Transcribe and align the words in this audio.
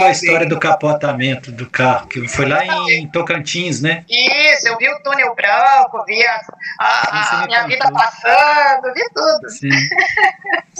contou 0.00 0.06
a 0.06 0.10
história 0.10 0.46
do 0.46 0.58
capotamento 0.58 1.52
do 1.52 1.68
carro, 1.68 2.06
que 2.08 2.26
foi 2.26 2.46
lá 2.46 2.64
em 2.64 3.06
Tocantins, 3.08 3.80
né? 3.80 4.04
Isso, 4.08 4.68
eu 4.68 4.78
vi 4.78 4.88
o 4.88 5.02
túnel 5.02 5.34
branco, 5.34 6.04
vi 6.06 6.24
a, 6.26 6.40
a, 6.78 7.42
a 7.42 7.46
minha 7.46 7.62
contou. 7.62 7.68
vida 7.68 7.92
passando, 7.92 8.94
vi 8.94 9.08
tudo. 9.14 9.50
Sim, 9.50 9.70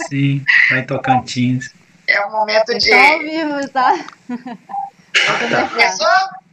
sim, 0.08 0.44
lá 0.70 0.78
em 0.78 0.84
Tocantins. 0.84 1.74
É 2.08 2.26
um 2.26 2.30
momento 2.30 2.76
de. 2.76 2.90
Tá 2.90 3.12
ao 3.12 3.18
vivo, 3.20 3.68
tá? 3.70 3.94
Ah, 4.30 5.48
tá. 5.50 5.68
Começou? 5.68 6.06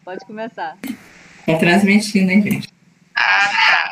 Pode 0.04 0.25
começar. 0.25 0.77
Tá 1.45 1.57
transmitindo, 1.57 2.31
hein, 2.31 2.41
gente? 2.41 2.70
Ah, 3.15 3.49
tá. 3.49 3.89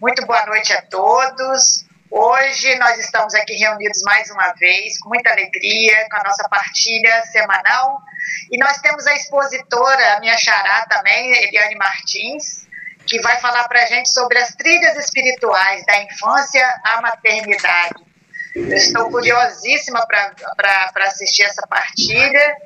Muito 0.00 0.24
boa 0.26 0.46
noite 0.46 0.72
a 0.72 0.82
todos. 0.82 1.84
Hoje 2.10 2.74
nós 2.76 2.98
estamos 2.98 3.34
aqui 3.34 3.54
reunidos 3.54 4.00
mais 4.02 4.30
uma 4.30 4.52
vez, 4.54 4.98
com 4.98 5.10
muita 5.10 5.30
alegria, 5.30 6.08
com 6.10 6.16
a 6.16 6.24
nossa 6.24 6.48
partilha 6.48 7.22
semanal. 7.26 8.00
E 8.50 8.56
nós 8.56 8.78
temos 8.78 9.06
a 9.06 9.14
expositora, 9.14 10.16
a 10.16 10.20
minha 10.20 10.36
xará 10.38 10.86
também, 10.88 11.32
Eliane 11.44 11.74
Martins, 11.74 12.66
que 13.06 13.20
vai 13.20 13.38
falar 13.40 13.68
para 13.68 13.82
a 13.82 13.86
gente 13.86 14.10
sobre 14.10 14.38
as 14.38 14.54
trilhas 14.54 14.96
espirituais 14.96 15.84
da 15.84 16.02
infância 16.02 16.80
à 16.84 17.00
maternidade. 17.02 18.02
Eu 18.54 18.72
estou 18.72 19.10
curiosíssima 19.10 20.06
para 20.06 21.04
assistir 21.04 21.42
essa 21.42 21.66
partilha 21.66 22.56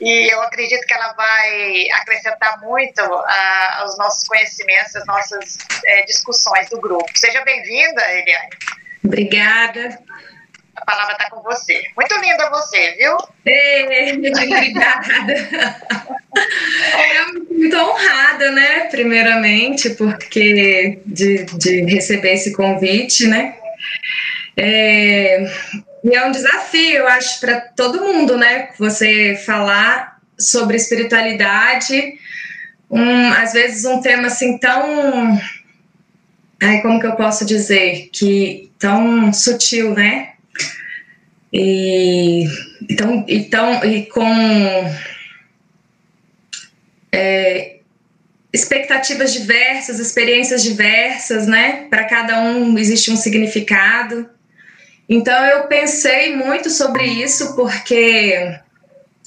e 0.00 0.32
eu 0.32 0.40
acredito 0.42 0.86
que 0.86 0.94
ela 0.94 1.12
vai 1.12 1.88
acrescentar 1.92 2.60
muito 2.60 3.00
a, 3.00 3.80
aos 3.80 3.96
nossos 3.98 4.26
conhecimentos, 4.26 4.94
às 4.96 5.06
nossas 5.06 5.58
é, 5.86 6.02
discussões 6.04 6.68
do 6.70 6.80
grupo. 6.80 7.06
Seja 7.14 7.42
bem-vinda, 7.42 8.02
Eliane. 8.12 8.50
Obrigada. 9.04 9.98
A 10.76 10.84
palavra 10.84 11.12
está 11.12 11.30
com 11.30 11.40
você. 11.42 11.84
Muito 11.96 12.14
linda 12.20 12.50
você, 12.50 12.92
viu? 12.92 13.16
É, 13.46 14.12
obrigada. 14.18 15.34
Eu 17.14 17.44
muito 17.50 17.76
honrada, 17.76 18.50
né? 18.50 18.88
Primeiramente, 18.90 19.90
porque 19.90 21.00
de, 21.06 21.44
de 21.44 21.82
receber 21.84 22.32
esse 22.32 22.52
convite, 22.52 23.26
né? 23.28 23.56
É, 24.56 25.44
e 26.04 26.14
é 26.14 26.26
um 26.26 26.30
desafio, 26.30 26.98
eu 26.98 27.08
acho, 27.08 27.40
para 27.40 27.62
todo 27.62 28.02
mundo, 28.02 28.36
né? 28.36 28.68
Você 28.78 29.40
falar 29.46 30.20
sobre 30.38 30.76
espiritualidade, 30.76 32.18
um, 32.90 33.32
às 33.32 33.54
vezes 33.54 33.86
um 33.86 34.02
tema 34.02 34.26
assim 34.26 34.58
tão. 34.58 35.40
Ai, 36.62 36.82
como 36.82 37.00
que 37.00 37.06
eu 37.06 37.16
posso 37.16 37.46
dizer? 37.46 38.10
Que 38.12 38.70
tão 38.78 39.32
sutil, 39.32 39.94
né? 39.94 40.34
E, 41.50 42.44
então, 42.90 43.24
então, 43.26 43.84
e 43.84 44.04
com 44.06 44.28
é, 47.10 47.76
expectativas 48.52 49.32
diversas, 49.32 49.98
experiências 49.98 50.62
diversas, 50.62 51.46
né? 51.46 51.86
Para 51.88 52.04
cada 52.04 52.42
um 52.42 52.76
existe 52.78 53.10
um 53.10 53.16
significado. 53.16 54.33
Então 55.08 55.44
eu 55.44 55.64
pensei 55.64 56.34
muito 56.34 56.70
sobre 56.70 57.04
isso 57.04 57.54
porque 57.54 58.58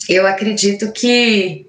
eu 0.10 0.26
acredito 0.26 0.92
que 0.92 1.68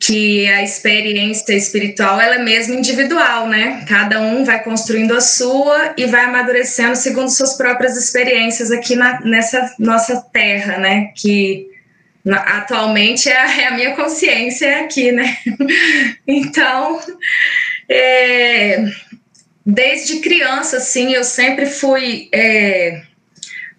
que 0.00 0.46
a 0.46 0.62
experiência 0.62 1.54
espiritual 1.54 2.20
ela 2.20 2.36
é 2.36 2.42
mesmo 2.42 2.74
individual, 2.74 3.48
né? 3.48 3.84
Cada 3.88 4.20
um 4.20 4.44
vai 4.44 4.62
construindo 4.62 5.12
a 5.12 5.20
sua 5.20 5.94
e 5.96 6.06
vai 6.06 6.24
amadurecendo 6.24 6.94
segundo 6.94 7.28
suas 7.30 7.56
próprias 7.56 7.96
experiências 7.96 8.70
aqui 8.70 8.94
na, 8.94 9.20
nessa 9.22 9.74
nossa 9.76 10.20
terra, 10.32 10.78
né? 10.78 11.10
Que 11.16 11.68
na, 12.24 12.36
atualmente 12.36 13.28
é 13.28 13.36
a, 13.36 13.60
é 13.60 13.66
a, 13.66 13.70
minha 13.72 13.96
consciência 13.96 14.82
aqui, 14.82 15.10
né? 15.10 15.36
então, 16.26 17.00
é, 17.88 18.84
desde 19.70 20.20
criança, 20.20 20.78
assim, 20.78 21.12
eu 21.12 21.22
sempre 21.22 21.66
fui 21.66 22.30
é, 22.32 23.02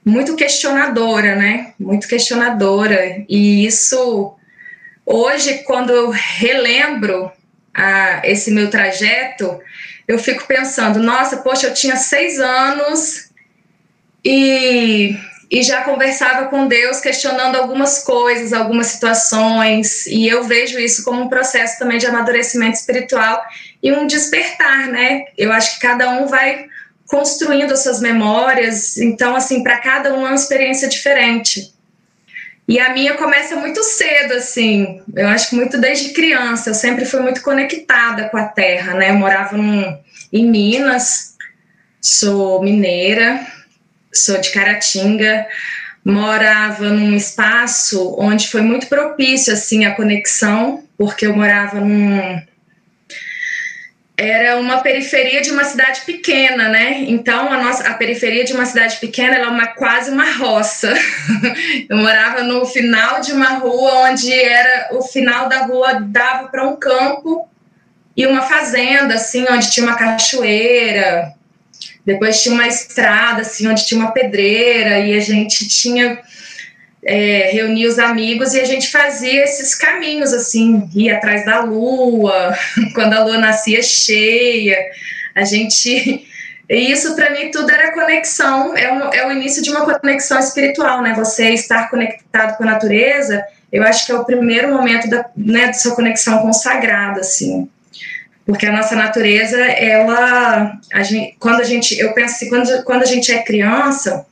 muito 0.05 0.35
questionadora, 0.35 1.35
né? 1.35 1.73
Muito 1.79 2.07
questionadora. 2.07 3.25
E 3.27 3.65
isso, 3.65 4.35
hoje, 5.03 5.63
quando 5.63 5.91
eu 5.91 6.11
relembro 6.11 7.31
a, 7.73 8.21
esse 8.23 8.51
meu 8.51 8.69
trajeto, 8.69 9.59
eu 10.07 10.19
fico 10.19 10.45
pensando, 10.45 11.01
nossa, 11.01 11.37
poxa, 11.37 11.65
eu 11.65 11.73
tinha 11.73 11.95
seis 11.95 12.39
anos 12.39 13.31
e, 14.23 15.17
e 15.49 15.63
já 15.63 15.81
conversava 15.81 16.49
com 16.49 16.67
Deus 16.67 16.99
questionando 16.99 17.55
algumas 17.55 18.03
coisas, 18.03 18.53
algumas 18.53 18.87
situações, 18.87 20.05
e 20.05 20.27
eu 20.27 20.43
vejo 20.43 20.77
isso 20.77 21.03
como 21.03 21.23
um 21.23 21.29
processo 21.29 21.79
também 21.79 21.97
de 21.97 22.05
amadurecimento 22.05 22.77
espiritual 22.77 23.43
e 23.81 23.91
um 23.91 24.05
despertar, 24.05 24.87
né? 24.87 25.25
Eu 25.37 25.51
acho 25.51 25.75
que 25.75 25.87
cada 25.87 26.09
um 26.11 26.27
vai 26.27 26.67
construindo 27.07 27.71
as 27.71 27.83
suas 27.83 27.99
memórias, 27.99 28.97
então, 28.97 29.35
assim, 29.35 29.63
para 29.63 29.79
cada 29.79 30.13
um 30.13 30.25
é 30.25 30.29
uma 30.29 30.35
experiência 30.35 30.87
diferente. 30.87 31.73
E 32.67 32.79
a 32.79 32.93
minha 32.93 33.15
começa 33.15 33.55
muito 33.55 33.83
cedo, 33.83 34.33
assim, 34.35 35.01
eu 35.15 35.27
acho 35.27 35.49
que 35.49 35.55
muito 35.55 35.79
desde 35.79 36.09
criança, 36.09 36.69
eu 36.69 36.75
sempre 36.75 37.03
fui 37.03 37.19
muito 37.19 37.41
conectada 37.41 38.29
com 38.29 38.37
a 38.37 38.45
terra, 38.45 38.93
né? 38.93 39.09
Eu 39.09 39.15
morava 39.15 39.57
num, 39.57 39.97
em 40.31 40.45
Minas, 40.45 41.35
sou 41.99 42.61
mineira, 42.61 43.43
sou 44.13 44.39
de 44.39 44.51
Caratinga, 44.51 45.47
morava 46.05 46.89
num 46.89 47.15
espaço 47.15 48.15
onde 48.19 48.47
foi 48.47 48.61
muito 48.61 48.85
propício, 48.85 49.51
assim, 49.51 49.85
a 49.85 49.95
conexão, 49.95 50.83
porque 50.95 51.25
eu 51.25 51.35
morava 51.35 51.79
num, 51.79 52.39
era 54.19 54.59
uma 54.59 54.81
periferia 54.81 55.41
de 55.41 55.49
uma 55.49 55.63
cidade 55.63 56.01
pequena, 56.01 56.67
né? 56.67 57.05
Então 57.07 57.51
a 57.51 57.63
nossa 57.63 57.87
a 57.87 57.93
periferia 57.93 58.43
de 58.43 58.51
uma 58.51 58.65
cidade 58.65 58.97
pequena 58.97 59.35
é 59.35 59.47
uma 59.47 59.67
quase 59.67 60.11
uma 60.11 60.29
roça. 60.33 60.93
Eu 61.89 61.95
morava 61.95 62.43
no 62.43 62.65
final 62.65 63.21
de 63.21 63.31
uma 63.31 63.53
rua 63.59 64.09
onde 64.09 64.31
era 64.33 64.89
o 64.91 65.01
final 65.01 65.47
da 65.47 65.65
rua 65.65 66.01
dava 66.01 66.49
para 66.49 66.67
um 66.67 66.75
campo 66.75 67.47
e 68.15 68.27
uma 68.27 68.41
fazenda 68.41 69.15
assim, 69.15 69.45
onde 69.49 69.71
tinha 69.71 69.85
uma 69.85 69.95
cachoeira. 69.95 71.33
Depois 72.05 72.43
tinha 72.43 72.53
uma 72.53 72.67
estrada 72.67 73.41
assim, 73.41 73.67
onde 73.67 73.85
tinha 73.85 74.01
uma 74.01 74.11
pedreira 74.11 74.99
e 74.99 75.15
a 75.15 75.21
gente 75.21 75.65
tinha 75.69 76.19
é, 77.03 77.49
reunia 77.51 77.87
os 77.87 77.97
amigos 77.97 78.53
e 78.53 78.59
a 78.59 78.65
gente 78.65 78.91
fazia 78.91 79.43
esses 79.43 79.73
caminhos, 79.75 80.33
assim, 80.33 80.89
ia 80.93 81.17
atrás 81.17 81.45
da 81.45 81.61
lua, 81.61 82.55
quando 82.93 83.13
a 83.13 83.23
lua 83.23 83.37
nascia 83.37 83.81
cheia, 83.81 84.77
a 85.35 85.43
gente. 85.43 86.27
E 86.69 86.91
isso 86.91 87.15
para 87.15 87.31
mim 87.31 87.49
tudo 87.49 87.71
era 87.71 87.93
conexão, 87.93 88.77
é, 88.77 88.91
um, 88.91 89.11
é 89.11 89.27
o 89.27 89.31
início 89.31 89.63
de 89.63 89.71
uma 89.71 89.85
conexão 89.85 90.37
espiritual, 90.37 91.01
né? 91.01 91.13
Você 91.15 91.49
estar 91.49 91.89
conectado 91.89 92.57
com 92.57 92.63
a 92.63 92.67
natureza, 92.73 93.43
eu 93.71 93.81
acho 93.83 94.05
que 94.05 94.11
é 94.11 94.15
o 94.15 94.25
primeiro 94.25 94.71
momento 94.71 95.09
da, 95.09 95.25
né, 95.35 95.67
da 95.67 95.73
sua 95.73 95.95
conexão 95.95 96.39
com 96.39 96.49
o 96.49 96.53
sagrado, 96.53 97.21
assim. 97.21 97.67
Porque 98.45 98.65
a 98.65 98.71
nossa 98.71 98.95
natureza, 98.95 99.59
ela. 99.59 100.77
A 100.93 101.03
gente, 101.03 101.35
quando 101.39 101.61
a 101.61 101.63
gente. 101.63 101.97
Eu 101.99 102.13
penso 102.13 102.35
assim, 102.35 102.49
quando, 102.49 102.83
quando 102.83 103.03
a 103.03 103.05
gente 103.05 103.31
é 103.31 103.43
criança 103.43 104.25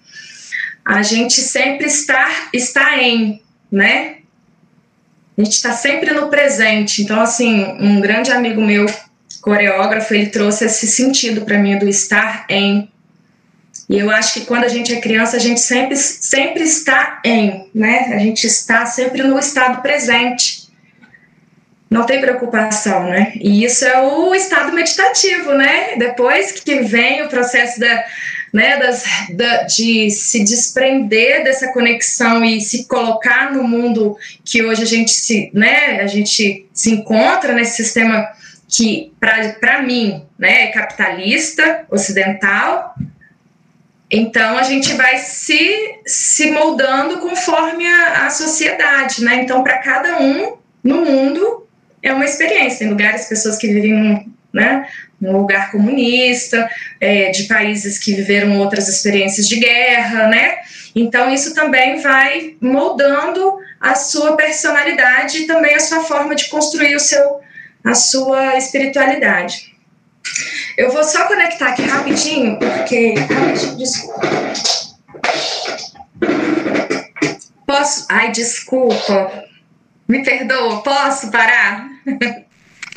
a 0.87 1.01
gente 1.01 1.41
sempre 1.41 1.85
está, 1.85 2.47
está 2.53 2.97
em, 2.97 3.41
né? 3.69 4.19
A 5.37 5.43
gente 5.43 5.55
está 5.55 5.73
sempre 5.73 6.11
no 6.11 6.29
presente. 6.29 7.01
Então, 7.01 7.19
assim, 7.19 7.75
um 7.77 7.99
grande 7.99 8.31
amigo 8.31 8.61
meu, 8.61 8.85
coreógrafo, 9.41 10.13
ele 10.13 10.27
trouxe 10.27 10.63
esse 10.63 10.87
sentido 10.87 11.41
para 11.41 11.59
mim 11.59 11.77
do 11.77 11.89
estar 11.89 12.45
em. 12.49 12.89
E 13.89 13.99
eu 13.99 14.09
acho 14.09 14.33
que 14.33 14.45
quando 14.45 14.63
a 14.63 14.69
gente 14.69 14.93
é 14.93 15.01
criança, 15.01 15.35
a 15.35 15.39
gente 15.39 15.59
sempre, 15.59 15.97
sempre 15.97 16.63
está 16.63 17.21
em, 17.25 17.69
né? 17.75 18.13
A 18.13 18.19
gente 18.19 18.47
está 18.47 18.85
sempre 18.85 19.23
no 19.23 19.37
estado 19.37 19.81
presente. 19.81 20.69
Não 21.89 22.05
tem 22.05 22.21
preocupação, 22.21 23.09
né? 23.09 23.33
E 23.35 23.65
isso 23.65 23.83
é 23.83 24.01
o 24.01 24.33
estado 24.33 24.71
meditativo, 24.71 25.53
né? 25.53 25.97
Depois 25.97 26.53
que 26.53 26.79
vem 26.79 27.23
o 27.23 27.29
processo 27.29 27.77
da, 27.77 28.05
né, 28.57 28.75
das, 28.77 29.03
da, 29.35 29.63
de 29.65 30.09
se 30.09 30.43
desprender 30.43 31.43
dessa 31.43 31.71
conexão 31.71 32.43
e 32.43 32.59
se 32.59 32.87
colocar 32.87 33.53
no 33.53 33.63
mundo 33.63 34.17
que 34.43 34.63
hoje 34.63 34.81
a 34.81 34.85
gente 34.87 35.11
se, 35.11 35.51
né, 35.53 36.01
a 36.01 36.07
gente 36.07 36.67
se 36.73 36.91
encontra 36.91 37.53
nesse 37.53 37.83
sistema 37.83 38.27
que, 38.67 39.13
para 39.19 39.83
mim, 39.83 40.25
né, 40.39 40.63
é 40.63 40.67
capitalista, 40.71 41.85
ocidental. 41.91 42.95
Então, 44.09 44.57
a 44.57 44.63
gente 44.63 44.91
vai 44.95 45.19
se, 45.19 45.99
se 46.07 46.49
moldando 46.49 47.19
conforme 47.19 47.85
a, 47.85 48.25
a 48.25 48.29
sociedade, 48.31 49.23
né? 49.23 49.43
Então, 49.43 49.63
para 49.63 49.77
cada 49.77 50.19
um 50.19 50.57
no 50.83 51.05
mundo 51.05 51.67
é 52.01 52.11
uma 52.11 52.25
experiência. 52.25 52.79
Tem 52.79 52.89
lugares, 52.89 53.29
pessoas 53.29 53.57
que 53.57 53.67
vivem 53.67 54.33
né, 54.51 54.87
num 55.19 55.37
lugar 55.37 55.71
comunista, 55.71 56.69
é, 56.99 57.31
de 57.31 57.43
países 57.43 57.97
que 57.97 58.13
viveram 58.13 58.59
outras 58.59 58.87
experiências 58.87 59.47
de 59.47 59.59
guerra, 59.59 60.27
né? 60.27 60.57
Então 60.95 61.33
isso 61.33 61.53
também 61.53 61.99
vai 62.01 62.55
moldando 62.61 63.57
a 63.79 63.95
sua 63.95 64.35
personalidade 64.35 65.39
e 65.39 65.47
também 65.47 65.75
a 65.75 65.79
sua 65.79 66.03
forma 66.03 66.35
de 66.35 66.49
construir 66.49 66.95
o 66.95 66.99
seu, 66.99 67.39
a 67.83 67.93
sua 67.93 68.57
espiritualidade. 68.57 69.75
Eu 70.77 70.91
vou 70.91 71.03
só 71.03 71.27
conectar 71.27 71.69
aqui 71.69 71.83
rapidinho, 71.83 72.59
porque. 72.59 73.15
Desculpa. 73.77 74.21
Posso? 77.65 78.05
Ai, 78.09 78.31
desculpa. 78.31 79.43
Me 80.07 80.23
perdoa, 80.23 80.83
posso 80.83 81.31
parar? 81.31 81.89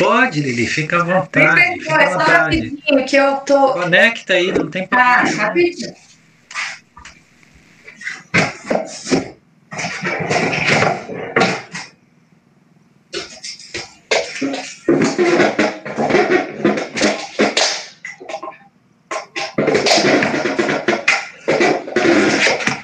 Pode, 0.00 0.40
Lili, 0.40 0.66
fica 0.66 1.02
à 1.02 1.04
vontade. 1.04 1.60
Me 1.60 1.84
perdoa, 1.84 2.02
é 2.02 2.10
só 2.10 2.18
rapidinho 2.18 3.04
que 3.06 3.16
eu 3.16 3.36
tô. 3.40 3.74
Conecta 3.74 4.32
aí, 4.32 4.50
não 4.50 4.70
tem 4.70 4.86
problema. 4.86 5.12
Ah, 5.12 5.24
rapidinho. 5.24 5.94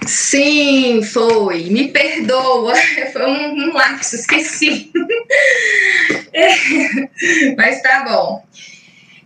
Sim, 0.07 1.03
foi. 1.03 1.65
Me 1.71 1.89
perdoa. 1.89 2.75
Foi 3.11 3.25
um, 3.25 3.71
um 3.71 3.73
lápis, 3.73 4.13
esqueci. 4.13 4.93
Mas 7.57 7.83
tá 7.83 8.05
bom. 8.05 8.45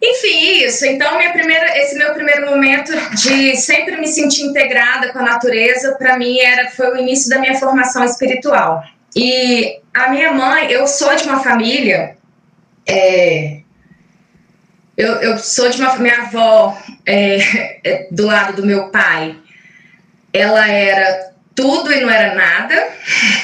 Enfim, 0.02 0.64
isso. 0.64 0.86
Então, 0.86 1.18
minha 1.18 1.32
primeira, 1.32 1.76
esse 1.78 1.96
meu 1.96 2.14
primeiro 2.14 2.46
momento 2.46 2.92
de 3.16 3.56
sempre 3.56 3.96
me 3.96 4.08
sentir 4.08 4.42
integrada 4.42 5.12
com 5.12 5.18
a 5.18 5.22
natureza, 5.22 5.96
para 5.96 6.18
mim 6.18 6.38
era 6.38 6.70
foi 6.70 6.92
o 6.92 6.96
início 6.96 7.28
da 7.28 7.38
minha 7.38 7.58
formação 7.58 8.04
espiritual. 8.04 8.82
E 9.14 9.78
a 9.92 10.08
minha 10.08 10.32
mãe, 10.32 10.70
eu 10.70 10.86
sou 10.86 11.14
de 11.14 11.24
uma 11.24 11.42
família, 11.42 12.16
é, 12.86 13.60
eu, 14.96 15.14
eu, 15.16 15.38
sou 15.38 15.68
de 15.68 15.80
uma 15.80 15.96
minha 15.96 16.22
avó 16.22 16.78
é, 17.04 17.80
é, 17.84 18.08
do 18.10 18.26
lado 18.26 18.54
do 18.54 18.66
meu 18.66 18.90
pai 18.90 19.36
ela 20.32 20.68
era 20.68 21.29
tudo 21.60 21.92
e 21.92 22.00
não 22.00 22.08
era 22.08 22.34
nada, 22.34 22.88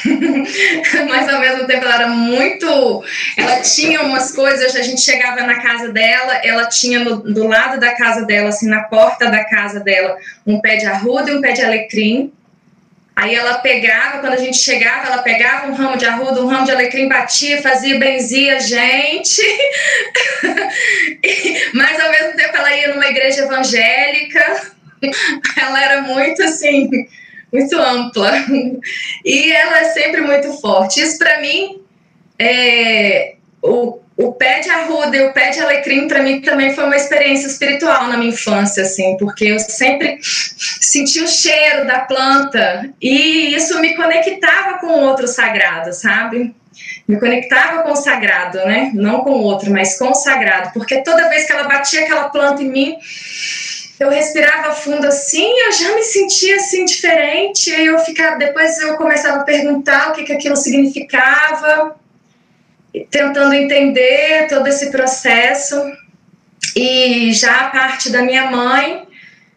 mas 1.06 1.28
ao 1.28 1.38
mesmo 1.38 1.66
tempo 1.66 1.84
ela 1.84 1.94
era 1.96 2.08
muito. 2.08 3.04
Ela 3.36 3.60
tinha 3.60 4.00
umas 4.00 4.32
coisas, 4.32 4.74
a 4.74 4.80
gente 4.80 5.02
chegava 5.02 5.42
na 5.42 5.60
casa 5.60 5.92
dela, 5.92 6.40
ela 6.42 6.66
tinha 6.66 7.00
no, 7.00 7.16
do 7.16 7.46
lado 7.46 7.78
da 7.78 7.94
casa 7.94 8.24
dela, 8.24 8.48
assim, 8.48 8.68
na 8.68 8.84
porta 8.84 9.30
da 9.30 9.44
casa 9.44 9.80
dela, 9.80 10.16
um 10.46 10.60
pé 10.60 10.76
de 10.76 10.86
arruda 10.86 11.30
e 11.30 11.36
um 11.36 11.42
pé 11.42 11.52
de 11.52 11.62
alecrim. 11.62 12.32
Aí 13.14 13.34
ela 13.34 13.58
pegava, 13.58 14.18
quando 14.18 14.34
a 14.34 14.38
gente 14.38 14.58
chegava, 14.58 15.06
ela 15.06 15.22
pegava 15.22 15.68
um 15.68 15.74
ramo 15.74 15.96
de 15.96 16.04
arruda, 16.04 16.42
um 16.42 16.46
ramo 16.46 16.66
de 16.66 16.70
alecrim, 16.70 17.08
batia, 17.08 17.62
fazia, 17.62 17.98
benzia 17.98 18.60
gente. 18.60 19.40
mas 21.74 22.00
ao 22.00 22.10
mesmo 22.10 22.32
tempo 22.34 22.56
ela 22.56 22.76
ia 22.76 22.94
numa 22.94 23.06
igreja 23.06 23.42
evangélica 23.42 24.74
ela 25.56 25.82
era 25.82 26.02
muito 26.02 26.42
assim, 26.42 26.88
muito 27.56 27.76
ampla. 27.79 28.32
E 29.25 29.53
ela 29.53 29.81
é 29.81 29.85
sempre 29.91 30.20
muito 30.20 30.53
forte. 30.61 31.00
Isso 31.00 31.19
para 31.19 31.41
mim, 31.41 31.81
é, 32.38 33.37
o, 33.62 33.99
o 34.17 34.32
pé 34.32 34.61
de 34.61 34.70
arruda 34.70 35.17
e 35.17 35.26
o 35.26 35.32
pé 35.32 35.50
de 35.50 35.61
alecrim 35.61 36.06
para 36.06 36.23
mim 36.23 36.41
também 36.41 36.75
foi 36.75 36.85
uma 36.85 36.97
experiência 36.97 37.47
espiritual 37.47 38.08
na 38.08 38.17
minha 38.17 38.31
infância, 38.31 38.82
assim, 38.82 39.17
porque 39.19 39.47
eu 39.47 39.58
sempre 39.58 40.19
senti 40.23 41.20
o 41.20 41.29
cheiro 41.29 41.87
da 41.87 42.00
planta 42.00 42.91
e 43.00 43.55
isso 43.55 43.79
me 43.81 43.94
conectava 43.94 44.79
com 44.79 44.87
o 44.87 45.00
outro 45.00 45.26
sagrado, 45.26 45.93
sabe? 45.93 46.55
Me 47.09 47.19
conectava 47.19 47.82
com 47.82 47.93
o 47.93 47.97
sagrado, 47.97 48.59
né? 48.59 48.91
Não 48.94 49.20
com 49.20 49.31
o 49.31 49.43
outro, 49.43 49.70
mas 49.70 49.99
com 49.99 50.11
o 50.11 50.14
sagrado, 50.14 50.70
porque 50.73 51.02
toda 51.02 51.29
vez 51.29 51.47
que 51.47 51.52
ela 51.52 51.64
batia 51.64 52.02
aquela 52.02 52.29
planta 52.29 52.62
em 52.62 52.70
mim, 52.70 52.97
eu 53.98 54.10
respirava 54.10 54.75
fundo 54.75 55.06
assim, 55.06 55.50
eu 55.66 55.72
já 55.72 55.94
me 55.94 56.02
sentia 56.02 56.56
assim 56.56 56.84
diferente, 56.84 57.72
aí 57.72 57.87
eu 57.87 57.98
ficava, 57.98 58.37
depois 58.37 58.78
eu 58.78 58.96
começava 58.96 59.40
a 59.40 59.44
perguntar 59.44 60.10
o 60.10 60.12
que, 60.12 60.25
que 60.25 60.32
aquilo 60.32 60.56
significava, 60.56 61.96
tentando 63.10 63.54
entender 63.54 64.46
todo 64.48 64.66
esse 64.66 64.90
processo. 64.90 65.76
E 66.75 67.32
já 67.32 67.66
a 67.66 67.70
parte 67.70 68.10
da 68.10 68.22
minha 68.22 68.50
mãe, 68.50 69.06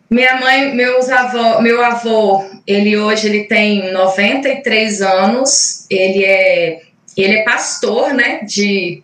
minha 0.09 0.39
mãe, 0.39 0.73
meus 0.73 1.09
avô, 1.09 1.61
meu 1.61 1.83
avô, 1.83 2.49
ele 2.65 2.97
hoje 2.97 3.27
ele 3.27 3.43
tem 3.43 3.91
93 3.91 5.01
anos, 5.01 5.85
ele 5.89 6.23
é 6.23 6.81
ele 7.17 7.39
é 7.39 7.43
pastor, 7.43 8.13
né, 8.13 8.39
de 8.43 9.03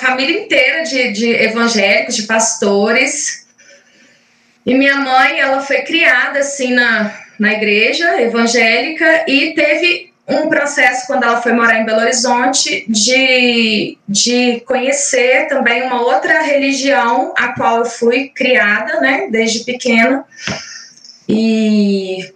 família 0.00 0.42
inteira 0.42 0.84
de, 0.84 1.10
de 1.12 1.30
evangélicos, 1.30 2.14
de 2.14 2.22
pastores, 2.24 3.41
e 4.64 4.74
minha 4.74 4.96
mãe, 4.96 5.40
ela 5.40 5.60
foi 5.60 5.82
criada 5.82 6.38
assim 6.38 6.72
na, 6.72 7.12
na 7.38 7.52
igreja 7.52 8.20
evangélica 8.20 9.24
e 9.26 9.54
teve 9.54 10.12
um 10.28 10.48
processo 10.48 11.06
quando 11.06 11.24
ela 11.24 11.42
foi 11.42 11.52
morar 11.52 11.80
em 11.80 11.84
Belo 11.84 12.00
Horizonte 12.00 12.84
de, 12.88 13.98
de 14.08 14.60
conhecer 14.60 15.48
também 15.48 15.82
uma 15.82 16.00
outra 16.00 16.42
religião 16.42 17.34
a 17.36 17.48
qual 17.48 17.78
eu 17.78 17.84
fui 17.84 18.28
criada, 18.28 19.00
né, 19.00 19.26
desde 19.30 19.64
pequena. 19.64 20.24
E 21.28 22.32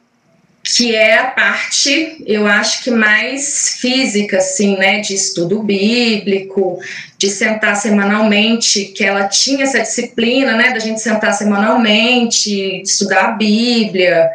que 0.67 0.97
é 0.97 1.17
a 1.17 1.27
parte, 1.27 2.25
eu 2.27 2.45
acho 2.45 2.83
que 2.83 2.91
mais 2.91 3.79
física, 3.81 4.39
assim, 4.39 4.77
né, 4.77 4.99
de 4.99 5.15
estudo 5.15 5.63
bíblico, 5.63 6.81
de 7.17 7.31
sentar 7.31 7.77
semanalmente, 7.77 8.87
que 8.87 9.05
ela 9.05 9.29
tinha 9.29 9.63
essa 9.63 9.79
disciplina, 9.79 10.57
né, 10.57 10.73
da 10.73 10.81
gente 10.81 11.01
sentar 11.01 11.33
semanalmente, 11.35 12.83
estudar 12.83 13.27
a 13.27 13.31
Bíblia, 13.31 14.29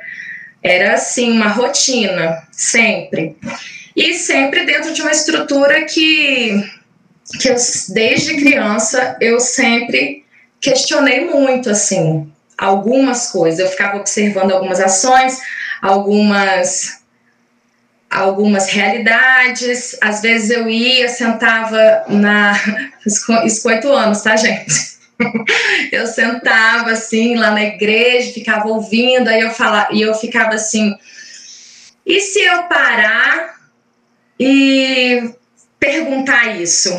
era, 0.63 0.93
assim, 0.93 1.33
uma 1.33 1.49
rotina, 1.49 2.41
sempre. 2.49 3.35
E 3.93 4.13
sempre 4.13 4.65
dentro 4.65 4.93
de 4.93 5.01
uma 5.01 5.11
estrutura 5.11 5.83
que, 5.83 6.63
que 7.41 7.49
eu, 7.49 7.55
desde 7.89 8.37
criança, 8.37 9.17
eu 9.19 9.37
sempre 9.41 10.23
questionei 10.61 11.25
muito, 11.25 11.69
assim, 11.69 12.31
algumas 12.57 13.31
coisas, 13.31 13.59
eu 13.59 13.67
ficava 13.67 13.97
observando 13.97 14.51
algumas 14.51 14.79
ações, 14.79 15.37
algumas 15.81 17.01
algumas 18.11 18.67
realidades. 18.67 19.97
Às 20.01 20.21
vezes 20.21 20.49
eu 20.49 20.69
ia, 20.69 21.07
sentava 21.07 22.03
na. 22.09 22.53
Isso 23.45 23.67
oito 23.67 23.91
anos, 23.91 24.21
tá, 24.21 24.35
gente? 24.35 24.91
Eu 25.91 26.07
sentava 26.07 26.91
assim 26.91 27.35
lá 27.35 27.51
na 27.51 27.63
igreja, 27.63 28.33
ficava 28.33 28.67
ouvindo, 28.67 29.27
aí 29.27 29.41
eu 29.41 29.51
falava, 29.51 29.89
e 29.91 30.01
eu 30.01 30.15
ficava 30.15 30.55
assim: 30.55 30.95
e 32.03 32.19
se 32.19 32.39
eu 32.39 32.63
parar 32.63 33.55
e 34.39 35.31
perguntar 35.79 36.59
isso? 36.59 36.89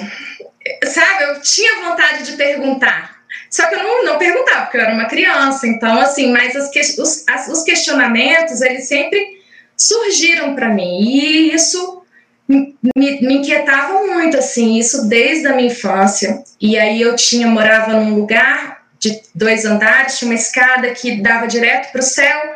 Sabe, 0.85 1.25
eu 1.25 1.41
tinha 1.43 1.83
vontade 1.83 2.25
de 2.25 2.33
perguntar. 2.37 3.12
Só 3.53 3.67
que 3.67 3.75
eu 3.75 3.83
não, 3.83 4.05
não 4.07 4.19
perguntava, 4.19 4.63
porque 4.63 4.79
eu 4.79 4.81
era 4.81 4.95
uma 4.95 5.05
criança. 5.05 5.67
Então, 5.67 6.01
assim, 6.01 6.33
mas 6.33 6.55
os, 6.55 6.71
os, 6.99 7.25
as, 7.29 7.49
os 7.49 7.63
questionamentos, 7.63 8.63
eles 8.63 8.89
sempre 8.89 9.43
surgiram 9.77 10.55
para 10.55 10.71
mim. 10.71 11.03
E 11.03 11.55
isso 11.55 12.03
me, 12.49 12.75
me, 12.97 13.35
inquietava 13.35 14.07
muito, 14.07 14.39
assim, 14.39 14.79
isso 14.79 15.07
desde 15.07 15.47
a 15.49 15.53
minha 15.55 15.69
infância. 15.69 16.43
E 16.59 16.79
aí 16.79 17.03
eu 17.03 17.15
tinha, 17.15 17.47
morava 17.47 17.93
num 17.93 18.15
lugar 18.15 18.85
de 18.99 19.21
dois 19.35 19.67
andares, 19.67 20.19
tinha 20.19 20.31
uma 20.31 20.35
escada 20.35 20.91
que 20.93 21.21
dava 21.21 21.47
direto 21.47 21.93
para 21.93 22.01
o 22.01 22.05
céu 22.05 22.55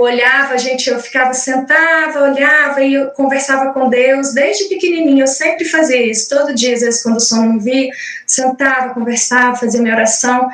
olhava, 0.00 0.54
a 0.54 0.56
gente, 0.56 0.88
eu 0.88 0.98
ficava, 0.98 1.34
sentava, 1.34 2.22
olhava 2.22 2.82
e 2.82 2.94
eu 2.94 3.10
conversava 3.10 3.72
com 3.72 3.88
Deus 3.88 4.32
desde 4.32 4.64
pequenininho. 4.64 5.22
Eu 5.22 5.26
sempre 5.26 5.64
fazia 5.64 6.00
isso, 6.10 6.28
todo 6.28 6.54
dia, 6.54 6.74
às 6.74 6.80
vezes, 6.80 7.02
quando 7.02 7.16
o 7.16 7.20
som 7.20 7.44
não 7.44 7.60
via, 7.60 7.90
sentava, 8.26 8.94
conversava, 8.94 9.56
fazia 9.56 9.80
minha 9.80 9.94
oração. 9.94 10.48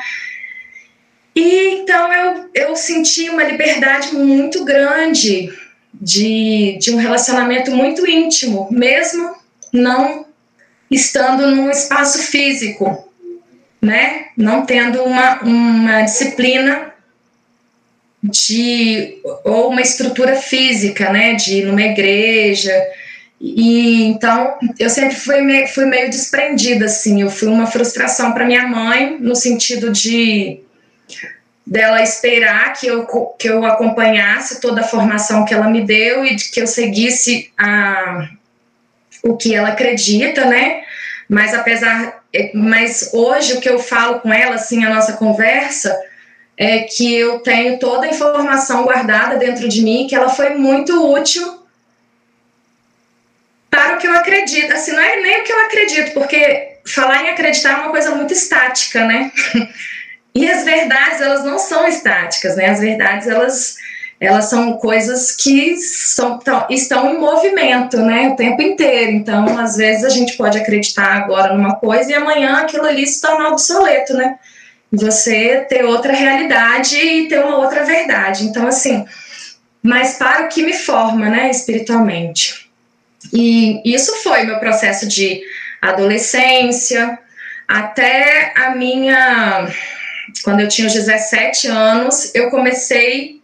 E 1.35 1.81
então 1.81 2.13
eu, 2.13 2.51
eu 2.55 2.77
senti 2.77 3.31
uma 3.31 3.45
liberdade 3.45 4.15
muito 4.15 4.65
grande 4.65 5.53
de, 5.95 6.79
de 6.81 6.91
um 6.93 6.97
relacionamento 6.97 7.71
muito 7.71 8.09
íntimo, 8.09 8.69
mesmo 8.71 9.35
não 9.73 10.27
estando 10.91 11.47
num 11.47 11.71
espaço 11.71 12.19
físico, 12.19 13.09
né? 13.81 14.27
Não 14.37 14.67
tendo 14.67 15.03
uma, 15.05 15.41
uma 15.43 16.03
disciplina 16.03 16.93
de 18.23 19.19
ou 19.45 19.71
uma 19.71 19.81
estrutura 19.81 20.37
física, 20.37 21.11
né, 21.11 21.35
de 21.35 21.59
ir 21.59 21.65
numa 21.65 21.83
igreja. 21.83 22.75
E 23.41 24.05
então 24.05 24.59
eu 24.79 24.91
sempre 24.91 25.17
fui 25.17 25.41
meio, 25.41 25.67
fui 25.69 25.87
meio 25.87 26.11
desprendida 26.11 26.85
assim, 26.85 27.23
eu 27.23 27.31
fui 27.31 27.49
uma 27.49 27.67
frustração 27.67 28.33
para 28.33 28.45
minha 28.45 28.67
mãe 28.67 29.17
no 29.19 29.35
sentido 29.35 29.91
de 29.91 30.61
dela 31.67 32.03
esperar 32.03 32.73
que 32.73 32.89
eu, 32.89 33.07
que 33.39 33.49
eu 33.49 33.65
acompanhasse 33.65 34.61
toda 34.61 34.81
a 34.81 34.87
formação 34.87 35.45
que 35.45 35.55
ela 35.55 35.69
me 35.69 35.83
deu 35.83 36.25
e 36.25 36.35
que 36.35 36.61
eu 36.61 36.67
seguisse 36.67 37.53
a, 37.57 38.29
o 39.23 39.37
que 39.37 39.55
ela 39.55 39.69
acredita, 39.69 40.47
né? 40.47 40.83
Mas 41.29 41.55
apesar, 41.55 42.25
mas 42.53 43.11
hoje 43.13 43.53
o 43.53 43.61
que 43.61 43.69
eu 43.69 43.79
falo 43.79 44.19
com 44.19 44.33
ela, 44.33 44.57
assim, 44.57 44.85
a 44.85 44.91
nossa 44.91 45.13
conversa, 45.13 45.97
é 46.61 46.81
que 46.81 47.17
eu 47.17 47.39
tenho 47.39 47.79
toda 47.79 48.05
a 48.05 48.11
informação 48.11 48.83
guardada 48.83 49.39
dentro 49.39 49.67
de 49.67 49.81
mim, 49.81 50.07
que 50.07 50.15
ela 50.15 50.29
foi 50.29 50.51
muito 50.57 51.11
útil 51.11 51.59
para 53.71 53.95
o 53.95 53.99
que 53.99 54.07
eu 54.07 54.13
acredito. 54.13 54.71
Assim, 54.71 54.93
não 54.93 55.01
é 55.01 55.23
nem 55.23 55.41
o 55.41 55.45
que 55.45 55.51
eu 55.51 55.65
acredito, 55.65 56.13
porque 56.13 56.77
falar 56.87 57.25
em 57.25 57.31
acreditar 57.31 57.71
é 57.71 57.77
uma 57.77 57.91
coisa 57.91 58.15
muito 58.15 58.35
estática, 58.35 59.07
né? 59.07 59.33
E 60.33 60.49
as 60.49 60.65
verdades, 60.65 61.21
elas 61.21 61.45
não 61.45 61.59
são 61.59 61.89
estáticas, 61.89 62.55
né? 62.55 62.69
As 62.69 62.79
verdades, 62.79 63.27
elas, 63.27 63.75
elas 64.21 64.45
são 64.45 64.75
coisas 64.75 65.33
que 65.33 65.77
são, 65.77 66.39
estão 66.71 67.13
em 67.13 67.19
movimento, 67.19 67.97
né? 67.97 68.29
O 68.29 68.37
tempo 68.37 68.63
inteiro. 68.63 69.11
Então, 69.11 69.59
às 69.59 69.75
vezes, 69.77 70.05
a 70.05 70.09
gente 70.09 70.37
pode 70.37 70.57
acreditar 70.57 71.17
agora 71.17 71.53
numa 71.53 71.75
coisa 71.75 72.13
e 72.13 72.15
amanhã 72.15 72.59
aquilo 72.59 72.87
ali 72.87 73.05
se 73.09 73.21
torna 73.21 73.49
obsoleto, 73.49 74.15
né? 74.15 74.39
Você 74.93 75.67
ter 75.69 75.85
outra 75.85 76.13
realidade 76.13 76.97
e 76.97 77.29
ter 77.29 77.39
uma 77.39 77.59
outra 77.59 77.85
verdade. 77.85 78.45
Então, 78.45 78.67
assim, 78.67 79.05
mas 79.83 80.19
para 80.19 80.45
o 80.45 80.49
que 80.49 80.63
me 80.63 80.73
forma, 80.73 81.29
né, 81.29 81.51
espiritualmente. 81.51 82.71
E 83.33 83.81
isso 83.85 84.17
foi 84.23 84.45
meu 84.45 84.59
processo 84.59 85.07
de 85.07 85.43
adolescência, 85.81 87.19
até 87.69 88.53
a 88.57 88.75
minha 88.75 89.69
quando 90.45 90.61
eu 90.61 90.69
tinha 90.69 90.89
17 90.89 91.69
anos, 91.69 92.31
eu 92.35 92.51
comecei 92.51 93.41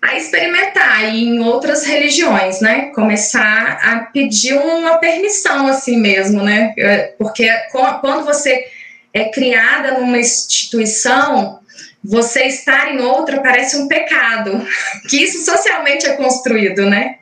a 0.00 0.16
experimentar 0.16 1.04
em 1.04 1.40
outras 1.40 1.84
religiões, 1.84 2.60
né? 2.60 2.92
Começar 2.94 3.80
a 3.82 3.98
pedir 4.12 4.54
uma 4.54 4.98
permissão 4.98 5.66
assim 5.66 5.96
mesmo, 5.96 6.42
né? 6.42 6.72
Porque 7.18 7.50
quando 7.72 8.24
você 8.24 8.64
é 9.12 9.30
criada 9.30 9.98
numa 9.98 10.18
instituição, 10.18 11.60
você 12.02 12.44
estar 12.44 12.94
em 12.94 13.00
outra 13.00 13.40
parece 13.40 13.76
um 13.76 13.88
pecado, 13.88 14.66
que 15.08 15.22
isso 15.22 15.44
socialmente 15.44 16.06
é 16.06 16.16
construído, 16.16 16.86
né? 16.86 17.16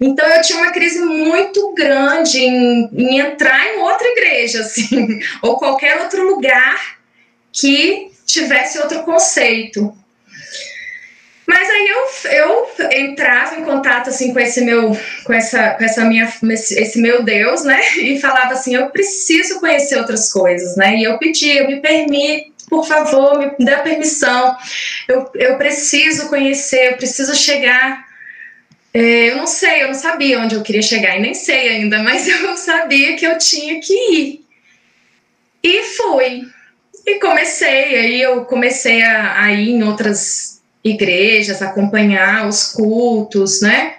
Então 0.00 0.26
eu 0.26 0.42
tinha 0.42 0.58
uma 0.58 0.72
crise 0.72 1.00
muito 1.00 1.72
grande 1.74 2.38
em, 2.38 2.88
em 2.92 3.18
entrar 3.18 3.66
em 3.66 3.78
outra 3.80 4.06
igreja, 4.08 4.60
assim, 4.62 5.20
ou 5.42 5.56
qualquer 5.56 6.00
outro 6.02 6.26
lugar 6.26 6.98
que 7.52 8.10
tivesse 8.26 8.78
outro 8.78 9.02
conceito. 9.04 9.96
Mas 11.46 11.68
aí 11.68 11.88
eu, 11.88 12.30
eu 12.30 12.68
entrava 12.92 13.56
em 13.56 13.64
contato 13.64 14.08
assim 14.08 14.32
com 14.32 14.40
esse 14.40 14.62
meu 14.62 14.96
com 15.24 15.32
essa 15.32 15.70
com 15.70 15.84
essa 15.84 16.04
minha 16.04 16.32
esse 16.50 16.98
meu 17.00 17.22
Deus, 17.22 17.64
né? 17.64 17.80
E 17.98 18.18
falava 18.20 18.54
assim, 18.54 18.74
eu 18.74 18.88
preciso 18.90 19.60
conhecer 19.60 19.98
outras 19.98 20.32
coisas, 20.32 20.76
né? 20.76 20.96
E 20.96 21.04
eu 21.04 21.18
pedia, 21.18 21.66
me 21.66 21.80
permite, 21.80 22.52
por 22.68 22.86
favor, 22.86 23.38
me 23.38 23.64
dê 23.64 23.76
permissão. 23.78 24.56
Eu, 25.06 25.30
eu 25.34 25.58
preciso 25.58 26.28
conhecer, 26.28 26.92
eu 26.92 26.96
preciso 26.96 27.34
chegar 27.34 28.04
é, 28.94 29.32
eu 29.32 29.36
não 29.36 29.46
sei, 29.48 29.82
eu 29.82 29.88
não 29.88 29.94
sabia 29.94 30.38
onde 30.38 30.54
eu 30.54 30.62
queria 30.62 30.80
chegar 30.80 31.18
e 31.18 31.20
nem 31.20 31.34
sei 31.34 31.68
ainda, 31.68 32.00
mas 32.00 32.28
eu 32.30 32.56
sabia 32.56 33.16
que 33.16 33.26
eu 33.26 33.36
tinha 33.36 33.80
que 33.80 33.92
ir. 33.92 34.44
E 35.64 35.82
fui. 35.82 36.46
E 37.04 37.18
comecei, 37.18 37.96
aí 37.96 38.22
eu 38.22 38.44
comecei 38.44 39.02
a, 39.02 39.42
a 39.42 39.52
ir 39.52 39.70
em 39.70 39.82
outras 39.82 40.53
igrejas, 40.84 41.62
acompanhar 41.62 42.46
os 42.46 42.64
cultos, 42.72 43.62
né? 43.62 43.94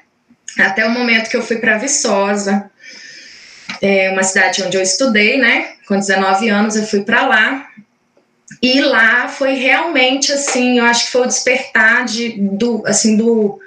Até 0.59 0.85
o 0.85 0.91
momento 0.91 1.29
que 1.29 1.35
eu 1.35 1.41
fui 1.41 1.57
para 1.57 1.77
Viçosa, 1.77 2.69
é 3.81 4.11
uma 4.11 4.23
cidade 4.23 4.63
onde 4.63 4.77
eu 4.77 4.81
estudei, 4.81 5.37
né? 5.37 5.69
Com 5.87 5.97
19 5.97 6.47
anos 6.49 6.75
eu 6.75 6.85
fui 6.85 7.01
para 7.01 7.25
lá. 7.25 7.67
E 8.61 8.79
lá 8.79 9.27
foi 9.27 9.55
realmente 9.55 10.31
assim, 10.31 10.79
eu 10.79 10.85
acho 10.85 11.05
que 11.05 11.11
foi 11.11 11.21
o 11.21 11.27
despertar 11.27 12.05
de, 12.05 12.39
do, 12.39 12.83
assim, 12.85 13.17
do, 13.17 13.59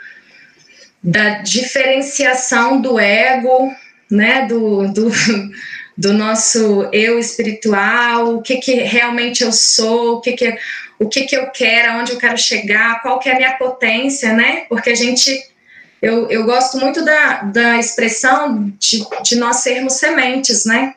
da 1.02 1.42
diferenciação 1.42 2.80
do 2.80 2.98
ego, 2.98 3.72
né? 4.10 4.46
Do, 4.46 4.88
do, 4.88 5.10
do 5.96 6.12
nosso 6.12 6.88
eu 6.92 7.18
espiritual, 7.18 8.36
o 8.36 8.42
que, 8.42 8.56
que 8.58 8.74
realmente 8.74 9.42
eu 9.42 9.52
sou, 9.52 10.16
o 10.16 10.20
que, 10.20 10.32
que, 10.32 10.56
o 10.98 11.08
que, 11.08 11.22
que 11.22 11.36
eu 11.36 11.50
quero, 11.50 11.92
aonde 11.92 12.12
eu 12.12 12.18
quero 12.18 12.36
chegar, 12.36 13.00
qual 13.02 13.18
que 13.18 13.28
é 13.28 13.32
a 13.32 13.36
minha 13.36 13.52
potência, 13.52 14.32
né? 14.32 14.66
Porque 14.68 14.90
a 14.90 14.94
gente. 14.94 15.48
Eu, 16.00 16.30
eu 16.30 16.44
gosto 16.44 16.78
muito 16.78 17.04
da, 17.04 17.42
da 17.42 17.78
expressão 17.78 18.72
de, 18.78 19.04
de 19.22 19.36
nós 19.36 19.56
sermos 19.56 19.94
sementes, 19.94 20.64
né? 20.64 20.94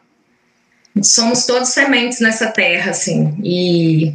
Somos 1.01 1.45
todos 1.45 1.69
sementes 1.69 2.19
nessa 2.19 2.47
terra, 2.47 2.91
assim. 2.91 3.35
E 3.43 4.13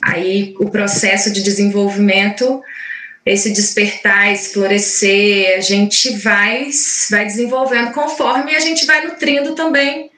aí 0.00 0.54
o 0.58 0.68
processo 0.68 1.32
de 1.32 1.42
desenvolvimento 1.42 2.62
esse 3.24 3.52
despertar, 3.52 4.32
esse 4.32 4.52
florescer, 4.52 5.56
a 5.56 5.60
gente 5.60 6.16
vai, 6.18 6.68
vai 7.08 7.24
desenvolvendo 7.24 7.92
conforme 7.92 8.54
a 8.54 8.60
gente 8.60 8.84
vai 8.84 9.06
nutrindo 9.06 9.54
também 9.54 10.10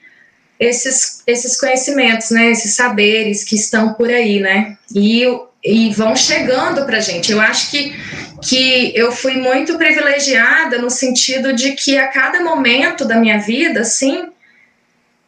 esses, 0.59 1.23
esses 1.27 1.59
conhecimentos, 1.59 2.31
né, 2.31 2.51
esses 2.51 2.75
saberes 2.75 3.45
que 3.45 3.57
estão 3.57 3.95
por 3.95 4.09
aí, 4.09 4.41
né, 4.41 4.77
e, 4.95 5.25
e 5.65 5.91
vão 5.93 6.15
chegando 6.15 6.85
para 6.85 7.01
gente. 7.01 7.33
Eu 7.33 7.41
acho 7.41 7.71
que, 7.71 7.95
que 8.43 8.93
eu 8.95 9.11
fui 9.11 9.37
muito 9.37 9.77
privilegiada 9.77 10.79
no 10.79 10.91
sentido 10.91 11.53
de 11.53 11.73
que 11.73 11.99
a 11.99 12.09
cada 12.09 12.41
momento 12.41 13.05
da 13.05 13.17
minha 13.17 13.39
vida, 13.39 13.81
assim, 13.81 14.29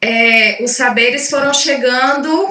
é, 0.00 0.62
os 0.62 0.72
saberes 0.72 1.28
foram 1.28 1.52
chegando 1.52 2.48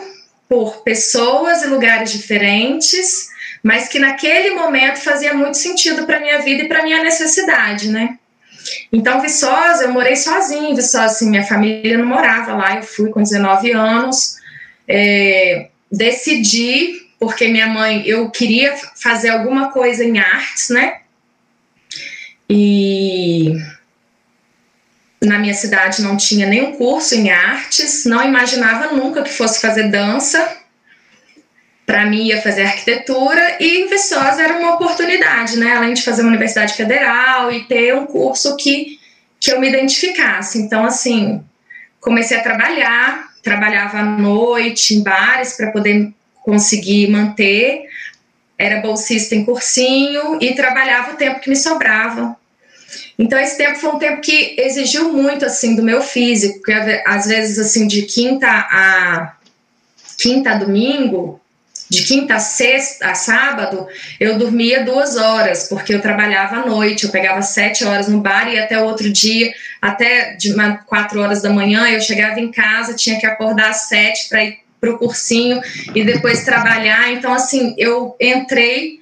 por 0.50 0.84
pessoas 0.84 1.64
e 1.64 1.68
lugares 1.68 2.12
diferentes, 2.12 3.30
mas 3.64 3.88
que 3.88 3.98
naquele 3.98 4.52
momento 4.52 5.00
fazia 5.00 5.34
muito 5.34 5.58
sentido 5.58 6.06
para 6.06 6.20
minha 6.20 6.40
vida 6.40 6.64
e 6.64 6.68
para 6.68 6.84
minha 6.84 7.02
necessidade, 7.02 7.90
né? 7.90 8.18
Então, 8.92 9.22
Viçosa, 9.22 9.84
eu 9.84 9.92
morei 9.92 10.16
sozinha 10.16 10.70
em 10.70 10.76
Viçosa, 10.76 11.06
assim, 11.06 11.30
minha 11.30 11.46
família 11.46 11.98
não 11.98 12.06
morava 12.06 12.54
lá, 12.56 12.76
eu 12.76 12.84
fui 12.84 13.10
com 13.10 13.22
19 13.22 13.72
anos, 13.72 14.38
é, 14.88 15.68
decidi, 15.92 17.08
porque 17.20 17.48
minha 17.48 17.68
mãe, 17.68 18.04
eu 18.06 18.30
queria 18.30 18.76
fazer 18.96 19.30
alguma 19.30 19.72
coisa 19.72 20.04
em 20.04 20.20
artes, 20.20 20.70
né? 20.70 21.00
E 22.50 23.54
na 25.24 25.40
minha 25.40 25.54
cidade 25.54 26.02
não 26.02 26.16
tinha 26.16 26.46
nenhum 26.46 26.74
curso 26.74 27.16
em 27.16 27.32
artes, 27.32 28.06
não 28.06 28.24
imaginava 28.24 28.94
nunca 28.94 29.24
que 29.24 29.34
fosse 29.34 29.60
fazer 29.60 29.90
dança, 29.90 30.55
para 31.86 32.06
mim 32.06 32.26
ia 32.26 32.42
fazer 32.42 32.64
arquitetura 32.64 33.58
e 33.60 33.82
em 33.82 33.88
Viçosa 33.88 34.42
era 34.42 34.58
uma 34.58 34.74
oportunidade, 34.74 35.58
né? 35.58 35.76
Além 35.76 35.94
de 35.94 36.02
fazer 36.02 36.22
uma 36.22 36.30
universidade 36.30 36.74
federal 36.74 37.52
e 37.52 37.64
ter 37.66 37.96
um 37.96 38.06
curso 38.08 38.56
que, 38.58 39.00
que 39.40 39.52
eu 39.52 39.60
me 39.60 39.70
identificasse. 39.70 40.58
Então, 40.58 40.84
assim, 40.84 41.44
comecei 42.00 42.38
a 42.38 42.42
trabalhar, 42.42 43.30
trabalhava 43.44 44.00
à 44.00 44.04
noite 44.04 44.96
em 44.96 45.04
bares 45.04 45.56
para 45.56 45.72
poder 45.72 46.12
conseguir 46.44 47.10
manter, 47.10 47.84
era 48.58 48.82
bolsista 48.82 49.36
em 49.36 49.46
cursinho 49.46 50.40
e 50.42 50.54
trabalhava 50.54 51.14
o 51.14 51.18
tempo 51.18 51.40
que 51.40 51.50
me 51.50 51.56
sobrava. 51.56 52.36
Então 53.18 53.40
esse 53.40 53.58
tempo 53.58 53.80
foi 53.80 53.90
um 53.92 54.00
tempo 54.00 54.22
que 54.22 54.56
exigiu 54.58 55.12
muito 55.12 55.46
assim 55.46 55.76
do 55.76 55.84
meu 55.84 56.02
físico, 56.02 56.60
porque 56.60 57.04
às 57.06 57.26
vezes 57.26 57.58
assim 57.58 57.88
de 57.88 58.04
quinta 58.04 58.48
a 58.48 59.36
quinta 60.18 60.52
a 60.52 60.56
domingo 60.56 61.42
de 61.96 62.04
quinta 62.04 62.36
a 62.36 62.40
sexta 62.40 63.10
a 63.10 63.16
sábado, 63.16 63.88
eu 64.20 64.38
dormia 64.38 64.84
duas 64.84 65.16
horas, 65.16 65.68
porque 65.68 65.94
eu 65.94 66.02
trabalhava 66.02 66.58
à 66.58 66.66
noite, 66.66 67.06
eu 67.06 67.12
pegava 67.12 67.42
sete 67.42 67.84
horas 67.86 68.08
no 68.08 68.20
bar 68.20 68.52
e 68.52 68.60
até 68.60 68.80
o 68.80 68.86
outro 68.86 69.10
dia, 69.10 69.54
até 69.82 70.34
de 70.34 70.54
uma, 70.54 70.78
quatro 70.78 71.22
horas 71.22 71.42
da 71.42 71.50
manhã, 71.50 71.90
eu 71.90 72.02
chegava 72.02 72.40
em 72.40 72.52
casa, 72.52 72.94
tinha 72.94 73.20
que 73.20 73.26
acordar 73.26 73.70
às 73.70 73.88
sete 73.88 74.30
para 74.30 74.44
ir 74.44 74.60
para 74.80 74.92
o 74.92 74.98
cursinho 74.98 75.62
e 75.96 76.04
depois 76.04 76.44
trabalhar. 76.44 77.12
Então, 77.12 77.34
assim, 77.34 77.74
eu 77.78 78.16
entrei 78.20 79.00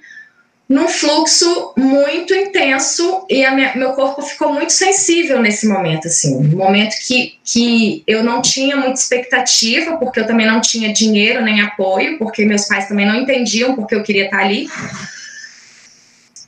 num 0.67 0.87
fluxo 0.87 1.73
muito 1.77 2.33
intenso 2.33 3.25
e 3.29 3.47
minha, 3.51 3.75
meu 3.75 3.91
corpo 3.93 4.21
ficou 4.21 4.53
muito 4.53 4.71
sensível 4.71 5.41
nesse 5.41 5.67
momento, 5.67 6.07
assim, 6.07 6.35
um 6.35 6.57
momento 6.57 6.95
que, 7.05 7.37
que 7.43 8.03
eu 8.07 8.23
não 8.23 8.41
tinha 8.41 8.75
muita 8.77 8.93
expectativa, 8.93 9.97
porque 9.97 10.19
eu 10.19 10.27
também 10.27 10.47
não 10.47 10.61
tinha 10.61 10.93
dinheiro 10.93 11.41
nem 11.41 11.61
apoio, 11.61 12.17
porque 12.17 12.45
meus 12.45 12.65
pais 12.65 12.87
também 12.87 13.05
não 13.05 13.15
entendiam 13.15 13.75
porque 13.75 13.93
eu 13.93 14.03
queria 14.03 14.25
estar 14.25 14.39
ali. 14.39 14.69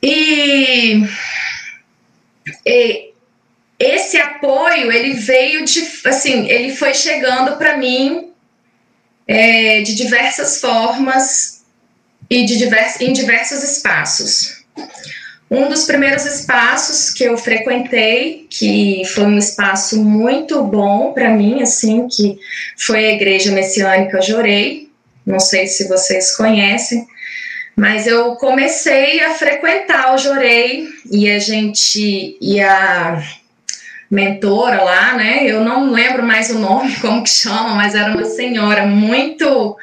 E, 0.02 1.04
e 2.66 3.12
esse 3.78 4.18
apoio, 4.18 4.92
ele 4.92 5.14
veio 5.14 5.66
de, 5.66 5.82
assim, 6.06 6.48
ele 6.48 6.74
foi 6.74 6.94
chegando 6.94 7.58
para 7.58 7.78
mim 7.78 8.32
é, 9.28 9.82
de 9.82 9.94
diversas 9.94 10.62
formas 10.62 11.55
e 12.30 12.46
de 12.46 12.58
divers, 12.58 13.00
em 13.00 13.14
diversos 13.14 13.64
espaços. 13.64 14.66
Um 15.50 15.70
dos 15.70 15.86
primeiros 15.86 16.26
espaços 16.26 17.12
que 17.12 17.24
eu 17.24 17.38
frequentei, 17.38 18.48
que 18.50 19.04
foi 19.14 19.26
um 19.26 19.38
espaço 19.38 20.04
muito 20.04 20.64
bom 20.64 21.14
para 21.14 21.30
mim, 21.30 21.62
assim, 21.62 22.08
que 22.08 22.38
foi 22.78 23.06
a 23.06 23.12
Igreja 23.14 23.52
Messiânica 23.52 24.22
Jorei. 24.22 24.90
Não 25.26 25.40
sei 25.40 25.68
se 25.68 25.88
vocês 25.88 26.36
conhecem, 26.36 27.06
mas 27.76 28.08
eu 28.08 28.36
comecei 28.36 29.22
a 29.24 29.34
frequentar 29.36 30.16
o 30.16 30.18
Jorei 30.18 30.88
e 31.12 31.30
a 31.30 31.38
gente 31.40 32.38
e 32.42 32.60
a 32.60 33.22
mentora 34.10 34.82
lá, 34.82 35.14
né? 35.14 35.44
Eu 35.46 35.64
não 35.64 35.92
lembro 35.92 36.24
mais 36.24 36.50
o 36.50 36.58
nome, 36.58 36.96
como 37.02 37.24
que 37.24 37.30
chama, 37.30 37.76
mas 37.76 37.94
era 37.94 38.12
uma 38.12 38.26
senhora 38.26 38.86
muito 38.86 39.76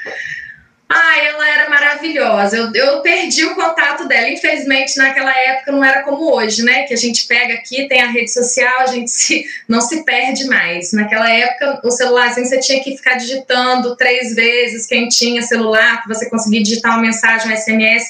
ah, 0.94 1.18
ela 1.24 1.48
era 1.48 1.70
maravilhosa. 1.70 2.56
Eu, 2.56 2.72
eu 2.74 3.00
perdi 3.00 3.44
o 3.46 3.54
contato 3.54 4.06
dela. 4.06 4.28
Infelizmente, 4.28 4.98
naquela 4.98 5.34
época 5.36 5.72
não 5.72 5.82
era 5.82 6.02
como 6.02 6.34
hoje, 6.34 6.62
né? 6.62 6.82
Que 6.82 6.92
a 6.92 6.96
gente 6.96 7.26
pega 7.26 7.54
aqui, 7.54 7.88
tem 7.88 8.02
a 8.02 8.10
rede 8.10 8.30
social, 8.30 8.80
a 8.80 8.86
gente 8.86 9.10
se, 9.10 9.46
não 9.66 9.80
se 9.80 10.04
perde 10.04 10.44
mais. 10.44 10.92
Naquela 10.92 11.30
época, 11.30 11.80
o 11.82 11.90
celularzinho 11.90 12.46
você 12.46 12.60
tinha 12.60 12.82
que 12.84 12.96
ficar 12.96 13.14
digitando 13.14 13.96
três 13.96 14.34
vezes. 14.34 14.86
Quem 14.86 15.08
tinha 15.08 15.40
celular, 15.42 16.04
para 16.04 16.14
você 16.14 16.28
conseguir 16.28 16.62
digitar 16.62 16.92
uma 16.92 17.02
mensagem, 17.02 17.50
um 17.50 17.56
SMS. 17.56 18.04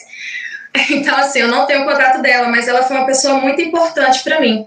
Então, 0.90 1.14
assim, 1.18 1.40
eu 1.40 1.48
não 1.48 1.66
tenho 1.66 1.82
o 1.82 1.84
contato 1.84 2.22
dela, 2.22 2.48
mas 2.48 2.66
ela 2.66 2.82
foi 2.82 2.96
uma 2.96 3.04
pessoa 3.04 3.34
muito 3.34 3.60
importante 3.60 4.22
para 4.24 4.40
mim. 4.40 4.66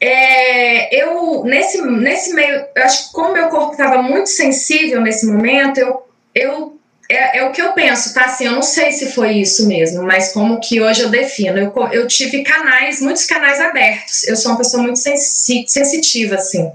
É, 0.00 1.04
eu, 1.04 1.44
nesse, 1.44 1.80
nesse 1.82 2.34
meio, 2.34 2.64
eu 2.74 2.82
acho 2.82 3.06
que 3.06 3.12
como 3.12 3.32
meu 3.32 3.48
corpo 3.48 3.72
estava 3.72 4.02
muito 4.02 4.28
sensível 4.28 5.00
nesse 5.00 5.24
momento, 5.24 5.78
eu 5.78 6.04
eu 6.36 6.78
é, 7.08 7.38
é, 7.38 7.44
o 7.44 7.52
que 7.52 7.62
eu 7.62 7.72
penso, 7.72 8.12
tá? 8.12 8.24
Assim, 8.24 8.46
eu 8.46 8.52
não 8.52 8.62
sei 8.62 8.90
se 8.90 9.12
foi 9.12 9.34
isso 9.34 9.68
mesmo, 9.68 10.02
mas 10.02 10.32
como 10.32 10.60
que 10.60 10.80
hoje 10.80 11.02
eu 11.02 11.08
defino. 11.08 11.56
Eu, 11.56 11.72
eu 11.92 12.06
tive 12.08 12.42
canais, 12.42 13.00
muitos 13.00 13.24
canais 13.24 13.60
abertos. 13.60 14.26
Eu 14.26 14.36
sou 14.36 14.50
uma 14.50 14.58
pessoa 14.58 14.82
muito 14.82 14.98
sensi 14.98 15.64
sensitiva, 15.68 16.34
assim. 16.34 16.68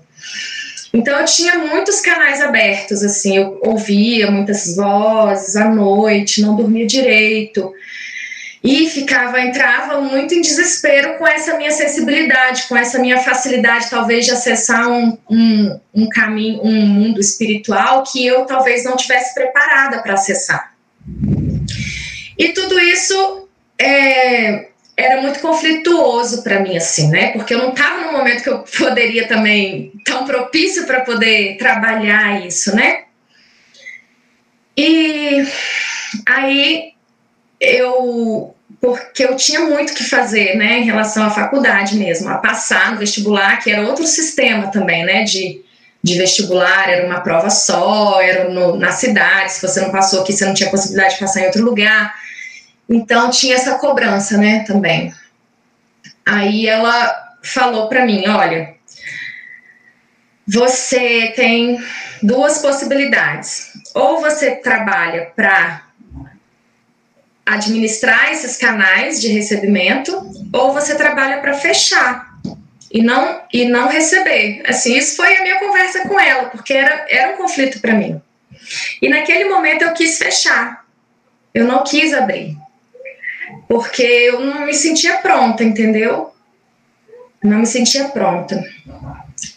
Então 0.93 1.19
eu 1.19 1.25
tinha 1.25 1.57
muitos 1.59 2.01
canais 2.01 2.41
abertos, 2.41 3.01
assim, 3.03 3.37
eu 3.37 3.59
ouvia 3.61 4.29
muitas 4.29 4.75
vozes 4.75 5.55
à 5.55 5.69
noite, 5.69 6.41
não 6.41 6.55
dormia 6.55 6.85
direito 6.85 7.73
e 8.63 8.87
ficava 8.87 9.41
entrava 9.41 9.99
muito 10.01 10.35
em 10.35 10.41
desespero 10.41 11.17
com 11.17 11.27
essa 11.27 11.57
minha 11.57 11.71
sensibilidade, 11.71 12.67
com 12.67 12.77
essa 12.77 12.99
minha 12.99 13.17
facilidade 13.19 13.89
talvez 13.89 14.25
de 14.25 14.31
acessar 14.31 14.87
um, 14.87 15.17
um, 15.29 15.79
um 15.93 16.09
caminho, 16.09 16.61
um 16.61 16.85
mundo 16.85 17.19
espiritual 17.19 18.03
que 18.03 18.25
eu 18.25 18.45
talvez 18.45 18.83
não 18.83 18.95
tivesse 18.95 19.33
preparada 19.33 20.03
para 20.03 20.13
acessar. 20.13 20.75
E 22.37 22.49
tudo 22.49 22.79
isso 22.79 23.49
é, 23.79 24.67
era 24.95 25.21
muito 25.21 25.39
conflituoso 25.39 26.43
para 26.43 26.59
mim, 26.59 26.77
assim, 26.77 27.09
né? 27.09 27.31
Porque 27.31 27.55
eu 27.55 27.57
não 27.57 27.69
estava 27.69 28.05
no 28.05 28.11
momento 28.11 28.43
que 28.43 28.49
eu 28.49 28.59
poderia 28.77 29.27
também 29.27 29.91
tão 30.05 30.25
propício 30.25 30.85
para 30.85 31.01
poder 31.01 31.57
trabalhar 31.57 32.45
isso, 32.45 32.75
né? 32.75 33.05
E 34.77 35.47
aí 36.27 36.90
eu 37.61 38.55
porque 38.79 39.23
eu 39.23 39.35
tinha 39.35 39.59
muito 39.59 39.93
que 39.93 40.03
fazer, 40.03 40.55
né, 40.57 40.79
em 40.79 40.83
relação 40.83 41.23
à 41.23 41.29
faculdade 41.29 41.95
mesmo, 41.95 42.27
a 42.29 42.39
passar 42.39 42.91
no 42.91 42.97
vestibular, 42.97 43.61
que 43.61 43.69
era 43.69 43.87
outro 43.87 44.07
sistema 44.07 44.71
também, 44.71 45.05
né, 45.05 45.23
de, 45.23 45.61
de 46.01 46.17
vestibular, 46.17 46.89
era 46.89 47.05
uma 47.05 47.21
prova 47.21 47.51
só, 47.51 48.19
era 48.19 48.49
no, 48.49 48.75
na 48.77 48.91
cidade, 48.91 49.53
se 49.53 49.61
você 49.61 49.81
não 49.81 49.91
passou 49.91 50.21
aqui, 50.21 50.33
você 50.33 50.45
não 50.45 50.55
tinha 50.55 50.71
possibilidade 50.71 51.13
de 51.13 51.19
passar 51.19 51.41
em 51.41 51.45
outro 51.45 51.63
lugar. 51.63 52.15
Então 52.89 53.29
tinha 53.29 53.53
essa 53.53 53.75
cobrança, 53.75 54.35
né, 54.35 54.63
também. 54.65 55.13
Aí 56.25 56.67
ela 56.67 57.35
falou 57.43 57.87
para 57.87 58.03
mim, 58.03 58.27
olha, 58.27 58.73
você 60.47 61.33
tem 61.35 61.79
duas 62.23 62.57
possibilidades. 62.57 63.71
Ou 63.93 64.21
você 64.21 64.55
trabalha 64.55 65.31
para 65.35 65.90
administrar 67.45 68.31
esses 68.31 68.57
canais 68.57 69.19
de 69.19 69.27
recebimento 69.29 70.11
ou 70.53 70.73
você 70.73 70.95
trabalha 70.95 71.39
para 71.39 71.53
fechar 71.53 72.31
e 72.91 73.01
não 73.01 73.41
e 73.51 73.65
não 73.65 73.87
receber. 73.87 74.63
Assim, 74.67 74.97
isso 74.97 75.15
foi 75.15 75.35
a 75.35 75.43
minha 75.43 75.59
conversa 75.59 76.07
com 76.07 76.19
ela, 76.19 76.49
porque 76.49 76.73
era, 76.73 77.05
era 77.09 77.33
um 77.33 77.37
conflito 77.37 77.79
para 77.79 77.93
mim. 77.93 78.21
E 79.01 79.09
naquele 79.09 79.45
momento 79.45 79.83
eu 79.83 79.93
quis 79.93 80.17
fechar. 80.17 80.85
Eu 81.53 81.65
não 81.65 81.83
quis 81.83 82.13
abrir. 82.13 82.57
Porque 83.67 84.03
eu 84.03 84.39
não 84.41 84.65
me 84.65 84.73
sentia 84.73 85.17
pronta, 85.17 85.63
entendeu? 85.63 86.33
Não 87.43 87.59
me 87.59 87.65
sentia 87.65 88.05
pronta. 88.09 88.63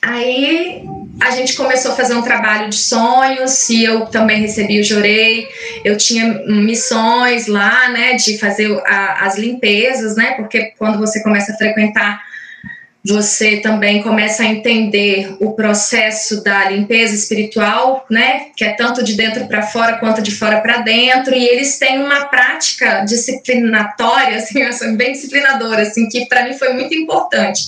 Aí 0.01 0.85
a 1.21 1.31
gente 1.31 1.55
começou 1.55 1.93
a 1.93 1.97
fazer 1.97 2.15
um 2.15 2.23
trabalho 2.23 2.69
de 2.69 2.77
sonhos 2.77 3.69
e 3.69 3.85
eu 3.85 4.07
também 4.07 4.41
recebi 4.41 4.81
o 4.81 4.85
Jorei. 4.85 5.49
Eu 5.85 5.97
tinha 5.97 6.43
missões 6.47 7.47
lá, 7.47 7.89
né, 7.91 8.15
de 8.15 8.39
fazer 8.39 8.71
a, 8.87 9.27
as 9.27 9.37
limpezas, 9.39 10.17
né, 10.17 10.33
porque 10.33 10.73
quando 10.79 10.99
você 10.99 11.23
começa 11.23 11.53
a 11.53 11.57
frequentar, 11.57 12.23
você 13.07 13.59
também 13.59 14.03
começa 14.03 14.43
a 14.43 14.47
entender 14.47 15.37
o 15.39 15.53
processo 15.53 16.43
da 16.43 16.71
limpeza 16.71 17.15
espiritual, 17.15 18.07
né, 18.11 18.47
que 18.57 18.65
é 18.65 18.73
tanto 18.73 19.05
de 19.05 19.15
dentro 19.15 19.47
para 19.47 19.63
fora 19.63 19.99
quanto 19.99 20.23
de 20.23 20.31
fora 20.31 20.61
para 20.63 20.79
dentro. 20.79 21.35
E 21.35 21.47
eles 21.47 21.79
têm 21.79 22.03
uma 22.03 22.25
prática 22.27 23.01
disciplinatória, 23.01 24.39
assim, 24.71 24.97
bem 24.97 25.13
disciplinadora, 25.13 25.83
assim, 25.83 26.09
que 26.09 26.27
para 26.27 26.45
mim 26.45 26.55
foi 26.55 26.73
muito 26.73 26.95
importante, 26.95 27.67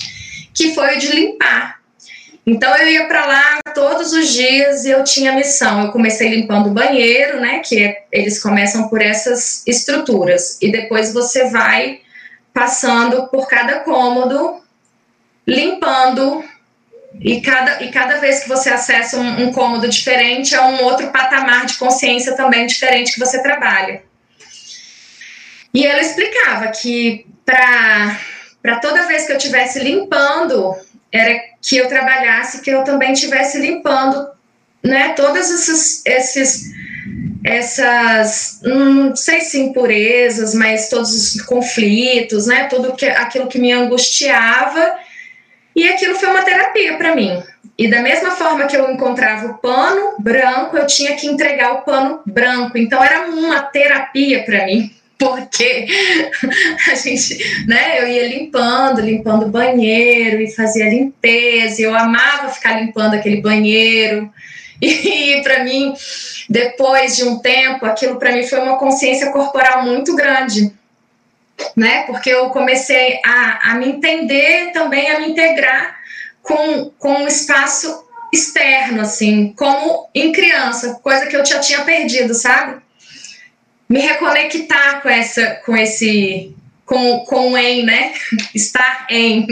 que 0.53 0.73
foi 0.73 0.95
o 0.95 0.99
de 0.99 1.07
limpar 1.07 1.76
então 2.49 2.73
eu 2.77 2.87
ia 2.87 3.05
para 3.07 3.25
lá 3.25 3.59
todos 3.75 4.13
os 4.13 4.29
dias 4.29 4.85
e 4.85 4.89
eu 4.89 5.03
tinha 5.03 5.33
missão. 5.33 5.83
Eu 5.83 5.91
comecei 5.91 6.29
limpando 6.29 6.67
o 6.67 6.73
banheiro, 6.73 7.41
né? 7.41 7.59
Que 7.59 7.83
é, 7.83 8.05
eles 8.09 8.41
começam 8.41 8.87
por 8.87 9.01
essas 9.01 9.67
estruturas 9.67 10.57
e 10.61 10.71
depois 10.71 11.13
você 11.13 11.49
vai 11.49 11.99
passando 12.53 13.27
por 13.27 13.49
cada 13.49 13.81
cômodo, 13.81 14.61
limpando 15.45 16.41
e 17.19 17.41
cada, 17.41 17.83
e 17.83 17.91
cada 17.91 18.17
vez 18.19 18.43
que 18.43 18.47
você 18.47 18.69
acessa 18.69 19.17
um, 19.17 19.47
um 19.47 19.51
cômodo 19.51 19.89
diferente 19.89 20.55
é 20.55 20.61
um 20.61 20.81
outro 20.83 21.07
patamar 21.09 21.65
de 21.65 21.73
consciência 21.73 22.33
também 22.37 22.65
diferente 22.65 23.11
que 23.11 23.19
você 23.19 23.43
trabalha. 23.43 24.03
E 25.73 25.85
ela 25.85 25.99
explicava 25.99 26.69
que 26.69 27.27
para 27.45 28.79
toda 28.81 29.05
vez 29.05 29.25
que 29.25 29.33
eu 29.33 29.37
estivesse 29.37 29.79
limpando 29.79 30.73
era 31.11 31.56
que 31.61 31.77
eu 31.77 31.87
trabalhasse, 31.87 32.61
que 32.61 32.69
eu 32.69 32.83
também 32.83 33.13
estivesse 33.13 33.59
limpando, 33.59 34.29
né, 34.83 35.09
todas 35.09 35.49
esses, 35.51 36.05
esses 36.05 36.77
essas, 37.43 38.59
não 38.63 39.15
sei 39.15 39.39
se 39.39 39.59
impurezas, 39.59 40.53
mas 40.53 40.89
todos 40.89 41.13
os 41.13 41.41
conflitos, 41.43 42.45
né, 42.45 42.65
tudo 42.65 42.95
que, 42.95 43.05
aquilo 43.05 43.47
que 43.47 43.57
me 43.57 43.71
angustiava, 43.71 44.97
e 45.75 45.87
aquilo 45.87 46.15
foi 46.15 46.29
uma 46.29 46.43
terapia 46.43 46.97
para 46.97 47.15
mim. 47.15 47.41
E 47.77 47.87
da 47.87 48.01
mesma 48.01 48.31
forma 48.31 48.65
que 48.65 48.75
eu 48.75 48.91
encontrava 48.91 49.47
o 49.47 49.57
pano 49.59 50.15
branco, 50.19 50.75
eu 50.75 50.87
tinha 50.87 51.15
que 51.15 51.27
entregar 51.27 51.73
o 51.73 51.81
pano 51.83 52.21
branco. 52.25 52.77
Então 52.77 53.03
era 53.03 53.27
uma 53.27 53.61
terapia 53.61 54.43
para 54.43 54.65
mim 54.65 54.96
porque 55.17 55.87
a 56.91 56.95
gente, 56.95 57.65
né, 57.67 58.01
eu 58.01 58.07
ia 58.07 58.27
limpando, 58.27 59.01
limpando 59.01 59.45
o 59.45 59.49
banheiro 59.49 60.41
e 60.41 60.53
fazia 60.53 60.89
limpeza, 60.89 61.81
e 61.81 61.85
eu 61.85 61.95
amava 61.95 62.49
ficar 62.49 62.79
limpando 62.79 63.15
aquele 63.15 63.41
banheiro. 63.41 64.31
E 64.79 65.41
para 65.41 65.63
mim, 65.63 65.93
depois 66.47 67.15
de 67.15 67.23
um 67.23 67.39
tempo, 67.39 67.85
aquilo 67.85 68.17
para 68.17 68.31
mim 68.31 68.45
foi 68.45 68.59
uma 68.59 68.77
consciência 68.77 69.31
corporal 69.31 69.83
muito 69.83 70.15
grande, 70.15 70.71
né? 71.75 72.03
Porque 72.03 72.29
eu 72.29 72.51
comecei 72.51 73.19
a, 73.25 73.71
a 73.71 73.75
me 73.75 73.89
entender 73.89 74.71
também, 74.73 75.09
a 75.09 75.19
me 75.19 75.29
integrar 75.29 75.97
com, 76.43 76.91
com 76.99 77.23
o 77.23 77.27
espaço 77.27 78.05
externo, 78.31 79.01
assim, 79.01 79.53
como 79.57 80.09
em 80.13 80.31
criança, 80.31 80.99
coisa 81.01 81.25
que 81.25 81.35
eu 81.35 81.45
já 81.45 81.59
tinha 81.59 81.83
perdido, 81.83 82.35
sabe? 82.35 82.81
Me 83.89 83.99
reconectar 83.99 85.01
com 85.01 85.09
essa, 85.09 85.61
com 85.65 85.75
esse, 85.75 86.55
com, 86.85 87.19
com 87.25 87.57
em, 87.57 87.85
né? 87.85 88.13
Estar 88.53 89.07
em. 89.09 89.45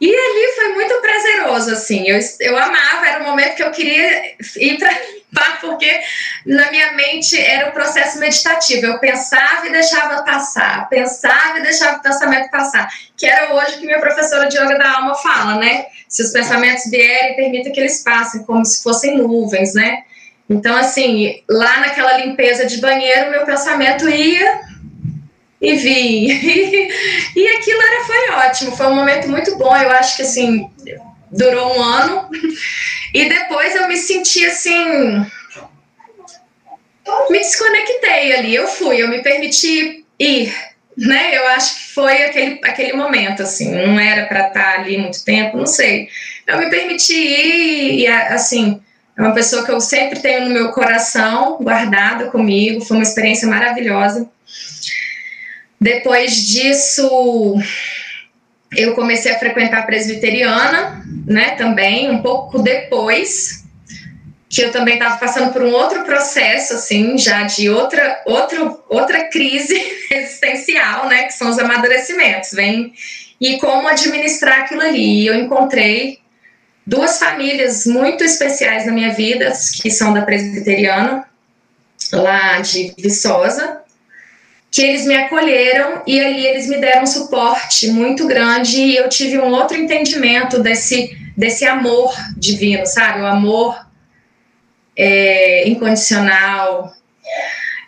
E 0.00 0.08
ali 0.12 0.54
foi 0.56 0.68
muito 0.74 1.00
prazeroso, 1.00 1.70
assim. 1.70 2.08
Eu, 2.08 2.18
eu 2.40 2.58
amava, 2.58 3.06
era 3.06 3.22
o 3.22 3.24
momento 3.24 3.54
que 3.54 3.62
eu 3.62 3.70
queria 3.70 4.34
ir 4.56 4.76
para 4.76 4.90
limpar, 4.90 5.60
porque 5.62 6.00
na 6.44 6.72
minha 6.72 6.92
mente 6.94 7.40
era 7.40 7.68
um 7.68 7.72
processo 7.72 8.18
meditativo. 8.18 8.86
Eu 8.86 8.98
pensava 8.98 9.64
e 9.64 9.70
deixava 9.70 10.24
passar, 10.24 10.88
pensava 10.88 11.60
e 11.60 11.62
deixava 11.62 11.98
o 11.98 12.02
pensamento 12.02 12.50
passar. 12.50 12.88
Que 13.16 13.26
era 13.26 13.54
hoje 13.54 13.78
que 13.78 13.86
minha 13.86 14.00
professora 14.00 14.48
de 14.48 14.56
yoga 14.56 14.76
da 14.76 14.96
alma 14.96 15.14
fala, 15.14 15.54
né? 15.60 15.86
Se 16.08 16.22
os 16.22 16.30
pensamentos 16.30 16.90
vierem, 16.90 17.36
permita 17.36 17.70
que 17.70 17.78
eles 17.78 18.02
passem, 18.02 18.42
como 18.42 18.64
se 18.64 18.82
fossem 18.82 19.16
nuvens, 19.16 19.72
né? 19.72 20.02
Então, 20.52 20.76
assim, 20.76 21.42
lá 21.48 21.80
naquela 21.80 22.18
limpeza 22.18 22.66
de 22.66 22.78
banheiro, 22.78 23.30
meu 23.30 23.46
pensamento 23.46 24.06
ia 24.06 24.60
e 25.58 25.74
vinha. 25.76 26.34
e 27.34 27.48
aquilo 27.48 27.80
era, 27.80 28.04
foi 28.04 28.30
ótimo, 28.46 28.76
foi 28.76 28.86
um 28.88 28.94
momento 28.94 29.28
muito 29.28 29.56
bom. 29.56 29.74
Eu 29.74 29.90
acho 29.92 30.16
que, 30.16 30.22
assim, 30.22 30.68
durou 31.30 31.78
um 31.78 31.82
ano. 31.82 32.28
E 33.14 33.28
depois 33.28 33.74
eu 33.74 33.88
me 33.88 33.96
senti, 33.96 34.44
assim, 34.44 35.24
me 37.30 37.38
desconectei 37.38 38.34
ali. 38.34 38.54
Eu 38.54 38.68
fui, 38.68 39.02
eu 39.02 39.08
me 39.08 39.22
permiti 39.22 40.04
ir, 40.18 40.54
né? 40.98 41.34
Eu 41.34 41.46
acho 41.48 41.76
que 41.76 41.94
foi 41.94 42.24
aquele, 42.24 42.60
aquele 42.62 42.92
momento, 42.92 43.42
assim, 43.42 43.70
não 43.70 43.98
era 43.98 44.26
para 44.26 44.48
estar 44.48 44.80
ali 44.80 44.98
muito 44.98 45.24
tempo, 45.24 45.56
não 45.56 45.66
sei. 45.66 46.08
Eu 46.46 46.58
me 46.58 46.68
permiti 46.68 47.14
ir 47.14 48.00
e, 48.00 48.06
assim, 48.06 48.82
é 49.16 49.20
uma 49.20 49.34
pessoa 49.34 49.64
que 49.64 49.70
eu 49.70 49.80
sempre 49.80 50.20
tenho 50.20 50.46
no 50.46 50.50
meu 50.50 50.70
coração, 50.70 51.58
guardada 51.60 52.30
comigo, 52.30 52.84
foi 52.84 52.96
uma 52.96 53.02
experiência 53.02 53.46
maravilhosa. 53.46 54.28
Depois 55.78 56.34
disso, 56.46 57.56
eu 58.74 58.94
comecei 58.94 59.32
a 59.32 59.38
frequentar 59.38 59.80
a 59.80 59.86
presbiteriana, 59.86 61.04
né, 61.26 61.50
também, 61.56 62.10
um 62.10 62.22
pouco 62.22 62.58
depois, 62.58 63.64
que 64.48 64.62
eu 64.62 64.70
também 64.70 64.94
estava 64.94 65.18
passando 65.18 65.52
por 65.52 65.62
um 65.62 65.72
outro 65.72 66.04
processo, 66.04 66.74
assim, 66.74 67.18
já 67.18 67.42
de 67.42 67.68
outra, 67.68 68.22
outra, 68.24 68.78
outra 68.88 69.28
crise 69.28 69.74
existencial, 70.10 71.08
né, 71.08 71.24
que 71.24 71.34
são 71.34 71.50
os 71.50 71.58
amadurecimentos, 71.58 72.52
vem 72.52 72.94
e 73.40 73.58
como 73.58 73.88
administrar 73.88 74.60
aquilo 74.60 74.82
ali. 74.82 75.22
E 75.22 75.26
eu 75.26 75.34
encontrei 75.34 76.21
duas 76.86 77.18
famílias 77.18 77.86
muito 77.86 78.24
especiais 78.24 78.86
na 78.86 78.92
minha 78.92 79.12
vida, 79.12 79.52
que 79.80 79.90
são 79.90 80.12
da 80.12 80.22
presbiteriana, 80.22 81.24
lá 82.12 82.60
de 82.60 82.94
Viçosa, 82.98 83.80
que 84.70 84.82
eles 84.82 85.04
me 85.04 85.14
acolheram 85.14 86.02
e 86.06 86.18
ali 86.18 86.46
eles 86.46 86.66
me 86.66 86.78
deram 86.78 87.02
um 87.02 87.06
suporte 87.06 87.88
muito 87.90 88.26
grande 88.26 88.80
e 88.80 88.96
eu 88.96 89.08
tive 89.08 89.38
um 89.38 89.50
outro 89.50 89.76
entendimento 89.76 90.60
desse, 90.60 91.16
desse 91.36 91.64
amor 91.64 92.14
divino, 92.36 92.86
sabe? 92.86 93.20
O 93.20 93.26
amor 93.26 93.78
é, 94.96 95.68
incondicional. 95.68 96.92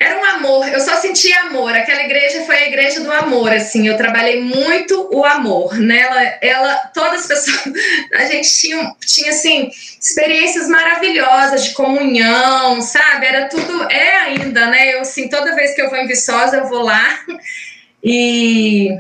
Era 0.05 0.21
um 0.21 0.25
amor, 0.25 0.69
eu 0.69 0.81
só 0.81 0.97
sentia 0.97 1.45
amor. 1.45 1.73
Aquela 1.73 2.03
igreja 2.03 2.45
foi 2.45 2.57
a 2.57 2.67
igreja 2.69 3.01
do 3.01 3.11
amor, 3.11 3.51
assim. 3.51 3.89
Eu 3.89 3.97
trabalhei 3.97 4.43
muito 4.43 5.09
o 5.11 5.25
amor. 5.25 5.79
Nela, 5.79 6.17
né? 6.17 6.39
ela, 6.43 6.75
todas 6.93 7.23
as 7.23 7.27
pessoas, 7.27 7.75
a 8.15 8.27
gente 8.27 8.53
tinha, 8.53 8.95
tinha 9.01 9.31
assim 9.31 9.71
experiências 9.99 10.69
maravilhosas 10.69 11.65
de 11.65 11.73
comunhão, 11.73 12.83
sabe? 12.83 13.25
Era 13.25 13.49
tudo, 13.49 13.91
é 13.91 14.17
ainda, 14.17 14.67
né? 14.67 14.93
Eu 14.93 15.01
assim, 15.01 15.27
toda 15.29 15.55
vez 15.55 15.75
que 15.75 15.81
eu 15.81 15.89
vou 15.89 15.99
em 15.99 16.07
Viçosa, 16.07 16.59
eu 16.59 16.69
vou 16.69 16.83
lá 16.83 17.21
e 18.05 18.91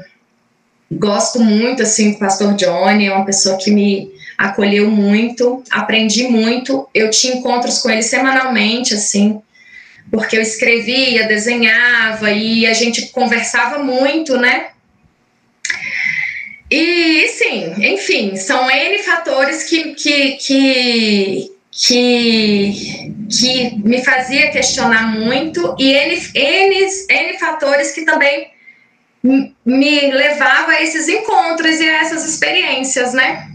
gosto 0.91 1.39
muito 1.39 1.83
assim 1.83 2.13
do 2.13 2.19
Pastor 2.19 2.55
Johnny, 2.55 3.09
é 3.09 3.13
uma 3.13 3.27
pessoa 3.27 3.59
que 3.59 3.71
me 3.71 4.11
acolheu 4.39 4.91
muito, 4.91 5.63
aprendi 5.71 6.29
muito. 6.29 6.89
Eu 6.95 7.11
tinha 7.11 7.35
encontros 7.35 7.81
com 7.81 7.91
ele 7.91 8.03
semanalmente, 8.03 8.95
assim, 8.95 9.43
porque 10.11 10.37
eu 10.37 10.43
escrevia, 10.43 11.27
desenhava 11.27 12.31
e 12.31 12.67
a 12.67 12.73
gente 12.73 13.09
conversava 13.09 13.79
muito, 13.79 14.37
né? 14.37 14.69
E 16.71 17.29
sim, 17.29 17.73
enfim, 17.79 18.37
são 18.37 18.71
N 18.71 18.99
fatores 19.03 19.65
que, 19.65 19.95
que, 19.95 20.33
que, 20.33 21.53
que, 21.71 23.13
que 23.31 23.79
me 23.79 24.03
fazia 24.03 24.51
questionar 24.51 25.09
muito 25.19 25.77
e 25.79 25.93
N, 25.93 26.31
N, 26.35 26.89
N 27.11 27.39
fatores 27.39 27.93
que 27.93 28.05
também 28.05 28.49
me 29.23 30.13
levava 30.13 30.73
a 30.73 30.83
esses 30.83 31.09
encontros 31.09 31.81
e 31.81 31.89
a 31.89 32.01
essas 32.01 32.29
experiências, 32.29 33.13
né? 33.15 33.49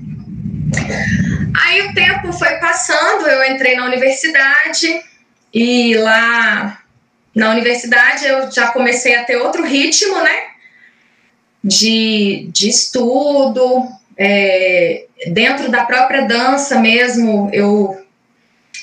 Aí 1.65 1.81
o 1.81 1.93
tempo 1.93 2.31
foi 2.33 2.55
passando, 2.55 3.27
eu 3.27 3.53
entrei 3.53 3.75
na 3.75 3.85
universidade 3.85 5.01
e 5.53 5.95
lá 5.95 6.81
na 7.35 7.51
universidade 7.51 8.25
eu 8.25 8.51
já 8.51 8.67
comecei 8.71 9.15
a 9.15 9.23
ter 9.23 9.37
outro 9.37 9.63
ritmo, 9.63 10.21
né? 10.21 10.43
De, 11.63 12.49
de 12.51 12.69
estudo, 12.69 13.87
é, 14.17 15.05
dentro 15.27 15.69
da 15.69 15.85
própria 15.85 16.23
dança 16.23 16.79
mesmo, 16.79 17.49
eu 17.51 17.97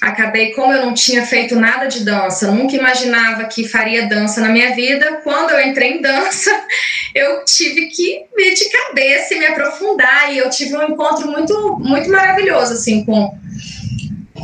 acabei, 0.01 0.53
como 0.53 0.73
eu 0.73 0.85
não 0.85 0.95
tinha 0.95 1.25
feito 1.25 1.57
nada 1.57 1.87
de 1.87 2.05
dança, 2.05 2.51
nunca 2.51 2.77
imaginava 2.77 3.45
que 3.45 3.67
faria 3.67 4.07
dança 4.07 4.41
na 4.41 4.49
minha 4.49 4.75
vida. 4.75 5.21
Quando 5.25 5.51
eu 5.51 5.61
entrei 5.67 5.93
em 5.93 6.03
dança, 6.03 6.51
eu 7.15 7.45
tive 7.45 7.87
que 7.87 8.25
ir 8.37 8.55
de 8.55 8.69
cabeça 8.71 9.35
e 9.35 9.39
me 9.39 9.47
aprofundar, 9.47 10.33
e 10.33 10.39
eu 10.39 10.51
tive 10.51 10.77
um 10.77 10.83
encontro 10.83 11.31
muito, 11.31 11.79
muito 11.79 12.11
maravilhoso, 12.11 12.75
assim, 12.75 13.05
com, 13.05 13.37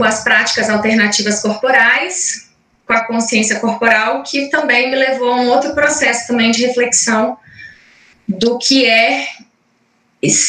com 0.03 0.09
as 0.09 0.25
práticas 0.25 0.69
alternativas 0.69 1.41
corporais, 1.41 2.51
com 2.85 2.93
a 2.93 3.05
consciência 3.05 3.61
corporal, 3.61 4.25
que 4.25 4.49
também 4.49 4.91
me 4.91 4.97
levou 4.97 5.33
a 5.33 5.37
um 5.37 5.49
outro 5.49 5.73
processo 5.77 6.27
também 6.27 6.51
de 6.51 6.67
reflexão 6.67 7.39
do 8.27 8.59
que 8.59 8.85
é 8.85 9.29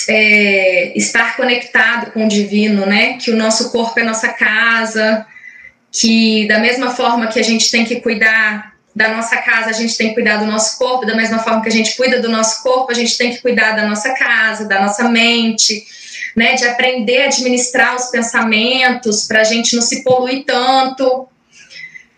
é, 0.10 0.98
estar 0.98 1.38
conectado 1.38 2.12
com 2.14 2.26
o 2.26 2.28
divino, 2.28 2.88
né? 2.88 3.20
Que 3.20 3.30
o 3.30 3.36
nosso 3.36 3.72
corpo 3.72 4.00
é 4.00 4.04
nossa 4.04 4.30
casa, 4.30 5.24
que 5.92 6.48
da 6.48 6.58
mesma 6.58 6.90
forma 6.90 7.28
que 7.28 7.40
a 7.40 7.44
gente 7.44 7.70
tem 7.70 7.86
que 7.86 8.02
cuidar 8.02 8.74
da 8.96 9.10
nossa 9.10 9.38
casa, 9.38 9.70
a 9.70 9.74
gente 9.74 9.96
tem 9.96 10.10
que 10.10 10.16
cuidar 10.16 10.38
do 10.38 10.48
nosso 10.48 10.80
corpo, 10.80 11.06
da 11.06 11.16
mesma 11.16 11.38
forma 11.38 11.62
que 11.62 11.70
a 11.70 11.72
gente 11.72 11.96
cuida 11.96 12.20
do 12.20 12.30
nosso 12.30 12.64
corpo, 12.64 12.92
a 12.92 12.96
gente 12.96 13.16
tem 13.16 13.32
que 13.32 13.40
cuidar 13.40 13.74
da 13.74 13.86
nossa 13.86 14.16
casa, 14.16 14.68
da 14.68 14.82
nossa 14.82 15.08
mente, 15.10 15.86
né? 16.36 16.56
De 16.56 16.66
aprender 16.66 17.24
a 17.24 17.26
administrar 17.26 17.96
os 17.96 18.08
pensamentos 18.08 19.28
para 19.28 19.42
a 19.42 19.44
gente 19.44 19.76
não 19.76 19.82
se 19.82 20.04
poluir 20.04 20.46
tanto, 20.46 21.28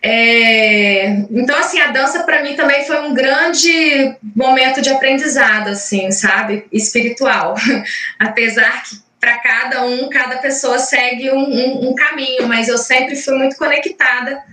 é, 0.07 1.07
então, 1.31 1.57
assim, 1.57 1.79
a 1.79 1.87
dança 1.87 2.21
para 2.25 2.43
mim 2.43 2.55
também 2.55 2.85
foi 2.85 2.99
um 2.99 3.15
grande 3.15 4.15
momento 4.35 4.79
de 4.79 4.91
aprendizado, 4.91 5.69
assim, 5.69 6.11
sabe? 6.11 6.67
Espiritual. 6.71 7.55
Apesar 8.19 8.83
que 8.83 8.97
para 9.19 9.39
cada 9.39 9.83
um, 9.83 10.07
cada 10.07 10.37
pessoa 10.37 10.77
segue 10.77 11.31
um, 11.31 11.39
um, 11.39 11.89
um, 11.89 11.95
caminho, 11.95 12.47
mas 12.47 12.67
eu 12.67 12.77
sempre 12.77 13.15
fui 13.15 13.35
muito 13.35 13.57
conectada 13.57 14.43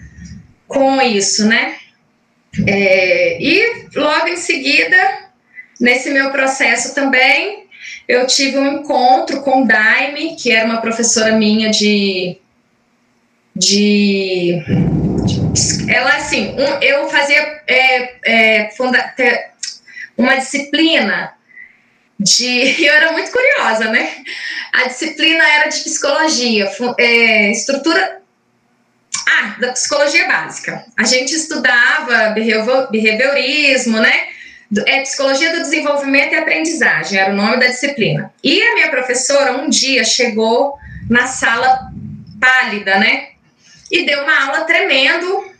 com 0.66 1.02
isso, 1.02 1.46
né? 1.46 1.76
É, 2.66 3.36
e 3.38 3.88
logo 3.94 4.28
em 4.28 4.38
seguida, 4.38 4.96
nesse 5.78 6.08
meu 6.08 6.30
processo 6.30 6.94
também, 6.94 7.66
eu 8.08 8.26
tive 8.26 8.58
um 8.58 8.80
encontro 8.80 9.42
com 9.42 9.66
Daime, 9.66 10.36
que 10.36 10.52
era 10.52 10.66
uma 10.66 10.80
professora 10.80 11.32
minha 11.32 11.70
de. 11.70 12.38
de 13.54 14.62
ela 15.88 16.16
assim, 16.16 16.54
um, 16.58 16.82
eu 16.82 17.08
fazia 17.08 17.62
é, 17.66 18.14
é, 18.24 18.70
funda, 18.70 19.14
uma 20.16 20.36
disciplina 20.36 21.32
de. 22.18 22.82
Eu 22.84 22.94
era 22.94 23.12
muito 23.12 23.30
curiosa, 23.30 23.90
né? 23.90 24.16
A 24.72 24.88
disciplina 24.88 25.44
era 25.44 25.68
de 25.68 25.80
psicologia, 25.80 26.70
é, 26.98 27.50
estrutura. 27.50 28.20
Ah, 29.26 29.56
da 29.60 29.72
psicologia 29.72 30.26
básica. 30.26 30.84
A 30.98 31.04
gente 31.04 31.34
estudava 31.34 32.34
behaviorismo, 32.90 33.98
né? 34.00 34.31
É 34.86 35.00
psicologia 35.02 35.52
do 35.52 35.62
desenvolvimento 35.62 36.32
e 36.32 36.36
aprendizagem, 36.36 37.18
era 37.18 37.32
o 37.32 37.36
nome 37.36 37.58
da 37.58 37.66
disciplina. 37.66 38.32
E 38.42 38.62
a 38.62 38.74
minha 38.74 38.90
professora 38.90 39.52
um 39.52 39.68
dia 39.68 40.04
chegou 40.04 40.76
na 41.10 41.26
sala 41.26 41.90
pálida, 42.40 42.98
né? 42.98 43.32
e 43.92 44.06
deu 44.06 44.22
uma 44.22 44.46
aula 44.46 44.64
tremendo. 44.64 45.52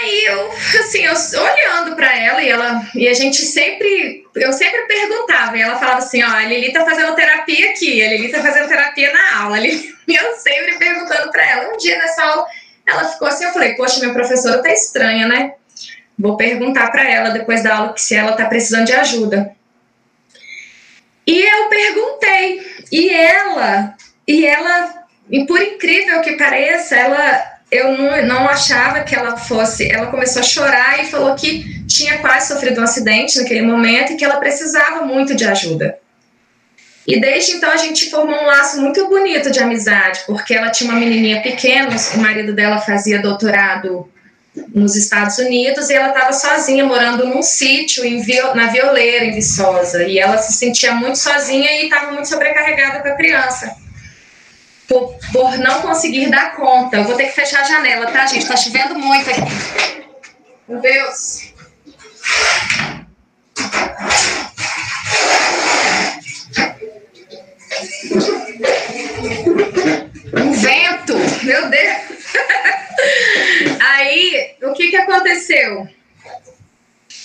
Aí 0.00 0.24
eu, 0.24 0.50
assim, 0.80 1.04
eu 1.04 1.12
olhando 1.12 1.94
para 1.94 2.16
ela 2.16 2.42
e 2.42 2.48
ela 2.48 2.82
e 2.94 3.06
a 3.08 3.14
gente 3.14 3.42
sempre, 3.42 4.24
eu 4.34 4.52
sempre 4.52 4.82
perguntava 4.82 5.56
e 5.56 5.60
ela 5.60 5.78
falava 5.78 5.98
assim, 5.98 6.22
ó, 6.22 6.28
a 6.28 6.44
Lili 6.44 6.72
tá 6.72 6.84
fazendo 6.84 7.14
terapia 7.14 7.70
aqui, 7.70 8.02
a 8.02 8.08
Lili 8.08 8.30
tá 8.30 8.40
fazendo 8.40 8.68
terapia 8.68 9.12
na 9.12 9.42
aula. 9.42 9.58
E 10.06 10.14
eu 10.14 10.34
sempre 10.34 10.76
perguntando 10.76 11.32
para 11.32 11.50
ela. 11.50 11.72
Um 11.72 11.78
dia 11.78 11.96
nessa 11.96 12.22
aula, 12.22 12.46
ela 12.86 13.08
ficou 13.08 13.26
assim, 13.26 13.44
eu 13.44 13.54
falei, 13.54 13.74
poxa, 13.74 14.00
minha 14.00 14.12
professora 14.12 14.62
tá 14.62 14.70
estranha, 14.70 15.26
né? 15.26 15.54
Vou 16.18 16.36
perguntar 16.36 16.90
para 16.90 17.08
ela 17.08 17.30
depois 17.30 17.62
da 17.62 17.76
aula 17.76 17.94
se 17.96 18.14
ela 18.14 18.32
tá 18.32 18.46
precisando 18.46 18.86
de 18.86 18.92
ajuda. 18.92 19.54
E 21.26 21.40
eu 21.40 21.68
perguntei, 21.68 22.60
e 22.92 23.10
ela, 23.10 23.94
e 24.28 24.46
ela 24.46 25.04
e 25.30 25.46
por 25.46 25.60
incrível 25.60 26.20
que 26.20 26.36
pareça, 26.36 26.94
ela 26.96 27.54
eu 27.70 27.96
não, 27.96 28.26
não 28.26 28.48
achava 28.48 29.00
que 29.02 29.14
ela 29.14 29.36
fosse. 29.36 29.90
Ela 29.90 30.06
começou 30.06 30.40
a 30.40 30.44
chorar 30.44 31.02
e 31.02 31.06
falou 31.06 31.34
que 31.34 31.84
tinha 31.86 32.18
quase 32.18 32.48
sofrido 32.48 32.80
um 32.80 32.84
acidente 32.84 33.38
naquele 33.38 33.62
momento 33.62 34.12
e 34.12 34.16
que 34.16 34.24
ela 34.24 34.36
precisava 34.36 35.04
muito 35.04 35.34
de 35.34 35.44
ajuda. 35.44 35.98
E 37.06 37.20
desde 37.20 37.52
então 37.52 37.70
a 37.70 37.76
gente 37.76 38.10
formou 38.10 38.40
um 38.40 38.46
laço 38.46 38.80
muito 38.80 39.08
bonito 39.08 39.50
de 39.50 39.60
amizade, 39.60 40.20
porque 40.26 40.54
ela 40.54 40.70
tinha 40.70 40.90
uma 40.90 40.98
menininha 40.98 41.42
pequena, 41.42 41.94
o 42.14 42.18
marido 42.18 42.54
dela 42.54 42.80
fazia 42.80 43.20
doutorado 43.20 44.08
nos 44.72 44.94
Estados 44.94 45.38
Unidos 45.38 45.90
e 45.90 45.94
ela 45.94 46.08
estava 46.08 46.32
sozinha 46.32 46.84
morando 46.84 47.26
num 47.26 47.42
sítio 47.42 48.04
em, 48.04 48.24
na 48.54 48.68
Violeira, 48.68 49.24
em 49.24 49.32
Viçosa. 49.32 50.04
E 50.04 50.18
ela 50.18 50.38
se 50.38 50.52
sentia 50.52 50.92
muito 50.92 51.18
sozinha 51.18 51.70
e 51.72 51.84
estava 51.84 52.12
muito 52.12 52.28
sobrecarregada 52.28 53.00
com 53.00 53.08
a 53.08 53.16
criança. 53.16 53.74
Por, 54.86 55.16
por, 55.32 55.58
não 55.58 55.80
conseguir 55.82 56.30
dar 56.30 56.54
conta. 56.54 56.98
Eu 56.98 57.04
vou 57.04 57.16
ter 57.16 57.26
que 57.26 57.32
fechar 57.34 57.62
a 57.62 57.64
janela, 57.64 58.06
tá, 58.06 58.26
gente? 58.26 58.46
Tá 58.46 58.56
chovendo 58.56 58.98
muito 58.98 59.28
aqui. 59.30 59.40
Meu 60.68 60.80
Deus. 60.80 61.52
Um 70.36 70.52
vento, 70.52 71.16
meu 71.44 71.70
Deus. 71.70 71.96
Aí, 73.80 74.56
o 74.62 74.72
que 74.72 74.90
que 74.90 74.96
aconteceu? 74.96 75.88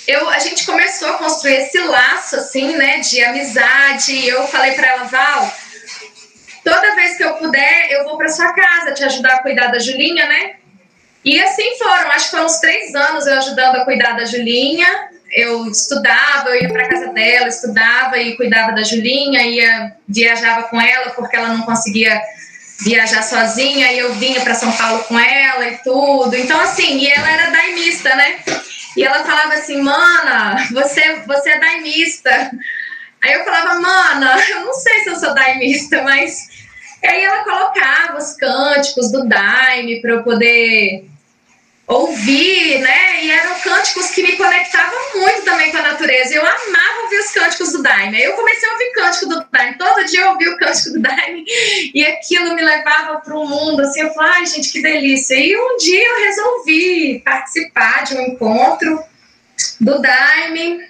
Eu, 0.07 0.29
a 0.29 0.39
gente 0.39 0.65
começou 0.65 1.09
a 1.09 1.17
construir 1.19 1.55
esse 1.55 1.79
laço, 1.79 2.35
assim, 2.35 2.75
né, 2.75 2.99
de 2.99 3.23
amizade. 3.23 4.27
Eu 4.27 4.47
falei 4.47 4.71
para 4.73 4.87
ela, 4.87 5.03
Val, 5.03 5.53
toda 6.63 6.95
vez 6.95 7.17
que 7.17 7.23
eu 7.23 7.35
puder, 7.35 7.91
eu 7.91 8.03
vou 8.05 8.17
para 8.17 8.29
sua 8.29 8.53
casa 8.53 8.91
te 8.91 9.03
ajudar 9.03 9.35
a 9.35 9.43
cuidar 9.43 9.67
da 9.67 9.79
Julinha, 9.79 10.25
né? 10.27 10.55
E 11.23 11.39
assim 11.41 11.77
foram, 11.77 12.11
acho 12.11 12.25
que 12.25 12.31
foram 12.31 12.45
uns 12.45 12.59
três 12.59 12.95
anos 12.95 13.27
eu 13.27 13.37
ajudando 13.37 13.75
a 13.75 13.85
cuidar 13.85 14.13
da 14.13 14.25
Julinha. 14.25 14.87
Eu 15.31 15.67
estudava, 15.67 16.49
eu 16.49 16.63
ia 16.63 16.69
para 16.69 16.87
casa 16.87 17.13
dela, 17.13 17.47
estudava 17.47 18.17
e 18.17 18.35
cuidava 18.35 18.71
da 18.71 18.81
Julinha, 18.81 19.43
ia 19.43 19.95
viajava 20.07 20.63
com 20.63 20.81
ela 20.81 21.11
porque 21.11 21.35
ela 21.35 21.49
não 21.49 21.61
conseguia 21.61 22.19
viajar 22.79 23.21
sozinha 23.21 23.91
e 23.91 23.99
eu 23.99 24.13
vinha 24.15 24.41
para 24.41 24.55
São 24.55 24.71
Paulo 24.71 25.03
com 25.03 25.19
ela 25.19 25.67
e 25.67 25.77
tudo. 25.79 26.35
Então, 26.35 26.59
assim, 26.59 26.99
e 26.99 27.07
ela 27.07 27.29
era 27.29 27.51
daimista, 27.51 28.15
né? 28.15 28.39
E 28.95 29.03
ela 29.03 29.23
falava 29.23 29.53
assim, 29.53 29.81
mana, 29.81 30.67
você, 30.71 31.21
você 31.27 31.51
é 31.51 31.59
daimista. 31.59 32.51
Aí 33.21 33.33
eu 33.33 33.43
falava, 33.43 33.79
mana, 33.79 34.39
eu 34.49 34.65
não 34.65 34.73
sei 34.73 34.99
se 35.01 35.09
eu 35.09 35.15
sou 35.15 35.33
daimista, 35.33 36.01
mas. 36.03 36.49
E 37.03 37.07
aí 37.07 37.23
ela 37.23 37.43
colocava 37.43 38.17
os 38.17 38.33
cânticos 38.33 39.11
do 39.11 39.27
daime 39.27 40.01
para 40.01 40.11
eu 40.11 40.23
poder 40.23 41.05
ouvir, 41.89 42.79
né? 42.79 43.23
E 43.23 43.31
eram 43.31 43.59
cânticos 43.61 44.11
que 44.11 44.21
me 44.21 44.37
conectavam 44.37 44.99
muito 45.15 45.41
também 45.41 45.71
com 45.71 45.77
a 45.77 45.81
natureza. 45.81 46.35
Eu 46.35 46.45
amava 46.45 47.01
ouvir 47.03 47.17
os 47.17 47.31
cânticos 47.31 47.71
do 47.71 47.81
Daime. 47.81 48.21
Eu 48.21 48.33
comecei 48.33 48.69
a 48.69 48.73
ouvir 48.73 48.91
cântico 48.91 49.25
do 49.25 49.45
Daime. 49.51 49.77
Todo 49.77 50.05
dia 50.05 50.21
eu 50.21 50.29
ouvia 50.29 50.51
o 50.51 50.57
cântico 50.57 50.91
do 50.91 51.01
Daime. 51.01 51.43
E 51.93 52.05
aquilo 52.05 52.53
me 52.53 52.61
levava 52.61 53.19
para 53.19 53.35
um 53.35 53.47
mundo 53.47 53.81
assim. 53.81 54.01
Eu 54.01 54.13
falei, 54.13 54.33
ai, 54.33 54.45
gente, 54.45 54.71
que 54.71 54.83
delícia. 54.83 55.33
E 55.33 55.57
um 55.57 55.77
dia 55.77 56.07
eu 56.07 56.19
resolvi 56.25 57.21
participar 57.25 58.03
de 58.03 58.15
um 58.15 58.21
encontro 58.21 59.03
do 59.81 59.99
Daime. 59.99 60.87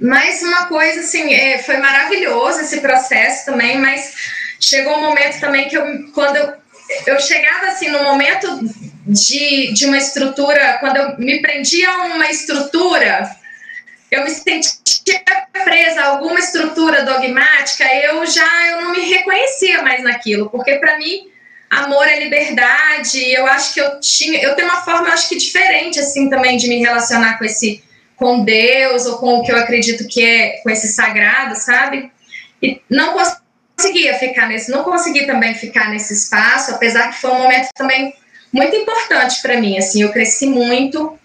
Mas 0.00 0.42
uma 0.42 0.66
coisa 0.66 1.00
assim, 1.00 1.32
é, 1.34 1.58
foi 1.58 1.76
maravilhoso 1.76 2.62
esse 2.62 2.80
processo 2.80 3.44
também, 3.44 3.78
mas 3.78 4.14
chegou 4.58 4.96
um 4.96 5.02
momento 5.02 5.38
também 5.38 5.68
que 5.68 5.76
eu, 5.76 5.84
quando 6.12 6.36
eu, 6.36 6.54
eu 7.06 7.20
chegava 7.20 7.66
assim 7.66 7.88
no 7.88 8.02
momento 8.02 8.48
de, 9.06 9.72
de 9.72 9.86
uma 9.86 9.98
estrutura, 9.98 10.78
quando 10.78 10.96
eu 10.96 11.18
me 11.18 11.40
prendia 11.40 11.88
a 11.88 12.04
uma 12.04 12.30
estrutura, 12.30 13.30
eu 14.10 14.24
me 14.24 14.30
sentia 14.30 15.22
presa 15.64 16.00
a 16.00 16.06
alguma 16.08 16.38
estrutura 16.38 17.04
dogmática, 17.04 17.84
eu 17.84 18.26
já 18.26 18.70
eu 18.70 18.82
não 18.82 18.92
me 18.92 19.00
reconhecia 19.00 19.82
mais 19.82 20.02
naquilo, 20.02 20.50
porque 20.50 20.76
para 20.76 20.98
mim 20.98 21.30
amor 21.70 22.06
é 22.06 22.20
liberdade, 22.20 23.32
eu 23.32 23.46
acho 23.46 23.72
que 23.72 23.80
eu 23.80 23.98
tinha, 24.00 24.42
eu 24.42 24.54
tenho 24.54 24.68
uma 24.68 24.82
forma 24.82 25.08
acho 25.08 25.28
que 25.28 25.36
diferente 25.36 25.98
assim 25.98 26.28
também 26.28 26.56
de 26.56 26.68
me 26.68 26.78
relacionar 26.78 27.38
com 27.38 27.44
esse 27.44 27.82
com 28.16 28.44
Deus 28.44 29.06
ou 29.06 29.18
com 29.18 29.38
o 29.38 29.42
que 29.42 29.50
eu 29.50 29.56
acredito 29.56 30.06
que 30.06 30.24
é 30.24 30.60
com 30.62 30.70
esse 30.70 30.88
sagrado, 30.88 31.56
sabe? 31.56 32.10
E 32.62 32.80
não 32.88 33.16
conseguia 33.76 34.14
ficar 34.18 34.46
nesse, 34.46 34.70
não 34.70 34.84
consegui 34.84 35.26
também 35.26 35.54
ficar 35.54 35.90
nesse 35.90 36.12
espaço, 36.12 36.70
apesar 36.72 37.08
que 37.10 37.20
foi 37.20 37.30
um 37.30 37.38
momento 37.38 37.68
também 37.74 38.14
muito 38.52 38.76
importante 38.76 39.40
para 39.40 39.56
mim. 39.56 39.78
Assim, 39.78 40.02
eu 40.02 40.12
cresci 40.12 40.46
muito. 40.46 41.18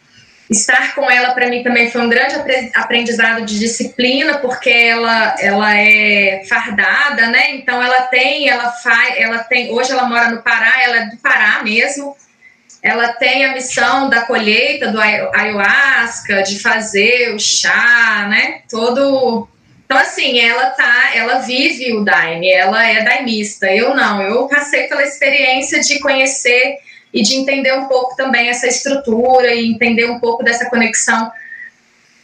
Estar 0.50 0.96
com 0.96 1.12
ela 1.12 1.34
para 1.34 1.50
mim 1.50 1.62
também 1.62 1.92
foi 1.92 2.00
um 2.00 2.08
grande 2.08 2.36
aprendizado 2.74 3.44
de 3.44 3.60
disciplina, 3.60 4.38
porque 4.38 4.70
ela 4.70 5.36
ela 5.42 5.78
é 5.78 6.46
fardada, 6.48 7.28
né? 7.28 7.52
Então 7.56 7.84
ela 7.84 8.04
tem, 8.04 8.48
ela 8.48 8.72
faz, 8.72 9.16
ela 9.18 9.40
tem. 9.40 9.70
Hoje 9.74 9.92
ela 9.92 10.06
mora 10.06 10.32
no 10.32 10.42
Pará, 10.42 10.82
ela 10.84 10.98
é 10.98 11.06
do 11.08 11.18
Pará 11.18 11.62
mesmo. 11.64 12.16
Ela 12.82 13.10
tem 13.10 13.44
a 13.44 13.54
missão 13.54 14.10
da 14.10 14.22
colheita 14.22 14.90
do 14.90 15.02
ayahuasca, 15.02 16.44
de 16.44 16.60
fazer 16.60 17.36
o 17.36 17.40
chá, 17.40 18.28
né? 18.30 18.62
Todo 18.70 19.50
então, 19.88 19.98
assim, 20.00 20.38
ela 20.38 20.72
tá, 20.72 21.12
ela 21.16 21.40
vive 21.40 21.94
o 21.94 22.04
Daime, 22.04 22.52
ela 22.52 22.86
é 22.86 23.06
daimista. 23.06 23.74
Eu 23.74 23.96
não, 23.96 24.22
eu 24.22 24.46
passei 24.46 24.84
pela 24.88 25.02
experiência 25.02 25.80
de 25.80 26.00
conhecer 26.00 26.80
e 27.18 27.24
de 27.24 27.36
entender 27.36 27.74
um 27.74 27.88
pouco 27.88 28.16
também 28.16 28.48
essa 28.48 28.68
estrutura 28.68 29.52
e 29.56 29.72
entender 29.72 30.06
um 30.06 30.20
pouco 30.20 30.44
dessa 30.44 30.70
conexão 30.70 31.32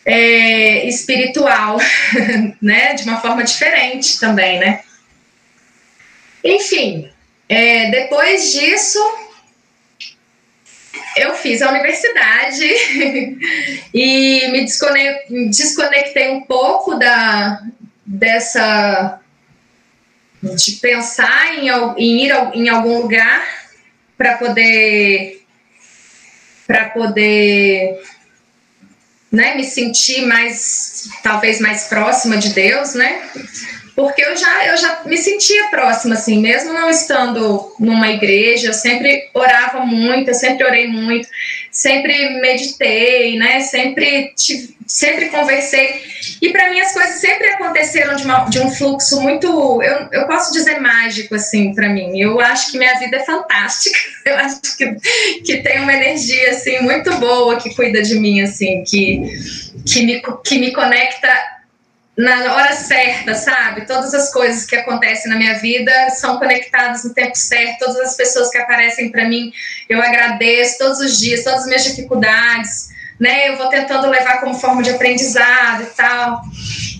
é, 0.06 0.88
espiritual, 0.88 1.80
né, 2.62 2.94
de 2.94 3.04
uma 3.04 3.20
forma 3.20 3.44
diferente 3.44 4.20
também, 4.20 4.60
né. 4.60 4.84
Enfim, 6.44 7.10
é, 7.50 7.90
depois 7.90 8.52
disso 8.52 9.00
eu 11.18 11.34
fiz 11.34 11.64
a 11.64 11.72
universidade 11.72 12.64
e 13.92 14.48
me 14.52 14.64
desconectei 15.50 16.30
um 16.30 16.42
pouco 16.42 16.96
da 17.00 17.64
dessa 18.06 19.20
de 20.44 20.74
pensar 20.74 21.56
em, 21.58 21.70
em 21.98 22.26
ir 22.26 22.32
em 22.54 22.70
algum 22.70 23.02
lugar 23.02 23.63
para 24.18 24.38
poder 24.38 25.44
para 26.68 26.90
poder 26.90 28.02
né, 29.32 29.56
me 29.56 29.64
sentir 29.64 30.26
mais 30.26 31.10
talvez 31.24 31.60
mais 31.60 31.86
próxima 31.86 32.38
de 32.38 32.50
Deus, 32.50 32.94
né? 32.94 33.30
Porque 33.96 34.24
eu 34.24 34.36
já 34.36 34.68
eu 34.68 34.78
já 34.78 35.02
me 35.06 35.18
sentia 35.18 35.68
próxima 35.68 36.16
assim, 36.16 36.40
mesmo 36.40 36.74
não 36.74 36.90
estando 36.90 37.76
numa 37.80 38.10
igreja, 38.10 38.70
eu 38.70 38.74
sempre 38.74 39.30
orava 39.34 39.86
muito, 39.86 40.30
eu 40.30 40.34
sempre 40.34 40.66
orei 40.66 40.88
muito, 40.88 41.28
sempre 41.72 42.42
meditei, 42.42 43.38
né? 43.38 43.60
Sempre 43.62 44.34
tive, 44.36 44.76
sempre 44.88 45.30
conversei. 45.30 46.02
E 46.42 46.52
para 46.52 46.70
mim 46.70 46.80
as 46.80 46.94
coisas 46.94 47.20
sempre 47.20 47.48
aconteceram 47.50 48.16
de, 48.16 48.24
uma, 48.24 48.46
de 48.46 48.60
um 48.60 48.70
fluxo 48.72 49.22
muito, 49.22 49.48
eu, 49.82 50.08
eu 50.12 50.28
posso 50.28 50.52
dizer 50.54 50.80
mágico, 50.80 51.36
assim, 51.36 51.74
para 51.74 51.90
mim. 51.90 52.20
Eu 52.20 52.40
acho 52.40 52.72
que 52.72 52.78
minha 52.78 52.98
vida 53.00 53.18
é 53.18 53.24
fantástica. 53.24 53.98
Eu 54.26 54.38
acho 54.38 54.62
que, 54.78 54.96
que 55.44 55.58
tem 55.58 55.82
uma 55.82 55.94
energia, 55.94 56.52
assim, 56.52 56.80
muito 56.80 57.14
boa 57.18 57.60
que 57.60 57.76
cuida 57.76 58.02
de 58.02 58.16
mim, 58.16 58.40
assim, 58.40 58.82
que, 58.88 59.22
que, 59.86 60.06
me, 60.06 60.22
que 60.46 60.58
me 60.58 60.72
conecta 60.72 61.28
na 62.16 62.54
hora 62.54 62.74
certa, 62.74 63.34
sabe? 63.34 63.86
Todas 63.86 64.14
as 64.14 64.32
coisas 64.32 64.66
que 64.66 64.76
acontecem 64.76 65.32
na 65.32 65.38
minha 65.38 65.56
vida 65.56 66.10
são 66.12 66.38
conectadas 66.38 67.04
no 67.04 67.14
tempo 67.14 67.36
certo. 67.36 67.86
Todas 67.86 68.00
as 68.00 68.16
pessoas 68.16 68.50
que 68.50 68.58
aparecem 68.58 69.12
para 69.12 69.28
mim, 69.28 69.52
eu 69.90 70.02
agradeço 70.02 70.78
todos 70.78 71.00
os 71.00 71.20
dias, 71.20 71.44
todas 71.44 71.62
as 71.62 71.66
minhas 71.66 71.84
dificuldades 71.84 72.94
né? 73.24 73.50
Eu 73.50 73.58
vou 73.58 73.70
tentando 73.70 74.10
levar 74.10 74.42
como 74.42 74.54
forma 74.54 74.84
de 74.84 74.90
aprendizado 74.90 75.84
e 75.84 75.96
tal. 75.96 76.42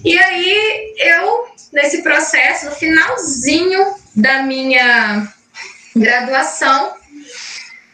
E 0.04 0.18
aí 0.18 0.94
eu, 0.98 1.48
nesse 1.72 2.02
processo, 2.02 2.68
no 2.68 2.72
finalzinho 2.72 3.96
da 4.16 4.44
minha 4.44 5.28
graduação, 5.94 6.94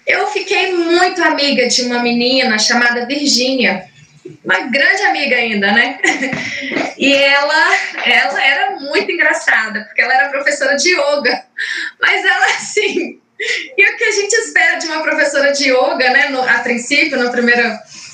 eu 0.05 0.27
fiquei 0.27 0.75
muito 0.75 1.23
amiga 1.23 1.67
de 1.67 1.82
uma 1.84 2.03
menina 2.03 2.58
chamada 2.60 3.05
Virgínia, 3.05 3.88
uma 4.43 4.59
grande 4.61 5.01
amiga 5.03 5.35
ainda, 5.35 5.71
né? 5.71 5.99
E 6.97 7.13
ela, 7.13 7.75
ela 8.05 8.43
era 8.43 8.71
muito 8.79 9.11
engraçada, 9.11 9.85
porque 9.85 10.01
ela 10.01 10.13
era 10.13 10.29
professora 10.29 10.75
de 10.75 10.89
yoga, 10.93 11.45
mas 12.01 12.25
ela 12.25 12.45
assim, 12.45 13.21
e 13.77 13.89
o 13.89 13.97
que 13.97 14.03
a 14.03 14.11
gente 14.11 14.33
espera 14.33 14.77
de 14.77 14.87
uma 14.87 15.01
professora 15.01 15.51
de 15.51 15.71
yoga, 15.71 16.09
né, 16.09 16.29
no, 16.29 16.41
a 16.41 16.59
princípio, 16.59 17.17
no 17.17 17.31
primeiro 17.31 17.63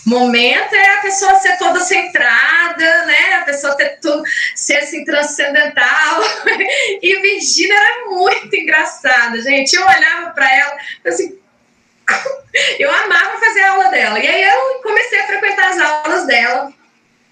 momento 0.06 0.76
é 0.76 0.98
a 0.98 1.02
pessoa 1.02 1.40
ser 1.40 1.58
toda 1.58 1.80
centrada, 1.80 3.06
né? 3.06 3.34
A 3.34 3.42
pessoa 3.42 3.76
ter 3.76 4.00
tudo, 4.00 4.24
ser 4.56 4.78
assim, 4.78 5.04
transcendental. 5.04 6.22
E 7.02 7.22
Virginia 7.22 7.76
era 7.76 8.06
muito 8.06 8.56
engraçada, 8.56 9.42
gente. 9.42 9.76
Eu 9.76 9.82
olhava 9.82 10.30
para 10.32 10.56
ela, 10.56 10.78
assim, 11.06 11.38
eu 12.80 12.92
amava 12.92 13.40
fazer 13.40 13.62
a 13.62 13.72
aula 13.72 13.90
dela. 13.90 14.20
E 14.20 14.28
aí 14.28 14.44
eu 14.44 14.75
as 15.76 16.06
aulas 16.06 16.28
dela. 16.28 16.74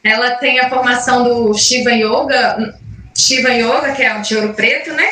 Ela 0.04 0.32
tem 0.36 0.60
a 0.60 0.70
formação 0.70 1.24
do 1.24 1.54
Shiva 1.54 1.92
Yoga 1.92 2.78
Shiva 3.16 3.54
Yoga, 3.54 3.94
que 3.94 4.04
é 4.04 4.20
de 4.20 4.36
ouro 4.36 4.54
preto, 4.54 4.92
né? 4.92 5.10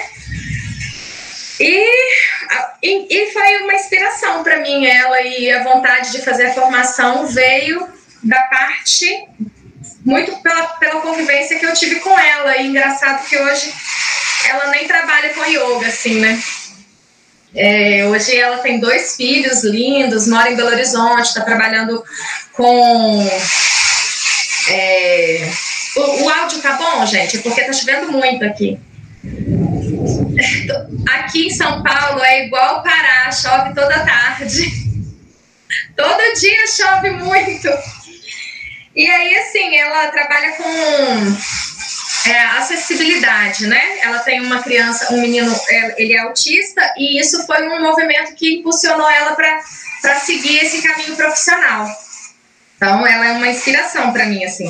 E, 1.60 1.88
e, 2.82 3.08
e 3.10 3.32
foi 3.32 3.58
uma 3.58 3.76
inspiração 3.76 4.44
para 4.44 4.60
mim 4.60 4.86
ela 4.86 5.22
e 5.22 5.52
a 5.52 5.64
vontade 5.64 6.12
de 6.12 6.22
fazer 6.22 6.48
a 6.48 6.54
formação 6.54 7.28
veio 7.28 7.88
da 8.24 8.42
parte 8.44 9.28
muito 10.04 10.36
pela, 10.42 10.68
pela 10.80 11.02
convivência 11.02 11.60
que 11.60 11.66
eu 11.66 11.74
tive 11.74 12.00
com 12.00 12.18
ela. 12.20 12.58
E 12.58 12.68
engraçado 12.68 13.28
que 13.28 13.38
hoje 13.38 13.72
ela 14.50 14.68
nem 14.68 14.88
trabalha 14.88 15.30
com 15.30 15.46
yoga, 15.46 15.88
assim, 15.88 16.20
né? 16.20 16.42
É, 17.54 18.08
hoje 18.08 18.36
ela 18.36 18.60
tem 18.60 18.80
dois 18.80 19.16
filhos 19.16 19.64
lindos, 19.64 20.28
mora 20.28 20.50
em 20.50 20.56
Belo 20.56 20.70
Horizonte, 20.70 21.28
está 21.28 21.42
trabalhando 21.42 22.04
com. 22.54 23.30
É, 24.70 25.52
o, 25.96 26.24
o, 26.24 26.30
áudio 26.30 26.62
tá 26.62 26.74
bom, 26.74 27.06
gente? 27.06 27.40
Porque 27.40 27.62
tá 27.62 27.74
chovendo 27.74 28.12
muito 28.12 28.46
aqui. 28.46 28.80
Aqui 31.10 31.48
em 31.48 31.52
São 31.52 31.84
Paulo 31.84 32.24
é 32.24 32.46
igual 32.46 32.82
Pará, 32.82 33.32
chove 33.32 33.74
toda 33.74 34.06
tarde. 34.06 34.72
Todo 35.96 36.40
dia 36.40 36.68
chove 36.68 37.12
muito. 37.12 37.70
E 38.96 39.10
aí, 39.10 39.36
assim, 39.38 39.76
ela 39.76 40.08
trabalha 40.08 40.52
com 40.54 42.30
é, 42.30 42.40
acessibilidade, 42.58 43.68
né? 43.68 44.00
Ela 44.02 44.20
tem 44.20 44.42
uma 44.42 44.62
criança, 44.62 45.14
um 45.14 45.22
menino, 45.22 45.54
é, 45.70 46.02
ele 46.02 46.14
é 46.14 46.20
autista, 46.20 46.94
e 46.98 47.20
isso 47.20 47.46
foi 47.46 47.68
um 47.68 47.82
movimento 47.82 48.36
que 48.36 48.60
impulsionou 48.60 49.10
ela 49.10 49.36
para 49.36 50.20
seguir 50.20 50.58
esse 50.58 50.82
caminho 50.82 51.16
profissional. 51.16 51.88
Então, 52.82 53.06
ela 53.06 53.28
é 53.28 53.32
uma 53.34 53.48
inspiração 53.48 54.12
para 54.12 54.26
mim, 54.26 54.44
assim. 54.44 54.68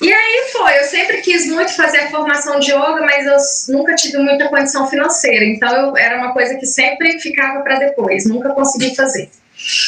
E 0.00 0.12
aí 0.12 0.50
foi, 0.52 0.78
eu 0.78 0.84
sempre 0.84 1.16
quis 1.20 1.48
muito 1.48 1.74
fazer 1.74 1.98
a 1.98 2.10
formação 2.10 2.60
de 2.60 2.70
yoga, 2.70 3.00
mas 3.00 3.26
eu 3.26 3.74
nunca 3.74 3.96
tive 3.96 4.18
muita 4.18 4.48
condição 4.48 4.88
financeira, 4.88 5.44
então 5.44 5.74
eu, 5.74 5.96
era 5.96 6.16
uma 6.16 6.32
coisa 6.32 6.54
que 6.54 6.64
sempre 6.64 7.18
ficava 7.18 7.62
para 7.62 7.80
depois, 7.80 8.24
nunca 8.24 8.50
consegui 8.50 8.94
fazer. 8.94 9.28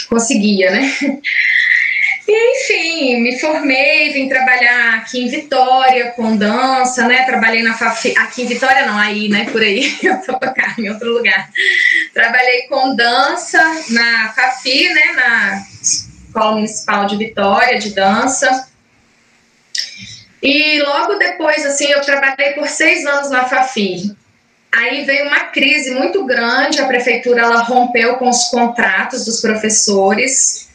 Conseguia, 0.09 0.73
né? 0.73 0.93
E, 2.31 2.61
enfim, 2.61 3.23
me 3.23 3.39
formei, 3.39 4.13
vim 4.13 4.29
trabalhar 4.29 4.97
aqui 4.97 5.25
em 5.25 5.29
Vitória 5.29 6.11
com 6.11 6.37
dança, 6.37 7.09
né? 7.09 7.23
Trabalhei 7.23 7.63
na 7.63 7.73
Fafi, 7.73 8.13
aqui 8.19 8.43
em 8.43 8.47
Vitória 8.47 8.85
não, 8.85 8.99
aí, 8.99 9.31
né? 9.31 9.47
Por 9.51 9.63
aí, 9.63 9.97
eu 10.05 10.19
tô 10.19 10.39
cá, 10.39 10.75
em 10.77 10.91
outro 10.91 11.11
lugar. 11.11 11.49
Trabalhei 12.13 12.65
com 12.65 12.95
dança 12.95 13.59
na 13.89 14.31
Fafi, 14.35 14.91
né? 14.91 15.13
Na 15.17 15.65
Escola 16.39 16.53
Municipal 16.53 17.07
de 17.07 17.17
Vitória 17.17 17.79
de 17.79 17.91
Dança. 17.91 18.69
E 20.41 20.81
logo 20.83 21.17
depois, 21.17 21.67
assim, 21.67 21.87
eu 21.87 22.01
trabalhei 22.01 22.53
por 22.53 22.69
seis 22.69 23.05
anos 23.05 23.31
na 23.31 23.45
Fafi. 23.45 24.17
Aí 24.73 25.05
veio 25.05 25.27
uma 25.27 25.47
crise 25.47 25.91
muito 25.91 26.25
grande, 26.25 26.81
a 26.81 26.87
prefeitura 26.87 27.43
ela 27.43 27.63
rompeu 27.63 28.17
com 28.17 28.29
os 28.29 28.45
contratos 28.45 29.25
dos 29.25 29.41
professores 29.41 30.69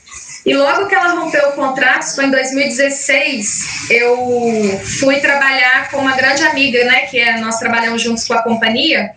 e 0.45 0.53
logo 0.53 0.87
que 0.87 0.95
ela 0.95 1.13
rompeu 1.13 1.49
o 1.49 1.53
contrato, 1.53 2.13
foi 2.13 2.25
em 2.25 2.31
2016, 2.31 3.89
eu 3.89 4.81
fui 4.99 5.21
trabalhar 5.21 5.89
com 5.89 5.99
uma 5.99 6.17
grande 6.17 6.43
amiga, 6.43 6.83
né? 6.83 7.05
Que 7.05 7.19
é, 7.19 7.37
nós 7.37 7.57
trabalhamos 7.59 8.01
juntos 8.01 8.27
com 8.27 8.33
a 8.33 8.43
companhia. 8.43 9.15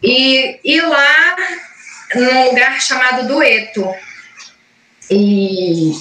E, 0.00 0.60
e 0.62 0.80
lá, 0.80 1.36
num 2.14 2.44
lugar 2.44 2.80
chamado 2.80 3.26
Dueto. 3.26 3.92
E 5.10 5.92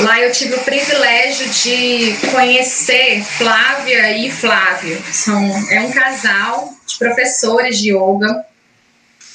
lá 0.00 0.20
eu 0.20 0.32
tive 0.32 0.54
o 0.54 0.64
privilégio 0.64 1.48
de 1.48 2.16
conhecer 2.30 3.24
Flávia 3.24 4.16
e 4.16 4.30
Flávio. 4.30 5.02
São, 5.12 5.42
é 5.70 5.80
um 5.80 5.90
casal 5.90 6.74
de 6.86 6.98
professores 6.98 7.78
de 7.78 7.92
yoga 7.92 8.44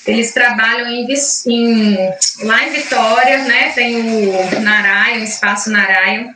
eles 0.05 0.31
trabalham 0.31 0.87
em, 0.87 1.07
em, 1.47 1.97
lá 2.43 2.63
em 2.63 2.71
Vitória, 2.71 3.39
né? 3.39 3.71
Tem 3.71 3.95
o 3.95 4.59
Narayan, 4.61 5.21
o 5.21 5.23
Espaço 5.23 5.71
Narayan. 5.71 6.35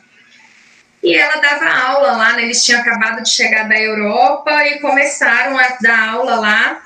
E 1.03 1.15
ela 1.15 1.39
dava 1.39 1.69
aula 1.69 2.11
lá, 2.13 2.33
né? 2.33 2.43
Eles 2.43 2.65
tinham 2.65 2.81
acabado 2.81 3.21
de 3.21 3.29
chegar 3.29 3.69
da 3.69 3.79
Europa 3.79 4.51
e 4.65 4.79
começaram 4.79 5.57
a 5.57 5.77
dar 5.79 6.09
aula 6.09 6.35
lá. 6.35 6.81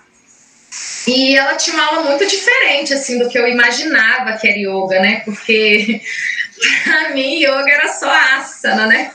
E 1.08 1.36
ela 1.36 1.56
tinha 1.56 1.76
uma 1.76 1.86
aula 1.86 2.04
muito 2.04 2.26
diferente, 2.26 2.94
assim, 2.94 3.20
do 3.20 3.30
que 3.30 3.38
eu 3.38 3.48
imaginava 3.48 4.38
que 4.38 4.48
era 4.48 4.58
yoga, 4.58 5.00
né? 5.02 5.22
Porque 5.26 6.02
pra 6.84 7.10
mim, 7.10 7.44
yoga 7.44 7.70
era 7.70 7.88
só 7.90 8.10
asana, 8.10 8.88
né? 8.88 9.12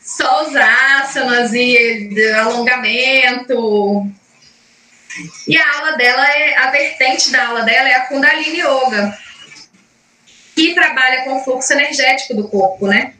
Só 0.00 0.46
os 0.46 0.54
asanas 0.54 1.52
e 1.52 2.10
alongamento, 2.36 4.12
e 5.46 5.56
a 5.56 5.78
aula 5.78 5.92
dela 5.96 6.26
é 6.26 6.56
a 6.56 6.70
vertente 6.70 7.30
da 7.30 7.48
aula 7.48 7.62
dela 7.62 7.88
é 7.88 7.94
a 7.94 8.06
Kundalini 8.06 8.60
Yoga, 8.60 9.18
que 10.54 10.74
trabalha 10.74 11.24
com 11.24 11.36
o 11.36 11.44
fluxo 11.44 11.72
energético 11.72 12.34
do 12.34 12.48
corpo, 12.48 12.86
né? 12.86 13.14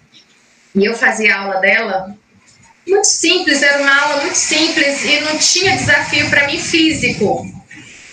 E 0.75 0.85
eu 0.85 0.95
fazia 0.95 1.37
aula 1.37 1.61
dela 1.61 2.17
muito 2.87 3.07
simples, 3.07 3.63
era 3.63 3.81
uma 3.81 4.01
aula 4.03 4.23
muito 4.23 4.37
simples 4.37 5.05
e 5.05 5.21
não 5.21 5.39
tinha 5.39 5.77
desafio 5.77 6.29
para 6.29 6.47
mim 6.47 6.59
físico, 6.59 7.47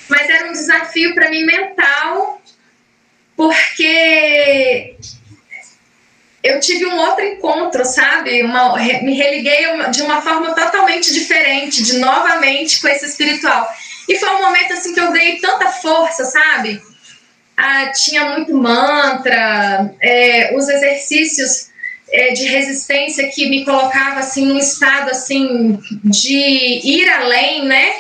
mas 0.08 0.30
era 0.30 0.50
um 0.50 0.52
desafio 0.52 1.14
para 1.16 1.30
mim 1.30 1.46
mental, 1.46 2.42
porque 3.36 4.96
eu 6.44 6.60
tive 6.60 6.86
um 6.86 6.98
outro 6.98 7.26
encontro, 7.26 7.84
sabe? 7.84 8.44
Uma, 8.44 8.76
me 8.78 9.14
religuei 9.14 9.92
de 9.92 10.02
uma 10.02 10.22
forma 10.22 10.54
totalmente 10.54 11.14
diferente, 11.14 11.84
de 11.84 11.98
novamente 11.98 12.80
com 12.82 12.88
esse 12.88 13.06
espiritual. 13.06 13.70
E 14.08 14.18
foi 14.18 14.30
um 14.30 14.42
momento 14.42 14.74
assim 14.74 14.94
que 14.94 15.00
eu 15.00 15.12
ganhei 15.12 15.40
tanta 15.40 15.70
força, 15.72 16.26
sabe? 16.26 16.82
Ah, 17.56 17.88
tinha 17.92 18.30
muito 18.30 18.56
mantra, 18.56 19.94
é, 20.00 20.56
os 20.56 20.70
exercícios 20.70 21.69
é, 22.12 22.34
de 22.34 22.46
resistência 22.46 23.30
que 23.30 23.50
me 23.50 23.66
colocava 23.66 24.20
assim 24.20 24.46
num 24.46 24.58
estado 24.58 25.12
assim 25.12 25.80
de 26.04 26.34
ir 26.84 27.10
além, 27.10 27.66
né? 27.66 27.94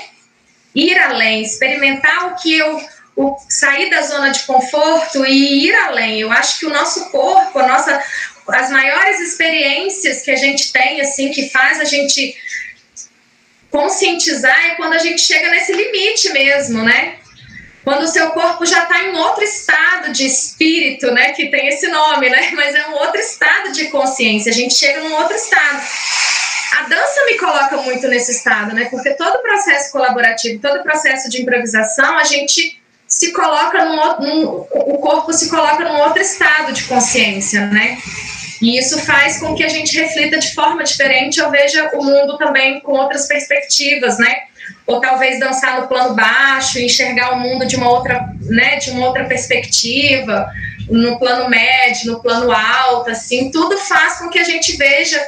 Ir 0.73 0.97
além, 0.99 1.41
experimentar 1.41 2.27
o 2.27 2.35
que 2.35 2.57
eu 2.57 2.79
o, 3.19 3.37
sair 3.49 3.89
da 3.89 4.01
zona 4.01 4.29
de 4.29 4.43
conforto 4.43 5.25
e 5.25 5.67
ir 5.67 5.75
além. 5.75 6.21
Eu 6.21 6.31
acho 6.31 6.59
que 6.59 6.65
o 6.65 6.69
nosso 6.69 7.09
corpo, 7.09 7.59
a 7.59 7.67
nossa, 7.67 8.01
as 8.47 8.71
maiores 8.71 9.19
experiências 9.19 10.21
que 10.21 10.31
a 10.31 10.37
gente 10.37 10.71
tem, 10.71 11.01
assim, 11.01 11.29
que 11.29 11.49
faz 11.49 11.81
a 11.81 11.83
gente 11.83 12.33
conscientizar 13.69 14.57
é 14.67 14.75
quando 14.75 14.93
a 14.93 14.99
gente 14.99 15.21
chega 15.21 15.51
nesse 15.51 15.73
limite 15.73 16.29
mesmo, 16.29 16.81
né? 16.83 17.18
Quando 17.83 18.03
o 18.03 18.07
seu 18.07 18.31
corpo 18.31 18.65
já 18.65 18.83
está 18.83 19.03
em 19.03 19.15
outro 19.15 19.43
estado 19.43 20.11
de 20.11 20.25
espírito, 20.25 21.11
né? 21.11 21.31
Que 21.31 21.49
tem 21.49 21.67
esse 21.67 21.87
nome, 21.87 22.29
né? 22.29 22.51
Mas 22.55 22.75
é 22.75 22.87
um 22.87 22.93
outro 22.93 23.19
estado 23.19 23.71
de 23.71 23.85
consciência. 23.85 24.51
A 24.51 24.55
gente 24.55 24.73
chega 24.73 25.01
num 25.01 25.15
outro 25.15 25.35
estado. 25.35 25.81
A 26.77 26.83
dança 26.83 27.25
me 27.25 27.37
coloca 27.37 27.77
muito 27.77 28.07
nesse 28.07 28.31
estado, 28.31 28.75
né? 28.75 28.85
Porque 28.85 29.11
todo 29.11 29.41
processo 29.41 29.91
colaborativo, 29.91 30.61
todo 30.61 30.83
processo 30.83 31.29
de 31.29 31.41
improvisação, 31.41 32.17
a 32.17 32.23
gente 32.23 32.79
se 33.07 33.33
coloca 33.33 33.83
num, 33.85 33.95
num 34.19 34.45
o 34.71 34.99
corpo 34.99 35.33
se 35.33 35.49
coloca 35.49 35.83
num 35.83 35.99
outro 36.01 36.21
estado 36.21 36.71
de 36.71 36.83
consciência, 36.83 37.65
né? 37.67 37.97
E 38.61 38.77
isso 38.77 38.99
faz 38.99 39.39
com 39.39 39.55
que 39.55 39.63
a 39.63 39.69
gente 39.69 39.97
reflita 39.97 40.37
de 40.37 40.53
forma 40.53 40.83
diferente 40.83 41.41
ou 41.41 41.49
veja 41.49 41.91
o 41.93 42.03
mundo 42.03 42.37
também 42.37 42.79
com 42.81 42.91
outras 42.93 43.27
perspectivas, 43.27 44.17
né? 44.17 44.35
Ou 44.85 44.99
talvez 44.99 45.39
dançar 45.39 45.81
no 45.81 45.87
plano 45.87 46.13
baixo, 46.13 46.79
enxergar 46.79 47.33
o 47.33 47.39
mundo 47.39 47.65
de 47.65 47.75
uma 47.75 47.89
outra, 47.89 48.29
né, 48.41 48.77
de 48.77 48.91
uma 48.91 49.07
outra 49.07 49.25
perspectiva, 49.25 50.51
no 50.89 51.17
plano 51.19 51.49
médio, 51.49 52.11
no 52.11 52.21
plano 52.21 52.51
alto, 52.51 53.11
assim, 53.11 53.51
tudo 53.51 53.77
faz 53.77 54.17
com 54.17 54.29
que 54.29 54.39
a 54.39 54.43
gente 54.43 54.75
veja, 54.75 55.21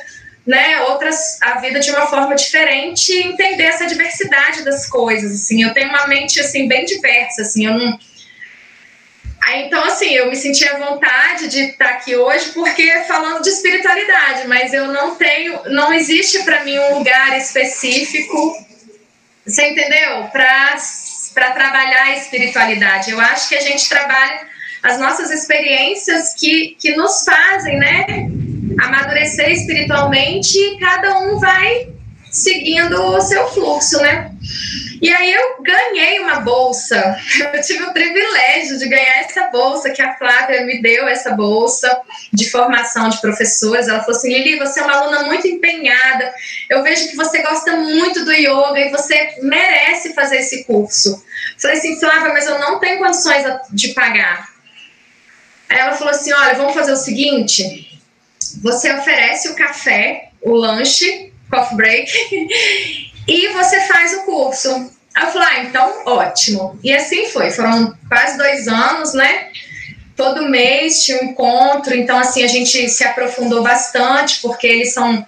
né, 0.46 0.82
outras 0.82 1.40
a 1.42 1.60
vida 1.60 1.80
de 1.80 1.92
uma 1.92 2.08
forma 2.08 2.36
diferente 2.36 3.12
e 3.14 3.28
entender 3.28 3.64
essa 3.64 3.86
diversidade 3.86 4.64
das 4.64 4.88
coisas, 4.88 5.32
assim. 5.32 5.64
Eu 5.64 5.74
tenho 5.74 5.90
uma 5.90 6.08
mente 6.08 6.40
assim 6.40 6.68
bem 6.68 6.84
diversa, 6.84 7.44
assim, 7.44 7.66
eu 7.66 7.74
não 7.74 7.98
Então, 9.50 9.84
assim, 9.84 10.14
eu 10.14 10.30
me 10.30 10.36
senti 10.36 10.68
à 10.68 10.78
vontade 10.78 11.48
de 11.48 11.60
estar 11.62 11.90
aqui 11.90 12.16
hoje 12.16 12.50
porque 12.50 13.04
falando 13.08 13.42
de 13.42 13.50
espiritualidade, 13.50 14.48
mas 14.48 14.74
eu 14.74 14.88
não 14.88 15.16
tenho, 15.16 15.60
não 15.66 15.94
existe 15.94 16.44
para 16.44 16.64
mim 16.64 16.78
um 16.80 17.00
lugar 17.00 17.38
específico, 17.38 18.56
você 19.46 19.70
entendeu? 19.70 20.30
Para 20.32 21.52
trabalhar 21.54 22.04
a 22.04 22.18
espiritualidade. 22.18 23.12
Eu 23.12 23.20
acho 23.20 23.50
que 23.50 23.56
a 23.56 23.62
gente 23.62 23.90
trabalha 23.90 24.48
as 24.84 25.00
nossas 25.00 25.32
experiências 25.32 26.34
que, 26.36 26.76
que 26.80 26.96
nos 26.96 27.24
fazem, 27.26 27.78
né? 27.78 28.30
Amadurecer 28.80 29.50
espiritualmente 29.50 30.58
e 30.58 30.80
cada 30.80 31.20
um 31.20 31.40
vai 31.40 31.90
seguindo 32.32 32.96
o 32.96 33.22
seu 33.22 33.48
fluxo, 33.50 34.00
né? 34.02 34.32
E 35.02 35.12
aí 35.12 35.34
eu 35.34 35.64
ganhei 35.64 36.20
uma 36.20 36.42
bolsa. 36.42 37.20
Eu 37.54 37.60
tive 37.62 37.84
o 37.84 37.92
privilégio 37.92 38.78
de 38.78 38.88
ganhar 38.88 39.22
essa 39.22 39.48
bolsa, 39.48 39.90
que 39.90 40.02
a 40.02 40.16
Flávia 40.16 40.64
me 40.64 40.80
deu 40.80 41.08
essa 41.08 41.32
bolsa 41.32 42.02
de 42.32 42.48
formação 42.52 43.10
de 43.10 43.20
professores. 43.20 43.88
Ela 43.88 44.02
falou 44.02 44.16
assim: 44.16 44.32
Lili, 44.32 44.60
você 44.60 44.80
é 44.80 44.84
uma 44.84 44.94
aluna 44.94 45.24
muito 45.24 45.48
empenhada. 45.48 46.32
Eu 46.70 46.84
vejo 46.84 47.10
que 47.10 47.16
você 47.16 47.42
gosta 47.42 47.78
muito 47.78 48.24
do 48.24 48.32
yoga 48.32 48.80
e 48.80 48.92
você 48.92 49.38
merece 49.42 50.14
fazer 50.14 50.38
esse 50.38 50.66
curso. 50.66 51.10
Eu 51.10 51.60
falei 51.60 51.78
assim, 51.78 52.00
Flávia, 52.00 52.32
mas 52.32 52.46
eu 52.46 52.60
não 52.60 52.80
tenho 52.80 53.00
condições 53.00 53.44
de 53.72 53.90
pagar. 53.96 54.52
Aí 55.68 55.80
ela 55.80 55.94
falou 55.94 56.14
assim: 56.14 56.32
olha, 56.32 56.54
vamos 56.54 56.76
fazer 56.76 56.92
o 56.92 56.98
seguinte: 56.98 58.00
você 58.62 58.94
oferece 58.94 59.50
o 59.50 59.56
café, 59.56 60.30
o 60.42 60.54
lanche, 60.54 61.34
coffee 61.50 61.76
break, 61.76 62.12
e 63.28 63.50
você 63.50 63.82
faz 63.82 64.14
o 64.14 64.24
curso. 64.24 64.70
Eu 64.70 65.28
falei, 65.28 65.48
ah, 65.48 65.64
então 65.64 66.04
ótimo. 66.06 66.80
E 66.84 66.94
assim 66.94 67.28
foi, 67.28 67.52
foram 67.52 67.94
quase 68.08 68.38
dois 68.38 68.68
anos, 68.68 69.14
né? 69.14 69.50
Todo 70.16 70.50
mês 70.50 71.04
tinha 71.04 71.22
um 71.22 71.26
encontro, 71.26 71.96
então 71.96 72.18
assim 72.18 72.44
a 72.44 72.48
gente 72.48 72.88
se 72.90 73.04
aprofundou 73.04 73.62
bastante, 73.64 74.42
porque 74.42 74.68
eles 74.68 74.94
são. 74.94 75.26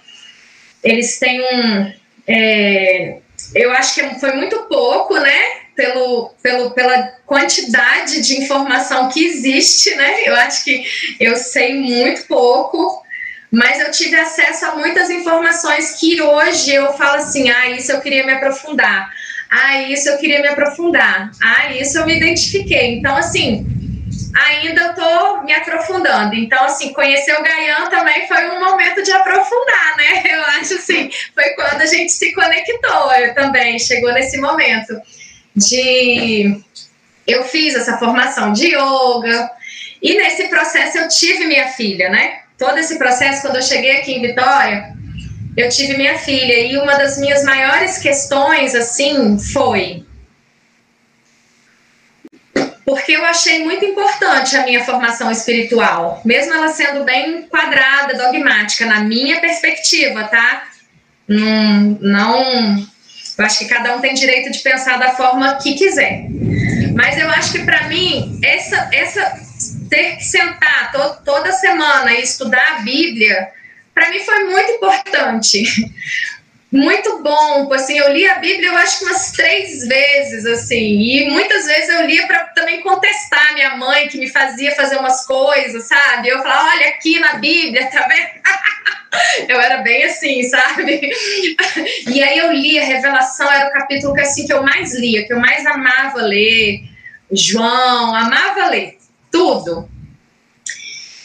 Eles 0.82 1.18
têm 1.18 1.40
um. 1.40 1.92
É, 2.26 3.18
eu 3.54 3.72
acho 3.72 3.94
que 3.94 4.20
foi 4.20 4.32
muito 4.32 4.60
pouco, 4.68 5.18
né? 5.18 5.64
pelo, 5.74 6.30
pelo, 6.42 6.70
pela 6.70 7.02
quantidade 7.26 8.20
de 8.20 8.40
informação 8.40 9.08
que 9.08 9.24
existe, 9.24 9.94
né? 9.94 10.22
Eu 10.24 10.34
acho 10.36 10.64
que 10.64 10.84
eu 11.20 11.36
sei 11.36 11.74
muito 11.74 12.26
pouco, 12.26 13.02
mas 13.54 13.78
eu 13.78 13.90
tive 13.92 14.16
acesso 14.16 14.66
a 14.66 14.74
muitas 14.74 15.08
informações 15.10 15.92
que 16.00 16.20
hoje 16.20 16.74
eu 16.74 16.92
falo 16.94 17.18
assim: 17.18 17.48
ah, 17.50 17.70
isso 17.70 17.92
eu 17.92 18.00
queria 18.00 18.26
me 18.26 18.32
aprofundar, 18.32 19.08
ah, 19.48 19.82
isso 19.82 20.08
eu 20.08 20.18
queria 20.18 20.42
me 20.42 20.48
aprofundar, 20.48 21.30
ah, 21.40 21.72
isso 21.72 21.96
eu 21.96 22.04
me 22.04 22.16
identifiquei. 22.16 22.96
Então, 22.96 23.16
assim, 23.16 23.64
ainda 24.34 24.80
eu 24.82 24.94
tô 24.94 25.42
me 25.42 25.52
aprofundando. 25.52 26.34
Então, 26.34 26.64
assim, 26.64 26.92
conhecer 26.92 27.32
o 27.38 27.42
Gaian 27.44 27.88
também 27.90 28.26
foi 28.26 28.50
um 28.50 28.58
momento 28.58 29.04
de 29.04 29.12
aprofundar, 29.12 29.96
né? 29.96 30.22
Eu 30.34 30.42
acho 30.60 30.74
assim, 30.74 31.10
foi 31.32 31.50
quando 31.50 31.80
a 31.80 31.86
gente 31.86 32.10
se 32.10 32.32
conectou 32.32 33.12
eu 33.14 33.34
também, 33.34 33.78
chegou 33.78 34.12
nesse 34.12 34.36
momento 34.40 35.00
de. 35.54 36.60
Eu 37.26 37.44
fiz 37.44 37.74
essa 37.74 37.96
formação 37.98 38.52
de 38.52 38.74
yoga, 38.74 39.50
e 40.02 40.14
nesse 40.18 40.48
processo 40.48 40.98
eu 40.98 41.08
tive 41.08 41.46
minha 41.46 41.68
filha, 41.68 42.10
né? 42.10 42.43
Todo 42.58 42.78
esse 42.78 42.98
processo, 42.98 43.42
quando 43.42 43.56
eu 43.56 43.62
cheguei 43.62 43.98
aqui 43.98 44.12
em 44.12 44.22
Vitória, 44.22 44.94
eu 45.56 45.68
tive 45.68 45.96
minha 45.96 46.18
filha, 46.18 46.60
e 46.60 46.76
uma 46.76 46.96
das 46.96 47.18
minhas 47.18 47.44
maiores 47.44 47.98
questões, 47.98 48.74
assim, 48.74 49.38
foi. 49.38 50.04
Porque 52.84 53.12
eu 53.12 53.24
achei 53.24 53.64
muito 53.64 53.84
importante 53.84 54.56
a 54.56 54.64
minha 54.64 54.84
formação 54.84 55.30
espiritual, 55.30 56.20
mesmo 56.24 56.52
ela 56.52 56.68
sendo 56.68 57.04
bem 57.04 57.42
quadrada, 57.42 58.14
dogmática, 58.14 58.84
na 58.86 59.00
minha 59.00 59.40
perspectiva, 59.40 60.24
tá? 60.24 60.64
Não, 61.26 61.98
não 62.00 62.86
eu 63.36 63.44
acho 63.44 63.58
que 63.58 63.64
cada 63.66 63.96
um 63.96 64.00
tem 64.00 64.14
direito 64.14 64.50
de 64.50 64.60
pensar 64.60 64.98
da 64.98 65.10
forma 65.10 65.56
que 65.56 65.74
quiser. 65.74 66.26
Mas 66.94 67.18
eu 67.18 67.28
acho 67.30 67.52
que 67.52 67.64
para 67.64 67.88
mim, 67.88 68.38
essa, 68.42 68.88
essa 68.92 69.43
ter 69.94 70.16
que 70.16 70.24
sentar 70.24 70.90
to, 70.90 71.24
toda 71.24 71.52
semana 71.52 72.12
e 72.12 72.22
estudar 72.22 72.78
a 72.78 72.78
Bíblia, 72.80 73.48
para 73.94 74.10
mim 74.10 74.18
foi 74.18 74.44
muito 74.44 74.72
importante. 74.72 75.62
Muito 76.72 77.22
bom, 77.22 77.72
assim, 77.72 77.96
eu 77.96 78.12
li 78.12 78.26
a 78.26 78.40
Bíblia 78.40 78.70
eu 78.70 78.76
acho 78.76 78.98
que 78.98 79.04
umas 79.04 79.30
três 79.30 79.86
vezes, 79.86 80.44
assim, 80.44 80.98
e 81.02 81.30
muitas 81.30 81.66
vezes 81.66 81.88
eu 81.88 82.04
lia 82.04 82.26
para 82.26 82.46
também 82.46 82.80
contestar 82.80 83.54
minha 83.54 83.76
mãe, 83.76 84.08
que 84.08 84.18
me 84.18 84.28
fazia 84.28 84.74
fazer 84.74 84.96
umas 84.96 85.24
coisas, 85.24 85.84
sabe? 85.84 86.30
Eu 86.30 86.42
falava, 86.42 86.70
olha 86.70 86.88
aqui 86.88 87.20
na 87.20 87.34
Bíblia, 87.34 87.86
tá 87.86 88.08
vendo? 88.08 89.46
Eu 89.48 89.60
era 89.60 89.76
bem 89.82 90.02
assim, 90.02 90.42
sabe? 90.42 91.12
E 92.10 92.20
aí 92.20 92.38
eu 92.38 92.50
li 92.50 92.76
a 92.80 92.84
Revelação, 92.84 93.48
era 93.48 93.68
o 93.68 93.72
capítulo 93.72 94.12
que, 94.12 94.20
assim, 94.20 94.44
que 94.44 94.52
eu 94.52 94.64
mais 94.64 94.92
lia, 94.94 95.24
que 95.24 95.32
eu 95.32 95.38
mais 95.38 95.64
amava 95.64 96.22
ler. 96.22 96.82
João, 97.30 98.12
amava 98.16 98.66
ler 98.70 98.98
tudo. 99.34 99.88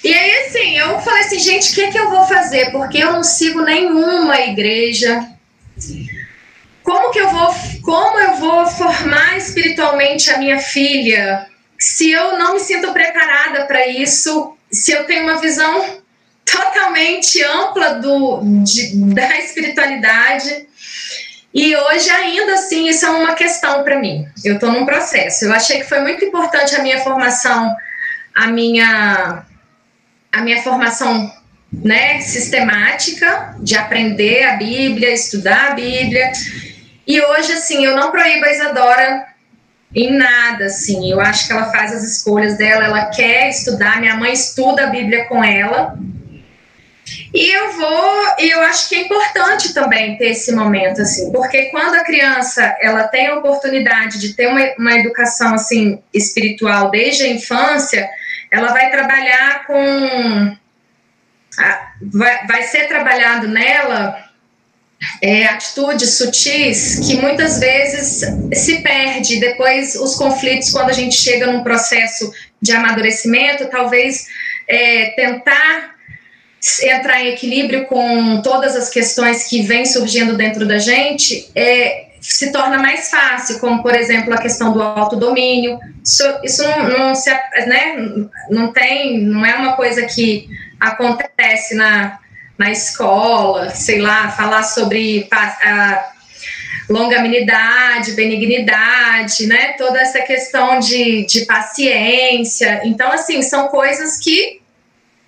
E 0.03 0.12
aí, 0.12 0.47
assim, 0.47 0.76
eu 0.80 0.99
falei 1.01 1.22
assim, 1.22 1.38
gente, 1.38 1.72
o 1.72 1.76
que, 1.76 1.82
é 1.82 1.91
que 1.91 1.99
eu 1.99 2.10
vou 2.10 2.26
fazer? 2.26 2.72
Porque 2.72 2.97
eu 2.97 3.14
não 3.14 3.24
sigo 3.24 3.62
nenhuma 3.62 4.41
igreja. 4.41 5.30
Como 6.84 7.12
que 7.12 7.20
eu 7.20 7.30
vou, 7.30 7.53
como 7.84 8.20
eu 8.20 8.36
vou 8.38 8.66
formar 8.66 9.38
espiritualmente 9.38 10.32
a 10.32 10.39
minha 10.39 10.57
filha 10.57 11.47
se 11.78 12.12
eu 12.12 12.38
não 12.39 12.53
me 12.53 12.60
sinto 12.60 12.91
preparada 12.91 13.66
para 13.66 13.88
isso? 13.88 14.57
Se 14.72 14.91
eu 14.91 15.03
tenho 15.03 15.26
uma 15.26 15.39
visão 15.39 15.99
totalmente 16.43 17.43
ampla 17.43 17.93
do, 17.95 18.41
de, 18.64 19.14
da 19.14 19.38
espiritualidade. 19.38 20.68
E 21.53 21.76
hoje, 21.76 22.10
ainda 22.10 22.53
assim, 22.53 22.88
isso 22.88 23.05
é 23.05 23.10
uma 23.10 23.34
questão 23.34 23.84
para 23.84 23.99
mim. 23.99 24.28
Eu 24.45 24.55
estou 24.55 24.72
num 24.72 24.86
processo. 24.86 25.45
Eu 25.45 25.53
achei 25.53 25.80
que 25.80 25.89
foi 25.89 25.99
muito 26.01 26.24
importante 26.24 26.76
a 26.76 26.82
minha 26.82 26.99
formação, 26.99 27.76
a 28.36 28.48
minha, 28.48 29.44
a 30.32 30.42
minha 30.42 30.62
formação 30.62 31.32
né, 31.72 32.20
sistemática 32.22 33.56
de 33.60 33.76
aprender 33.76 34.44
a 34.44 34.56
Bíblia, 34.56 35.14
estudar 35.14 35.72
a 35.72 35.74
Bíblia. 35.76 36.32
E 37.06 37.22
hoje, 37.22 37.54
assim, 37.54 37.86
eu 37.86 37.96
não 37.96 38.12
proíbo 38.12 38.46
a 38.46 38.52
Isadora 38.52 39.26
em 39.96 40.12
nada, 40.18 40.66
assim. 40.66 41.12
Eu 41.12 41.20
acho 41.20 41.48
que 41.48 41.54
ela 41.54 41.72
faz 41.72 41.94
as 41.94 42.04
escolhas 42.04 42.58
dela, 42.58 42.86
ela 42.86 43.06
quer 43.06 43.50
estudar. 43.50 44.00
Minha 44.00 44.16
mãe 44.16 44.34
estuda 44.34 44.84
a 44.84 44.90
Bíblia 44.90 45.26
com 45.26 45.44
ela. 45.44 45.98
E 47.34 47.52
eu 47.56 47.72
vou, 47.74 48.36
e 48.40 48.50
eu 48.50 48.62
acho 48.62 48.90
que 48.90 48.96
é 48.96 49.02
importante 49.02 49.74
também 49.74 50.18
ter 50.18 50.30
esse 50.30 50.52
momento, 50.52 51.02
assim, 51.02 51.32
porque 51.32 51.66
quando 51.66 51.96
a 51.96 52.04
criança 52.04 52.76
ela 52.82 53.08
tem 53.08 53.28
a 53.28 53.36
oportunidade 53.36 54.20
de 54.20 54.34
ter 54.34 54.48
uma, 54.48 54.62
uma 54.78 54.94
educação 54.94 55.54
assim 55.54 56.02
espiritual 56.14 56.90
desde 56.92 57.24
a 57.24 57.28
infância, 57.28 58.10
ela 58.52 58.72
vai 58.72 58.89
trabalhar 58.91 59.66
com. 59.66 60.58
vai, 62.02 62.47
vai 62.47 62.64
ser 62.64 62.88
trabalhado 62.88 63.47
nela 63.47 64.30
é, 65.22 65.45
atitudes 65.45 66.18
sutis 66.18 67.00
que 67.06 67.18
muitas 67.18 67.60
vezes 67.60 68.22
se 68.54 68.82
perde. 68.82 69.39
Depois, 69.39 69.95
os 69.95 70.16
conflitos, 70.16 70.72
quando 70.72 70.89
a 70.89 70.93
gente 70.93 71.16
chega 71.16 71.47
num 71.47 71.64
processo 71.64 72.32
de 72.62 72.72
amadurecimento, 72.72 73.70
talvez 73.70 74.28
é, 74.68 75.12
tentar 75.16 75.95
entrar 76.84 77.22
em 77.22 77.30
equilíbrio 77.30 77.86
com 77.86 78.41
todas 78.41 78.76
as 78.76 78.89
questões 78.89 79.47
que 79.47 79.62
vêm 79.62 79.86
surgindo 79.86 80.36
dentro 80.36 80.68
da 80.68 80.78
gente, 80.78 81.50
é, 81.56 82.09
se 82.22 82.52
torna 82.52 82.78
mais 82.78 83.10
fácil, 83.10 83.60
como 83.60 83.82
por 83.82 83.96
exemplo 83.96 84.34
a 84.34 84.38
questão 84.42 84.74
do 84.74 84.82
autodomínio. 84.82 85.80
Isso, 86.04 86.24
isso 86.44 86.64
não, 86.64 86.90
não, 86.90 87.16
se, 87.16 87.32
né, 87.32 87.96
não 88.50 88.72
tem, 88.72 89.20
não 89.20 89.46
é 89.46 89.56
uma 89.56 89.74
coisa 89.74 90.06
que 90.06 90.50
acontece 90.80 91.76
na, 91.76 92.20
na 92.58 92.72
escola, 92.72 93.70
sei 93.72 94.00
lá, 94.00 94.30
falar 94.32 94.64
sobre 94.64 95.28
a 95.32 96.12
longanimidade, 96.90 98.14
benignidade, 98.14 99.46
né, 99.46 99.74
toda 99.78 100.02
essa 100.02 100.20
questão 100.22 100.80
de, 100.80 101.26
de 101.26 101.46
paciência. 101.46 102.82
Então, 102.84 103.12
assim, 103.12 103.42
são 103.42 103.68
coisas 103.68 104.18
que 104.18 104.60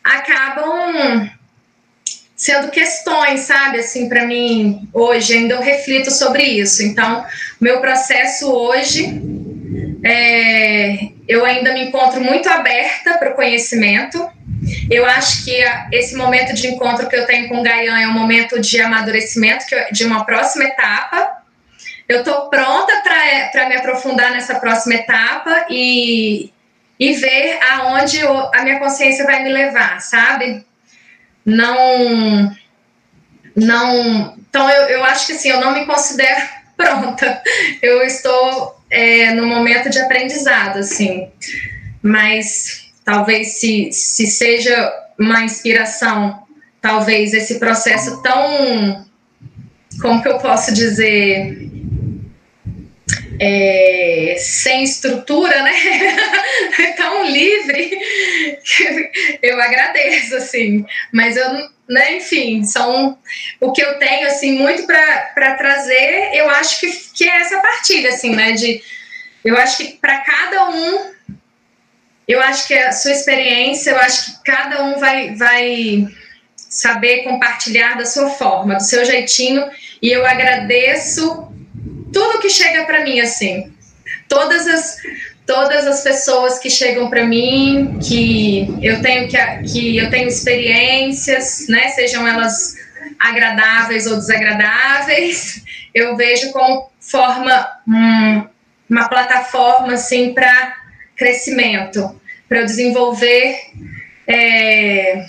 acabam 0.03 1.29
sendo 2.41 2.71
questões, 2.71 3.41
sabe? 3.41 3.77
Assim, 3.77 4.09
para 4.09 4.25
mim, 4.25 4.89
hoje 4.91 5.37
ainda 5.37 5.53
eu 5.53 5.61
reflito 5.61 6.09
sobre 6.09 6.41
isso. 6.41 6.81
Então, 6.81 7.23
meu 7.59 7.79
processo 7.79 8.51
hoje, 8.51 9.21
é, 10.03 11.09
eu 11.27 11.45
ainda 11.45 11.71
me 11.71 11.83
encontro 11.83 12.19
muito 12.19 12.49
aberta 12.49 13.19
para 13.19 13.29
o 13.29 13.35
conhecimento. 13.35 14.27
Eu 14.89 15.05
acho 15.05 15.45
que 15.45 15.55
esse 15.91 16.15
momento 16.15 16.55
de 16.55 16.65
encontro 16.65 17.07
que 17.07 17.15
eu 17.15 17.27
tenho 17.27 17.47
com 17.47 17.59
o 17.59 17.63
Gaian 17.63 17.99
é 17.99 18.07
um 18.07 18.13
momento 18.13 18.59
de 18.59 18.81
amadurecimento, 18.81 19.63
de 19.91 20.03
uma 20.03 20.25
próxima 20.25 20.63
etapa. 20.63 21.43
Eu 22.09 22.21
estou 22.21 22.49
pronta 22.49 23.03
para 23.53 23.69
me 23.69 23.75
aprofundar 23.75 24.31
nessa 24.31 24.55
próxima 24.55 24.95
etapa 24.95 25.67
e, 25.69 26.51
e 26.99 27.13
ver 27.13 27.59
aonde 27.71 28.19
a 28.51 28.63
minha 28.63 28.79
consciência 28.79 29.25
vai 29.25 29.43
me 29.43 29.49
levar, 29.53 30.01
sabe? 30.01 30.65
Não. 31.45 32.55
Não. 33.55 34.35
Então, 34.49 34.69
eu, 34.69 34.83
eu 34.89 35.03
acho 35.05 35.27
que 35.27 35.33
assim, 35.33 35.49
eu 35.49 35.61
não 35.61 35.73
me 35.73 35.85
considero 35.85 36.41
pronta. 36.77 37.41
Eu 37.81 38.01
estou 38.03 38.79
é, 38.89 39.33
no 39.33 39.45
momento 39.47 39.89
de 39.89 39.99
aprendizado, 39.99 40.79
assim. 40.79 41.29
Mas 42.01 42.91
talvez 43.03 43.59
se, 43.59 43.91
se 43.91 44.27
seja 44.27 44.93
uma 45.19 45.43
inspiração, 45.43 46.43
talvez 46.81 47.33
esse 47.33 47.59
processo 47.59 48.21
tão. 48.21 49.05
Como 50.01 50.21
que 50.21 50.29
eu 50.29 50.39
posso 50.39 50.73
dizer? 50.73 51.69
É, 53.43 54.35
sem 54.37 54.83
estrutura, 54.83 55.63
né? 55.63 55.73
tão 56.95 57.25
livre. 57.25 57.97
eu 59.41 59.59
agradeço, 59.59 60.35
assim. 60.35 60.85
Mas 61.11 61.35
eu, 61.35 61.49
né, 61.89 62.17
enfim, 62.17 62.63
são 62.63 63.17
o 63.59 63.71
que 63.71 63.81
eu 63.81 63.97
tenho, 63.97 64.27
assim, 64.27 64.51
muito 64.51 64.85
para 64.85 65.55
trazer. 65.55 66.35
Eu 66.35 66.51
acho 66.51 66.79
que, 66.79 66.91
que 67.15 67.27
é 67.27 67.41
essa 67.41 67.59
partilha, 67.59 68.09
assim, 68.09 68.35
né? 68.35 68.51
De, 68.51 68.79
eu 69.43 69.57
acho 69.57 69.77
que 69.77 69.93
para 69.93 70.19
cada 70.19 70.69
um, 70.69 71.11
eu 72.27 72.39
acho 72.43 72.67
que 72.67 72.75
a 72.75 72.91
sua 72.91 73.11
experiência, 73.11 73.89
eu 73.89 73.97
acho 73.97 74.33
que 74.33 74.43
cada 74.51 74.83
um 74.83 74.99
vai, 74.99 75.33
vai 75.33 76.07
saber 76.55 77.23
compartilhar 77.23 77.97
da 77.97 78.05
sua 78.05 78.29
forma, 78.29 78.75
do 78.75 78.83
seu 78.83 79.03
jeitinho. 79.03 79.67
E 79.99 80.11
eu 80.11 80.23
agradeço 80.27 81.50
tudo 82.11 82.39
que 82.39 82.49
chega 82.49 82.85
para 82.85 83.03
mim 83.03 83.19
assim. 83.19 83.71
Todas 84.27 84.67
as 84.67 84.97
todas 85.45 85.85
as 85.85 86.01
pessoas 86.01 86.59
que 86.59 86.69
chegam 86.69 87.09
para 87.09 87.25
mim, 87.25 87.99
que 87.99 88.73
eu 88.81 89.01
tenho 89.01 89.27
que, 89.27 89.37
que 89.63 89.97
eu 89.97 90.09
tenho 90.09 90.27
experiências, 90.27 91.65
né, 91.67 91.89
sejam 91.89 92.25
elas 92.25 92.75
agradáveis 93.19 94.07
ou 94.07 94.15
desagradáveis, 94.15 95.63
eu 95.93 96.15
vejo 96.15 96.51
como 96.51 96.89
forma 96.99 97.67
hum, 97.87 98.47
uma 98.89 99.09
plataforma 99.09 99.93
assim 99.93 100.33
para 100.33 100.77
crescimento, 101.15 102.19
para 102.47 102.59
eu 102.59 102.65
desenvolver 102.65 103.57
é, 104.27 105.25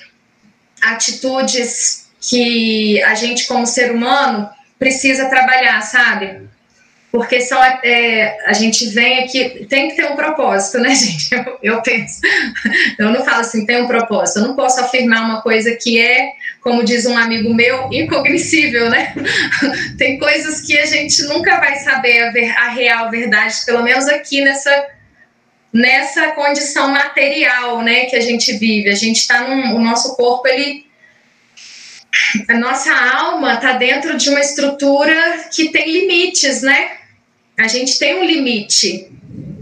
atitudes 0.80 2.08
que 2.20 3.02
a 3.02 3.14
gente 3.14 3.46
como 3.46 3.66
ser 3.66 3.90
humano 3.90 4.48
precisa 4.78 5.28
trabalhar, 5.28 5.80
sabe? 5.82 6.48
Porque 7.12 7.42
são 7.42 7.62
é, 7.62 8.38
a 8.46 8.54
gente 8.54 8.86
vem 8.86 9.22
aqui 9.22 9.66
tem 9.68 9.90
que 9.90 9.96
ter 9.96 10.06
um 10.06 10.16
propósito, 10.16 10.78
né, 10.78 10.88
gente? 10.96 11.34
Eu, 11.34 11.58
eu, 11.62 11.82
penso, 11.82 12.22
eu 12.98 13.10
não 13.10 13.22
falo 13.22 13.42
assim 13.42 13.66
tem 13.66 13.82
um 13.82 13.86
propósito. 13.86 14.38
Eu 14.38 14.48
não 14.48 14.56
posso 14.56 14.80
afirmar 14.80 15.22
uma 15.22 15.42
coisa 15.42 15.76
que 15.76 16.00
é, 16.00 16.32
como 16.62 16.82
diz 16.82 17.04
um 17.04 17.16
amigo 17.16 17.52
meu, 17.52 17.92
incognoscível, 17.92 18.88
né? 18.88 19.14
tem 19.98 20.18
coisas 20.18 20.62
que 20.62 20.78
a 20.78 20.86
gente 20.86 21.22
nunca 21.24 21.60
vai 21.60 21.76
saber 21.76 22.22
a, 22.22 22.30
ver, 22.32 22.50
a 22.56 22.70
real 22.70 23.10
verdade, 23.10 23.56
pelo 23.66 23.82
menos 23.82 24.08
aqui 24.08 24.40
nessa 24.40 24.86
nessa 25.70 26.32
condição 26.32 26.88
material, 26.88 27.82
né, 27.82 28.04
que 28.04 28.16
a 28.16 28.20
gente 28.20 28.52
vive. 28.58 28.90
A 28.90 28.94
gente 28.94 29.18
está 29.18 29.40
num, 29.40 29.74
o 29.74 29.78
nosso 29.78 30.16
corpo 30.16 30.46
ele 30.46 30.86
a 32.48 32.58
nossa 32.58 32.92
alma 32.92 33.54
está 33.54 33.72
dentro 33.72 34.16
de 34.16 34.28
uma 34.28 34.40
estrutura 34.40 35.14
que 35.50 35.70
tem 35.70 35.90
limites, 35.90 36.62
né? 36.62 37.01
A 37.58 37.68
gente 37.68 37.98
tem 37.98 38.14
um 38.20 38.24
limite 38.24 39.10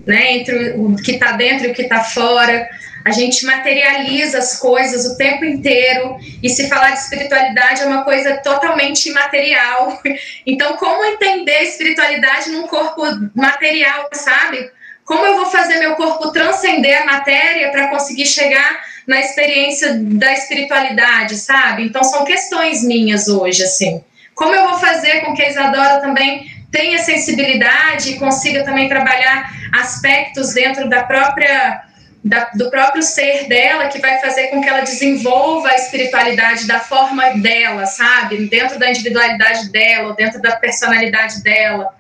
né, 0.07 0.35
entre 0.35 0.73
o 0.73 0.97
que 0.97 1.13
está 1.13 1.33
dentro 1.33 1.67
e 1.67 1.71
o 1.71 1.75
que 1.75 1.83
está 1.83 2.03
fora. 2.03 2.69
A 3.05 3.11
gente 3.13 3.45
materializa 3.47 4.39
as 4.39 4.59
coisas 4.59 5.07
o 5.07 5.17
tempo 5.17 5.45
inteiro, 5.45 6.19
e 6.43 6.49
se 6.51 6.69
falar 6.69 6.91
de 6.91 6.99
espiritualidade 6.99 7.83
é 7.83 7.87
uma 7.87 8.05
coisa 8.05 8.37
totalmente 8.39 9.09
imaterial. 9.09 10.01
Então, 10.47 10.77
como 10.77 11.05
entender 11.05 11.63
espiritualidade 11.63 12.51
num 12.51 12.67
corpo 12.67 13.03
material, 13.35 14.09
sabe? 14.13 14.71
Como 15.05 15.25
eu 15.25 15.37
vou 15.37 15.47
fazer 15.47 15.79
meu 15.79 15.95
corpo 15.95 16.33
transcender 16.33 17.03
a 17.03 17.05
matéria 17.05 17.71
para 17.71 17.89
conseguir 17.89 18.27
chegar 18.27 18.81
na 19.07 19.21
experiência 19.21 19.95
da 19.95 20.33
espiritualidade, 20.33 21.37
sabe? 21.37 21.85
Então, 21.85 22.03
são 22.03 22.25
questões 22.25 22.83
minhas 22.83 23.29
hoje, 23.29 23.63
assim. 23.63 24.03
Como 24.35 24.55
eu 24.55 24.69
vou 24.69 24.79
fazer 24.79 25.21
com 25.21 25.35
que 25.35 25.43
a 25.43 25.51
Isadora 25.51 26.01
também 26.01 26.60
tenha 26.71 26.99
sensibilidade 26.99 28.11
e 28.11 28.19
consiga 28.19 28.65
também 28.65 28.89
trabalhar 28.89 29.51
aspectos 29.73 30.53
dentro 30.53 30.89
da 30.89 31.03
própria 31.03 31.85
da, 32.23 32.51
do 32.55 32.71
próprio 32.71 33.03
ser 33.03 33.49
dela 33.49 33.89
que 33.89 33.99
vai 33.99 34.21
fazer 34.21 34.49
com 34.49 34.61
que 34.61 34.69
ela 34.69 34.83
desenvolva 34.83 35.71
a 35.71 35.75
espiritualidade 35.75 36.67
da 36.67 36.79
forma 36.79 37.31
dela, 37.31 37.87
sabe? 37.87 38.47
Dentro 38.47 38.79
da 38.79 38.91
individualidade 38.91 39.71
dela, 39.71 40.15
dentro 40.15 40.41
da 40.41 40.57
personalidade 40.57 41.43
dela. 41.43 41.95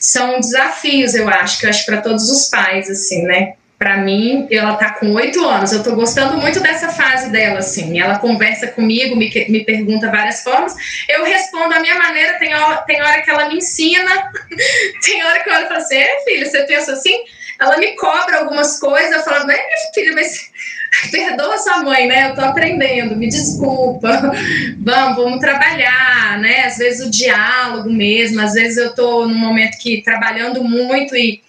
São 0.00 0.40
desafios, 0.40 1.14
eu 1.14 1.28
acho, 1.28 1.60
que 1.60 1.66
eu 1.66 1.70
acho 1.70 1.86
para 1.86 2.00
todos 2.00 2.28
os 2.28 2.48
pais, 2.48 2.90
assim, 2.90 3.22
né? 3.22 3.54
Para 3.82 3.96
mim, 3.96 4.46
ela 4.48 4.76
tá 4.76 4.90
com 4.90 5.12
oito 5.14 5.44
anos. 5.44 5.72
Eu 5.72 5.82
tô 5.82 5.96
gostando 5.96 6.38
muito 6.38 6.60
dessa 6.60 6.90
fase 6.90 7.32
dela, 7.32 7.58
assim. 7.58 8.00
Ela 8.00 8.16
conversa 8.20 8.68
comigo, 8.68 9.16
me, 9.16 9.28
me 9.48 9.64
pergunta 9.64 10.08
várias 10.08 10.40
formas. 10.44 10.72
Eu 11.08 11.24
respondo 11.24 11.74
a 11.74 11.80
minha 11.80 11.98
maneira. 11.98 12.38
Tem 12.38 12.54
hora, 12.54 12.76
tem 12.82 13.02
hora 13.02 13.20
que 13.22 13.28
ela 13.28 13.48
me 13.48 13.56
ensina, 13.56 14.30
tem 15.04 15.24
hora 15.24 15.40
que 15.40 15.50
eu 15.50 15.54
olho 15.54 15.64
e 15.64 15.66
falo 15.66 15.80
assim: 15.80 15.96
é, 15.96 16.24
filha, 16.24 16.46
você 16.46 16.62
pensa 16.62 16.92
assim? 16.92 17.24
Ela 17.60 17.76
me 17.78 17.96
cobra 17.96 18.38
algumas 18.38 18.78
coisas. 18.78 19.10
Eu 19.10 19.24
falo, 19.24 19.50
é, 19.50 19.56
minha 19.56 19.92
filha, 19.92 20.12
mas 20.14 20.48
perdoa 21.10 21.58
sua 21.58 21.82
mãe, 21.82 22.06
né? 22.06 22.30
Eu 22.30 22.36
tô 22.36 22.40
aprendendo, 22.42 23.16
me 23.16 23.28
desculpa. 23.28 24.30
Vamos, 24.78 25.16
vamos 25.16 25.40
trabalhar, 25.40 26.38
né? 26.38 26.66
Às 26.66 26.78
vezes 26.78 27.04
o 27.04 27.10
diálogo 27.10 27.90
mesmo, 27.90 28.40
às 28.40 28.52
vezes 28.52 28.76
eu 28.76 28.94
tô 28.94 29.26
num 29.26 29.34
momento 29.34 29.76
que 29.78 30.02
trabalhando 30.02 30.62
muito 30.62 31.16
e 31.16 31.42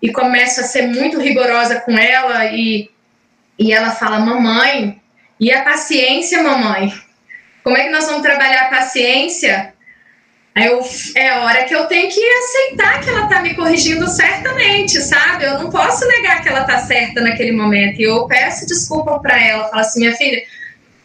e 0.00 0.12
começo 0.12 0.60
a 0.60 0.64
ser 0.64 0.86
muito 0.86 1.20
rigorosa 1.20 1.80
com 1.80 1.96
ela 1.96 2.46
e, 2.46 2.90
e 3.58 3.72
ela 3.72 3.90
fala, 3.90 4.20
mamãe, 4.20 5.00
e 5.40 5.52
a 5.52 5.62
paciência, 5.62 6.42
mamãe? 6.42 6.92
Como 7.62 7.76
é 7.76 7.84
que 7.84 7.90
nós 7.90 8.06
vamos 8.06 8.22
trabalhar 8.22 8.62
a 8.62 8.70
paciência? 8.70 9.74
Aí 10.54 10.66
eu, 10.66 10.80
é 11.14 11.38
hora 11.38 11.64
que 11.64 11.74
eu 11.74 11.86
tenho 11.86 12.08
que 12.10 12.20
aceitar 12.20 13.00
que 13.00 13.10
ela 13.10 13.24
está 13.24 13.40
me 13.40 13.54
corrigindo 13.54 14.08
certamente, 14.08 15.00
sabe? 15.00 15.44
Eu 15.44 15.58
não 15.58 15.70
posso 15.70 16.06
negar 16.08 16.42
que 16.42 16.48
ela 16.48 16.62
está 16.62 16.78
certa 16.78 17.20
naquele 17.20 17.52
momento. 17.52 18.00
E 18.00 18.04
eu 18.04 18.26
peço 18.26 18.66
desculpa 18.66 19.20
para 19.20 19.40
ela, 19.40 19.68
falo 19.68 19.80
assim, 19.80 20.00
minha 20.00 20.16
filha, 20.16 20.42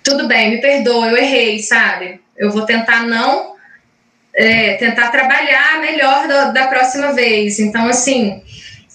tudo 0.03 0.27
bem, 0.27 0.51
me 0.51 0.61
perdoa, 0.61 1.07
eu 1.07 1.17
errei, 1.17 1.59
sabe? 1.59 2.19
Eu 2.35 2.49
vou 2.51 2.65
tentar 2.65 3.03
não 3.03 3.53
é, 4.33 4.73
tentar 4.73 5.09
trabalhar 5.09 5.79
melhor 5.79 6.27
da, 6.27 6.45
da 6.45 6.67
próxima 6.67 7.13
vez. 7.13 7.59
Então, 7.59 7.87
assim, 7.87 8.41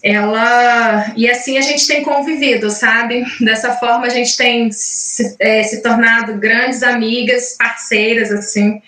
ela 0.03 1.13
e 1.17 1.29
assim 1.29 1.59
a 1.59 1.61
gente 1.61 1.87
tem 1.87 2.03
convivido, 2.03 2.71
sabe? 2.71 3.25
Dessa 3.41 3.73
forma 3.77 4.07
a 4.07 4.11
gente 4.11 4.37
tem 4.37 4.71
se, 4.71 5.37
é, 5.39 5.63
se, 5.63 5.83
tornado 5.83 6.35
grandes 6.35 6.83
amigas, 6.83 7.57
parceiras, 7.59 8.31
assim. 8.31 8.81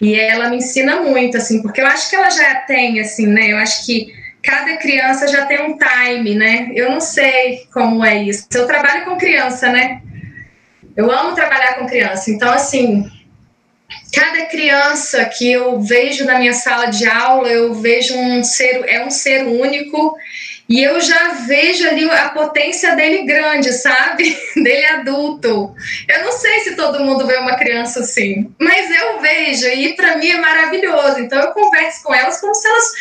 E 0.00 0.18
ela 0.18 0.48
me 0.48 0.56
ensina 0.56 1.00
muito, 1.00 1.36
assim, 1.36 1.62
porque 1.62 1.80
eu 1.80 1.86
acho 1.86 2.10
que 2.10 2.16
ela 2.16 2.30
já 2.30 2.56
tem, 2.56 3.00
assim, 3.00 3.26
né? 3.26 3.52
Eu 3.52 3.56
acho 3.56 3.86
que 3.86 4.12
cada 4.42 4.76
criança 4.76 5.28
já 5.28 5.46
tem 5.46 5.62
um 5.62 5.78
time, 5.78 6.34
né? 6.34 6.70
Eu 6.74 6.90
não 6.90 7.00
sei 7.00 7.66
como 7.72 8.04
é 8.04 8.22
isso. 8.22 8.46
Eu 8.52 8.66
trabalho 8.66 9.04
com 9.04 9.16
criança, 9.16 9.70
né? 9.70 10.02
Eu 10.96 11.10
amo 11.10 11.34
trabalhar 11.34 11.74
com 11.74 11.86
criança. 11.86 12.30
Então, 12.30 12.52
assim, 12.52 13.08
cada 14.12 14.46
criança 14.46 15.24
que 15.24 15.50
eu 15.50 15.80
vejo 15.80 16.24
na 16.24 16.38
minha 16.38 16.52
sala 16.52 16.86
de 16.86 17.06
aula, 17.06 17.48
eu 17.48 17.72
vejo 17.74 18.16
um 18.16 18.42
ser, 18.42 18.84
é 18.86 19.04
um 19.04 19.10
ser 19.10 19.44
único 19.44 20.16
e 20.72 20.82
eu 20.82 20.98
já 21.02 21.34
vejo 21.46 21.86
ali 21.86 22.10
a 22.10 22.30
potência 22.30 22.96
dele 22.96 23.26
grande, 23.26 23.70
sabe? 23.74 24.34
Dele 24.56 24.86
adulto. 24.86 25.74
Eu 26.08 26.24
não 26.24 26.32
sei 26.32 26.60
se 26.60 26.74
todo 26.76 27.04
mundo 27.04 27.26
vê 27.26 27.36
uma 27.36 27.56
criança 27.56 28.00
assim, 28.00 28.50
mas 28.58 28.90
eu 28.90 29.20
vejo 29.20 29.66
e 29.66 29.94
para 29.94 30.16
mim 30.16 30.30
é 30.30 30.38
maravilhoso. 30.38 31.20
Então 31.20 31.38
eu 31.42 31.52
converso 31.52 32.02
com 32.02 32.14
elas 32.14 32.40
como 32.40 32.54
se 32.54 32.66
elas 32.66 32.92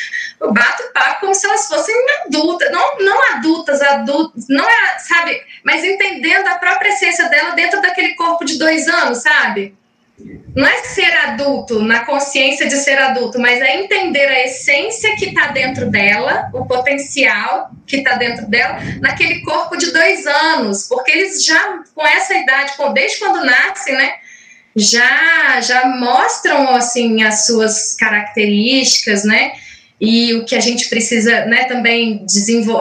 eu 0.41 0.51
bato 0.51 0.91
papo 0.93 1.21
como 1.21 1.33
se 1.33 1.47
elas 1.47 1.65
fossem 1.67 1.95
adultas, 2.25 2.69
não, 2.73 2.97
não 2.97 3.35
adultas, 3.35 3.81
adultas, 3.81 4.47
não 4.49 4.69
é, 4.69 4.99
sabe? 4.99 5.41
Mas 5.63 5.81
entendendo 5.81 6.47
a 6.47 6.55
própria 6.55 6.89
essência 6.89 7.29
dela 7.29 7.51
dentro 7.51 7.81
daquele 7.81 8.15
corpo 8.15 8.43
de 8.43 8.57
dois 8.57 8.85
anos, 8.89 9.19
sabe? 9.19 9.73
Não 10.55 10.67
é 10.67 10.83
ser 10.83 11.11
adulto 11.17 11.81
na 11.81 12.05
consciência 12.05 12.67
de 12.67 12.75
ser 12.75 12.97
adulto, 12.97 13.39
mas 13.39 13.61
é 13.61 13.81
entender 13.81 14.27
a 14.27 14.45
essência 14.45 15.15
que 15.15 15.25
está 15.25 15.47
dentro 15.47 15.89
dela, 15.89 16.49
o 16.53 16.65
potencial 16.65 17.71
que 17.87 17.97
está 17.97 18.15
dentro 18.15 18.47
dela, 18.47 18.79
naquele 18.99 19.41
corpo 19.41 19.77
de 19.77 19.91
dois 19.91 20.25
anos, 20.27 20.87
porque 20.87 21.11
eles 21.11 21.45
já, 21.45 21.79
com 21.95 22.05
essa 22.05 22.35
idade, 22.35 22.73
desde 22.93 23.19
quando 23.19 23.45
nascem, 23.45 23.95
né, 23.95 24.13
já, 24.75 25.61
já 25.61 25.85
mostram, 25.87 26.75
assim, 26.75 27.23
as 27.23 27.45
suas 27.45 27.95
características, 27.95 29.23
né, 29.23 29.53
e 29.99 30.33
o 30.33 30.45
que 30.45 30.55
a 30.55 30.59
gente 30.59 30.89
precisa, 30.89 31.45
né, 31.45 31.65
também 31.65 32.25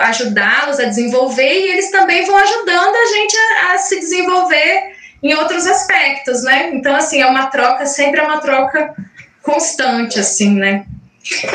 ajudá-los 0.01 0.80
a 0.80 0.86
desenvolver, 0.86 1.53
e 1.53 1.70
eles 1.70 1.91
também 1.91 2.24
vão 2.24 2.36
ajudando 2.36 2.97
a 2.97 3.07
gente 3.07 3.36
a, 3.36 3.72
a 3.74 3.78
se 3.78 4.01
desenvolver 4.01 4.89
em 5.22 5.34
outros 5.34 5.66
aspectos, 5.66 6.42
né? 6.42 6.70
Então, 6.72 6.94
assim, 6.96 7.20
é 7.20 7.26
uma 7.26 7.46
troca, 7.46 7.86
sempre 7.86 8.20
é 8.20 8.22
uma 8.22 8.40
troca 8.40 8.94
constante, 9.42 10.18
assim, 10.18 10.54
né? 10.54 10.86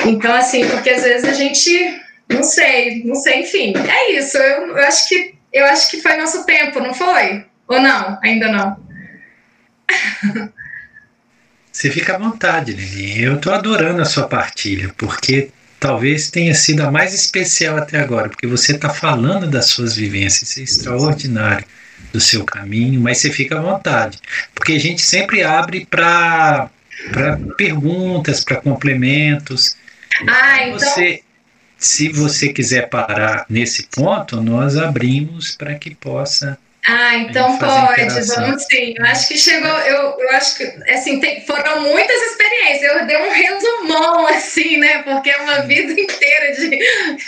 Então, 0.05 0.33
assim, 0.33 0.67
porque 0.69 0.89
às 0.89 1.03
vezes 1.03 1.27
a 1.27 1.33
gente, 1.33 2.01
não 2.29 2.43
sei, 2.43 3.03
não 3.03 3.15
sei, 3.15 3.41
enfim, 3.41 3.73
é 3.75 4.11
isso. 4.13 4.37
Eu, 4.37 4.77
eu 4.77 4.85
acho 4.85 5.09
que 5.09 5.35
eu 5.51 5.65
acho 5.65 5.89
que 5.89 6.01
foi 6.01 6.17
nosso 6.17 6.45
tempo, 6.45 6.81
não 6.81 6.93
foi? 6.93 7.45
Ou 7.67 7.79
não? 7.79 8.19
Ainda 8.21 8.51
não. 8.51 8.77
Você 11.71 11.89
fica 11.89 12.15
à 12.15 12.19
vontade, 12.19 12.73
Lili. 12.73 13.23
Eu 13.23 13.39
tô 13.39 13.51
adorando 13.51 14.01
a 14.01 14.05
sua 14.05 14.27
partilha, 14.27 14.93
porque 14.97 15.49
talvez 15.79 16.29
tenha 16.29 16.53
sido 16.53 16.81
a 16.81 16.91
mais 16.91 17.13
especial 17.13 17.77
até 17.77 17.99
agora, 17.99 18.27
porque 18.27 18.47
você 18.47 18.73
está 18.73 18.89
falando 18.89 19.47
das 19.47 19.67
suas 19.67 19.95
vivências, 19.95 20.57
isso 20.57 20.59
é 20.59 20.63
extraordinário 20.63 21.65
do 22.15 22.21
seu 22.21 22.45
caminho, 22.45 23.01
mas 23.01 23.17
você 23.17 23.29
fica 23.29 23.59
à 23.59 23.61
vontade, 23.61 24.17
porque 24.53 24.71
a 24.71 24.79
gente 24.79 25.01
sempre 25.01 25.43
abre 25.43 25.85
para 25.85 26.69
perguntas, 27.57 28.41
para 28.41 28.55
complementos. 28.55 29.75
Ah, 30.25 30.63
então. 30.63 30.79
Você, 30.79 31.21
se 31.77 32.07
você 32.07 32.53
quiser 32.53 32.87
parar 32.87 33.45
nesse 33.49 33.83
ponto, 33.87 34.41
nós 34.41 34.77
abrimos 34.77 35.51
para 35.57 35.75
que 35.75 35.93
possa 35.93 36.57
ah, 36.87 37.15
então 37.15 37.57
pode, 37.57 38.03
vamos 38.27 38.63
sim. 38.65 38.93
Eu 38.95 39.05
acho 39.05 39.27
que 39.27 39.37
chegou, 39.39 39.67
eu, 39.67 40.19
eu 40.19 40.29
acho 40.35 40.55
que, 40.55 40.63
assim, 40.91 41.19
tem, 41.19 41.43
foram 41.43 41.81
muitas 41.81 42.21
experiências. 42.21 42.83
Eu 42.83 43.07
dei 43.07 43.17
um 43.17 43.31
resumão, 43.31 44.27
assim, 44.29 44.77
né? 44.77 45.01
Porque 45.01 45.31
é 45.31 45.37
uma 45.37 45.61
vida 45.63 45.99
inteira 45.99 46.55
de. 46.55 46.79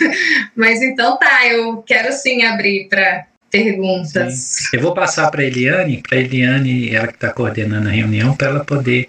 Mas 0.54 0.80
então 0.80 1.18
tá, 1.18 1.44
eu 1.48 1.82
quero 1.82 2.12
sim 2.12 2.44
abrir 2.44 2.86
para 2.88 3.26
perguntas. 3.50 4.34
Sim. 4.34 4.76
Eu 4.76 4.82
vou 4.82 4.94
passar 4.94 5.30
para 5.30 5.44
Eliane, 5.44 6.02
para 6.02 6.18
Eliane, 6.18 6.94
ela 6.94 7.08
que 7.08 7.14
está 7.14 7.30
coordenando 7.32 7.88
a 7.88 7.92
reunião, 7.92 8.36
para 8.36 8.48
ela 8.48 8.64
poder 8.64 9.08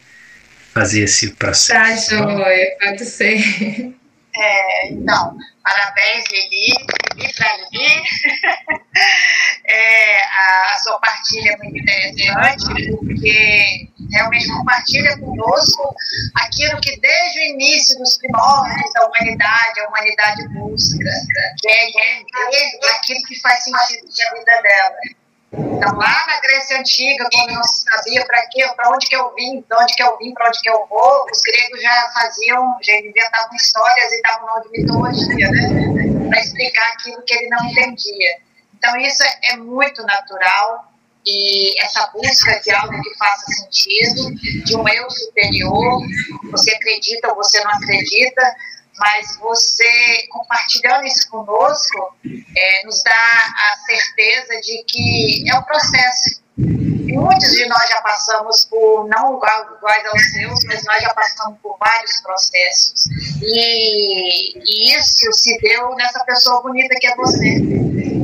fazer 0.73 1.01
esse 1.03 1.31
processo. 1.31 2.09
Tá, 2.09 2.17
joia, 2.17 2.77
pode 2.81 3.05
ser. 3.05 3.93
É, 4.35 4.91
então, 4.91 5.35
parabéns, 5.63 6.23
Lili, 6.31 6.73
Lili 7.17 7.33
para 7.33 7.57
Lili. 7.57 8.03
é, 9.65 10.21
a, 10.21 10.73
a, 10.73 10.77
sua 10.83 10.99
partilha 10.99 11.49
é 11.49 11.57
muito 11.57 11.77
interessante, 11.77 12.95
porque 12.99 13.88
realmente 14.11 14.47
compartilha 14.51 15.17
conosco 15.19 15.95
aquilo 16.35 16.79
que 16.81 16.99
desde 16.99 17.39
o 17.39 17.43
início 17.53 17.97
dos 17.97 18.17
primórdios 18.17 18.93
da 18.93 19.07
humanidade, 19.07 19.79
a 19.79 19.87
humanidade 19.87 20.47
busca, 20.49 21.09
que 21.59 21.69
é 21.69 21.89
entender 21.89 22.89
aquilo 22.95 23.21
que 23.27 23.39
faz 23.41 23.63
sentido 23.63 24.07
na 24.07 24.39
vida 24.39 24.61
dela. 24.61 24.95
Então, 25.51 25.95
lá 25.97 26.25
na 26.27 26.39
Grécia 26.41 26.79
Antiga, 26.79 27.27
quando 27.31 27.53
não 27.53 27.63
se 27.63 27.83
sabia 27.83 28.23
para 28.25 28.45
quê, 28.47 28.67
para 28.75 28.89
onde 28.91 29.07
que 29.07 29.15
eu 29.15 29.33
vim, 29.33 29.61
de 29.61 29.75
onde 29.75 29.95
que 29.95 30.03
eu 30.03 30.17
vim, 30.17 30.31
para 30.33 30.47
onde 30.47 30.61
que 30.61 30.69
eu 30.69 30.85
vou, 30.87 31.25
os 31.31 31.41
gregos 31.41 31.81
já 31.81 32.11
faziam, 32.13 32.77
já 32.83 32.95
inventavam 32.97 33.55
histórias 33.55 34.11
e 34.11 34.21
davam 34.21 34.47
nome 34.47 34.69
de 34.69 34.81
mitologia, 34.81 35.49
né? 35.49 36.29
Para 36.29 36.39
explicar 36.39 36.87
aquilo 36.93 37.23
que 37.23 37.33
ele 37.33 37.47
não 37.49 37.65
entendia. 37.65 38.37
Então, 38.77 38.95
isso 38.97 39.23
é, 39.23 39.53
é 39.53 39.57
muito 39.57 40.03
natural 40.03 40.88
e 41.29 41.79
essa 41.79 42.07
busca 42.07 42.59
de 42.59 42.71
algo 42.71 42.99
que 43.01 43.17
faça 43.17 43.45
sentido, 43.51 44.33
de 44.65 44.75
um 44.75 44.87
eu 44.87 45.09
superior, 45.11 46.01
você 46.49 46.73
acredita 46.73 47.29
ou 47.29 47.35
você 47.35 47.63
não 47.63 47.71
acredita, 47.71 48.41
mas 48.97 49.37
você 49.37 50.27
compartilhando 50.29 51.05
isso 51.05 51.29
conosco 51.29 52.15
é, 52.57 52.85
nos 52.85 53.03
dá 53.03 53.11
a 53.11 53.77
certeza 53.85 54.59
de 54.61 54.83
que 54.85 55.49
é 55.49 55.55
um 55.55 55.61
processo. 55.61 56.41
Muitos 57.13 57.51
de 57.51 57.65
nós 57.67 57.89
já 57.89 58.01
passamos 58.01 58.65
por, 58.65 59.07
não 59.07 59.35
iguais 59.35 60.05
aos 60.05 60.31
seus, 60.31 60.63
mas 60.65 60.83
nós 60.85 61.01
já 61.01 61.13
passamos 61.13 61.57
por 61.61 61.77
vários 61.79 62.21
processos. 62.21 63.05
E, 63.41 64.57
e 64.57 64.95
isso 64.95 65.31
se 65.33 65.57
deu 65.59 65.95
nessa 65.95 66.23
pessoa 66.25 66.61
bonita 66.61 66.95
que 66.99 67.07
é 67.07 67.15
você. 67.15 67.61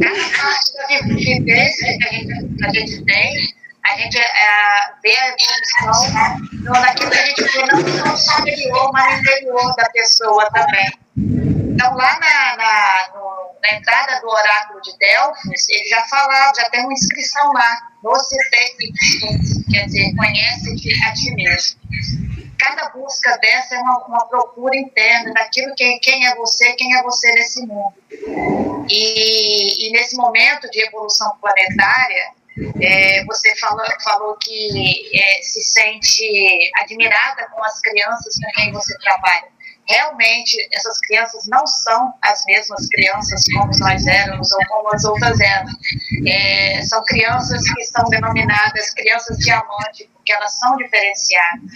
Cada 0.01 0.37
parte 0.37 0.73
da 0.73 0.87
vivência 0.87 1.97
que 1.97 2.07
a 2.07 2.11
gente, 2.11 2.65
a 2.65 2.69
gente 2.69 3.05
tem, 3.05 3.55
a 3.85 3.97
gente 3.97 4.17
é, 4.17 4.93
vê 5.03 5.15
a 5.15 5.27
evolução 5.29 6.39
naquilo 6.63 7.11
que 7.11 7.17
a 7.17 7.25
gente 7.25 7.43
vê 7.43 7.65
não 7.65 7.77
só 7.87 8.11
no 8.11 8.17
superior, 8.17 8.91
mas 8.91 9.13
no 9.13 9.19
interior 9.19 9.75
da 9.75 9.89
pessoa 9.91 10.45
também. 10.51 10.91
Então, 11.17 11.93
lá 11.95 12.19
na, 12.19 12.57
na, 12.57 13.07
no, 13.13 13.34
na 13.65 13.77
entrada 13.77 14.19
do 14.21 14.29
oráculo 14.29 14.81
de 14.81 14.95
Delfos, 14.97 15.69
ele 15.69 15.89
já 15.89 16.03
falava, 16.03 16.53
já 16.55 16.69
tem 16.69 16.81
uma 16.81 16.93
inscrição 16.93 17.51
lá, 17.53 17.89
você 18.03 18.37
tem 18.49 18.75
quer 19.71 19.85
dizer, 19.85 20.15
conhece 20.15 20.75
a 21.07 21.13
ti 21.13 21.31
mesmo. 21.31 21.79
Cada 22.59 22.89
busca 22.89 23.37
dessa 23.37 23.75
é 23.75 23.79
uma, 23.79 24.05
uma 24.05 24.27
procura 24.27 24.75
interna 24.77 25.33
daquilo 25.33 25.73
que 25.75 25.99
quem 25.99 26.25
é 26.27 26.35
você, 26.35 26.73
quem 26.73 26.95
é 26.95 27.03
você 27.03 27.31
nesse 27.33 27.65
mundo. 27.65 27.93
E, 28.89 29.87
e 29.87 29.91
nesse 29.91 30.15
momento 30.15 30.69
de 30.69 30.85
evolução 30.85 31.35
planetária, 31.41 32.31
é, 32.81 33.25
você 33.25 33.55
falou, 33.57 33.85
falou 34.03 34.37
que 34.37 35.11
é, 35.13 35.41
se 35.41 35.61
sente 35.61 36.71
admirada 36.75 37.47
com 37.49 37.63
as 37.63 37.81
crianças 37.81 38.35
com 38.35 38.51
quem 38.53 38.71
você 38.71 38.97
trabalha. 38.99 39.54
Realmente, 39.87 40.57
essas 40.73 40.99
crianças 40.99 41.45
não 41.47 41.65
são 41.67 42.13
as 42.21 42.43
mesmas 42.45 42.87
crianças 42.87 43.43
como 43.53 43.71
nós 43.79 44.05
éramos 44.07 44.51
ou 44.51 44.65
como 44.67 44.93
as 44.93 45.03
outras 45.03 45.39
eram. 45.39 45.71
É, 46.27 46.81
são 46.81 47.03
crianças 47.05 47.61
que 47.73 47.83
são 47.83 48.03
denominadas 48.05 48.91
crianças 48.91 49.37
diamante, 49.37 50.09
porque 50.13 50.33
elas 50.33 50.57
são 50.57 50.75
diferenciadas. 50.77 51.71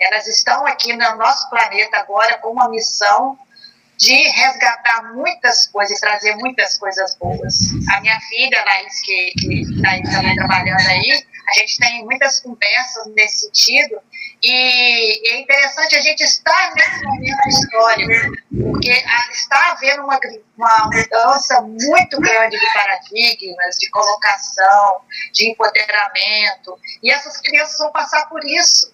Elas 0.00 0.28
estão 0.28 0.64
aqui 0.64 0.92
no 0.92 1.16
nosso 1.16 1.50
planeta 1.50 1.98
agora 1.98 2.38
com 2.38 2.50
uma 2.52 2.68
missão 2.68 3.36
de 3.98 4.14
resgatar 4.14 5.12
muitas 5.12 5.66
coisas, 5.66 5.98
trazer 5.98 6.36
muitas 6.36 6.78
coisas 6.78 7.16
boas. 7.16 7.54
A 7.92 8.00
minha 8.00 8.18
filha, 8.20 8.64
Laís, 8.64 9.00
que 9.02 9.32
está 9.62 10.34
trabalhando 10.34 10.86
aí, 10.88 11.26
a 11.48 11.52
gente 11.60 11.78
tem 11.78 12.04
muitas 12.04 12.40
conversas 12.40 13.06
nesse 13.14 13.46
sentido, 13.46 14.00
e 14.42 15.30
é 15.30 15.40
interessante 15.40 15.96
a 15.96 16.00
gente 16.00 16.22
estar 16.22 16.74
nesse 16.74 17.04
momento 17.04 17.48
histórico, 17.48 18.36
porque 18.62 18.90
está 19.32 19.72
havendo 19.72 20.04
uma, 20.04 20.20
uma 20.56 20.90
mudança 20.92 21.60
muito 21.62 22.20
grande 22.20 22.58
de 22.58 22.72
paradigmas, 22.72 23.76
de 23.78 23.88
colocação, 23.90 25.00
de 25.32 25.50
empoderamento, 25.50 26.78
e 27.02 27.10
essas 27.10 27.38
crianças 27.38 27.78
vão 27.78 27.90
passar 27.90 28.26
por 28.28 28.44
isso. 28.44 28.92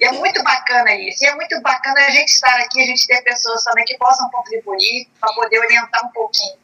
E 0.00 0.04
é 0.04 0.10
muito 0.10 0.42
bacana 0.42 0.92
isso. 0.96 1.24
E 1.24 1.28
é 1.28 1.34
muito 1.36 1.60
bacana 1.60 2.00
a 2.00 2.10
gente 2.10 2.28
estar 2.30 2.58
aqui, 2.58 2.82
a 2.82 2.86
gente 2.86 3.06
ter 3.06 3.22
pessoas 3.22 3.62
também 3.62 3.84
que 3.84 3.96
possam 3.96 4.28
contribuir 4.30 5.08
para 5.20 5.32
poder 5.32 5.60
orientar 5.60 6.04
um 6.04 6.08
pouquinho. 6.08 6.56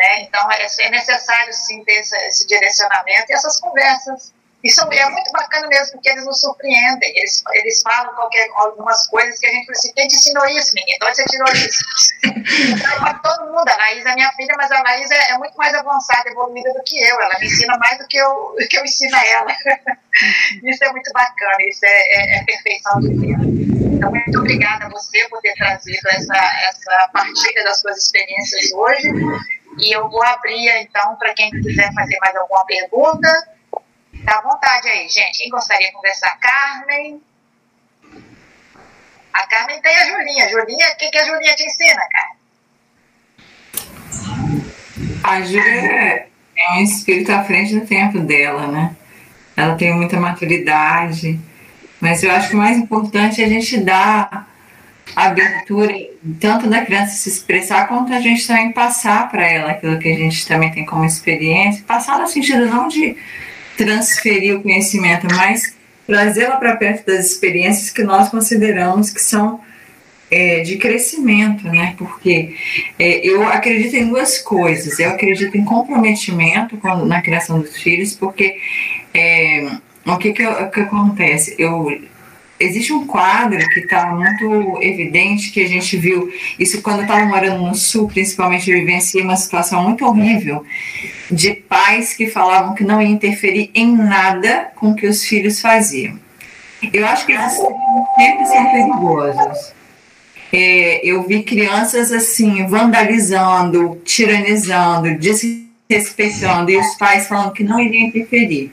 Né? 0.00 0.22
Então, 0.22 0.50
é, 0.50 0.66
é 0.80 0.90
necessário 0.90 1.52
sim 1.52 1.84
ter 1.84 2.00
esse, 2.00 2.16
esse 2.26 2.46
direcionamento 2.46 3.26
e 3.28 3.34
essas 3.34 3.60
conversas 3.60 4.32
isso 4.62 4.82
é 4.92 5.10
muito 5.10 5.32
bacana 5.32 5.66
mesmo, 5.68 5.92
porque 5.92 6.10
eles 6.10 6.24
nos 6.26 6.38
surpreendem. 6.38 7.16
Eles, 7.16 7.42
eles 7.52 7.80
falam 7.82 8.14
qualquer, 8.14 8.46
algumas 8.56 9.06
coisas 9.06 9.38
que 9.38 9.46
a 9.46 9.50
gente 9.50 9.64
fala 9.64 9.78
assim: 9.78 9.92
quem 9.94 10.06
te 10.06 10.16
ensinou 10.16 10.46
isso, 10.48 10.74
menino? 10.74 10.98
De 11.00 11.06
onde 11.06 11.16
você 11.16 11.24
tirou 11.24 11.52
isso? 11.52 11.84
Então, 12.24 13.20
todo 13.22 13.46
mundo, 13.52 13.68
a 13.68 13.76
Laís 13.76 14.04
é 14.04 14.14
minha 14.14 14.30
filha, 14.32 14.54
mas 14.58 14.70
a 14.70 14.82
Laís 14.82 15.10
é, 15.10 15.30
é, 15.30 15.38
muito 15.38 15.54
mais 15.56 15.72
avançada, 15.74 16.28
evoluída 16.28 16.72
do 16.74 16.82
que 16.84 17.00
eu. 17.02 17.20
Ela 17.20 17.38
me 17.38 17.46
ensina 17.46 17.78
mais 17.78 17.98
do 17.98 18.06
que 18.06 18.18
eu, 18.18 18.54
do 18.58 18.68
que 18.68 18.78
eu 18.78 18.84
ensino 18.84 19.16
a 19.16 19.26
ela. 19.26 19.56
isso 20.62 20.84
é 20.84 20.92
muito 20.92 21.10
bacana, 21.12 21.56
isso 21.66 21.84
é, 21.86 21.88
é, 21.88 22.38
é 22.38 22.44
perfeição 22.44 23.00
de 23.00 23.08
Deus. 23.08 23.70
Então, 23.94 24.10
muito 24.10 24.38
obrigada 24.38 24.84
a 24.84 24.88
você 24.90 25.26
por 25.28 25.40
ter 25.40 25.54
trazido 25.54 26.06
essa, 26.10 26.36
essa 26.68 27.10
partilha 27.14 27.64
das 27.64 27.80
suas 27.80 27.96
experiências 27.96 28.72
hoje. 28.72 29.08
E 29.78 29.94
eu 29.94 30.08
vou 30.08 30.22
abrir, 30.22 30.68
então, 30.82 31.16
para 31.16 31.34
quem 31.34 31.50
quiser 31.50 31.92
fazer 31.94 32.18
mais 32.20 32.36
alguma 32.36 32.64
pergunta. 32.64 33.28
Dá 34.24 34.40
vontade 34.40 34.88
aí, 34.88 35.08
gente. 35.08 35.38
Quem 35.38 35.50
gostaria 35.50 35.86
de 35.86 35.92
conversar? 35.92 36.38
Carmen. 36.38 37.22
A 39.32 39.46
Carmen 39.46 39.80
tem 39.80 39.96
a 39.96 40.06
Julinha. 40.06 40.48
Julinha, 40.48 40.88
o 40.92 40.96
que, 40.96 41.10
que 41.10 41.18
a 41.18 41.24
Julinha 41.24 41.54
te 41.54 41.64
ensina, 41.64 42.02
Carmen? 42.10 42.40
A 45.22 45.42
Júlia 45.42 46.26
é 46.56 46.72
um 46.72 46.82
espírito 46.82 47.32
à 47.32 47.44
frente 47.44 47.74
do 47.78 47.86
tempo 47.86 48.20
dela, 48.20 48.66
né? 48.66 48.96
Ela 49.56 49.76
tem 49.76 49.94
muita 49.94 50.18
maturidade, 50.18 51.38
mas 52.00 52.22
eu 52.22 52.30
acho 52.30 52.48
que 52.48 52.54
o 52.54 52.58
mais 52.58 52.76
importante 52.76 53.42
é 53.42 53.44
a 53.44 53.48
gente 53.48 53.78
dar 53.78 54.49
abertura, 55.14 55.94
tanto 56.38 56.68
da 56.68 56.84
criança 56.84 57.16
se 57.16 57.28
expressar, 57.28 57.88
quanto 57.88 58.12
a 58.12 58.20
gente 58.20 58.46
também 58.46 58.72
passar 58.72 59.30
para 59.30 59.46
ela 59.46 59.70
aquilo 59.72 59.98
que 59.98 60.08
a 60.08 60.16
gente 60.16 60.46
também 60.46 60.70
tem 60.70 60.84
como 60.84 61.04
experiência. 61.04 61.84
Passar 61.86 62.18
no 62.18 62.26
sentido 62.26 62.66
não 62.66 62.88
de 62.88 63.16
transferir 63.76 64.56
o 64.56 64.62
conhecimento, 64.62 65.26
mas 65.34 65.74
trazê-la 66.06 66.56
para 66.56 66.76
perto 66.76 67.06
das 67.06 67.26
experiências 67.26 67.90
que 67.90 68.02
nós 68.02 68.28
consideramos 68.28 69.10
que 69.10 69.22
são 69.22 69.60
é, 70.30 70.60
de 70.60 70.76
crescimento, 70.76 71.66
né? 71.66 71.94
Porque 71.98 72.54
é, 72.98 73.26
eu 73.26 73.46
acredito 73.48 73.94
em 73.94 74.08
duas 74.08 74.38
coisas. 74.38 74.98
Eu 74.98 75.10
acredito 75.10 75.56
em 75.56 75.64
comprometimento 75.64 76.76
quando, 76.76 77.04
na 77.04 77.20
criação 77.20 77.60
dos 77.60 77.76
filhos, 77.76 78.14
porque 78.14 78.56
é, 79.12 79.68
o 80.06 80.16
que, 80.16 80.32
que, 80.32 80.44
que 80.44 80.80
acontece? 80.80 81.54
Eu 81.58 82.00
existe 82.60 82.92
um 82.92 83.06
quadro 83.06 83.66
que 83.70 83.80
está 83.80 84.06
muito 84.06 84.78
evidente 84.82 85.50
que 85.50 85.62
a 85.62 85.68
gente 85.68 85.96
viu 85.96 86.30
isso 86.58 86.82
quando 86.82 87.02
estava 87.02 87.24
morando 87.24 87.62
no 87.64 87.74
sul, 87.74 88.06
principalmente 88.06 88.70
eu 88.70 88.78
vivenciei 88.78 89.24
uma 89.24 89.36
situação 89.36 89.82
muito 89.82 90.04
horrível 90.04 90.64
de 91.30 91.54
pais 91.54 92.12
que 92.12 92.26
falavam 92.26 92.74
que 92.74 92.84
não 92.84 93.00
ia 93.00 93.08
interferir 93.08 93.70
em 93.74 93.96
nada 93.96 94.70
com 94.76 94.90
o 94.90 94.94
que 94.94 95.06
os 95.06 95.24
filhos 95.24 95.60
faziam. 95.60 96.18
Eu 96.92 97.06
acho 97.06 97.26
que 97.26 97.32
esses 97.32 97.58
sempre 98.16 98.46
são 98.46 98.70
perigosos. 98.70 99.72
é, 100.52 101.06
eu 101.06 101.22
vi 101.26 101.42
crianças 101.42 102.10
assim 102.12 102.66
vandalizando, 102.66 104.00
tiranizando, 104.04 105.16
desrespeitando 105.18 106.70
e 106.70 106.76
os 106.76 106.94
pais 106.96 107.26
falando 107.26 107.52
que 107.52 107.62
não 107.62 107.78
iriam 107.78 108.08
interferir. 108.08 108.72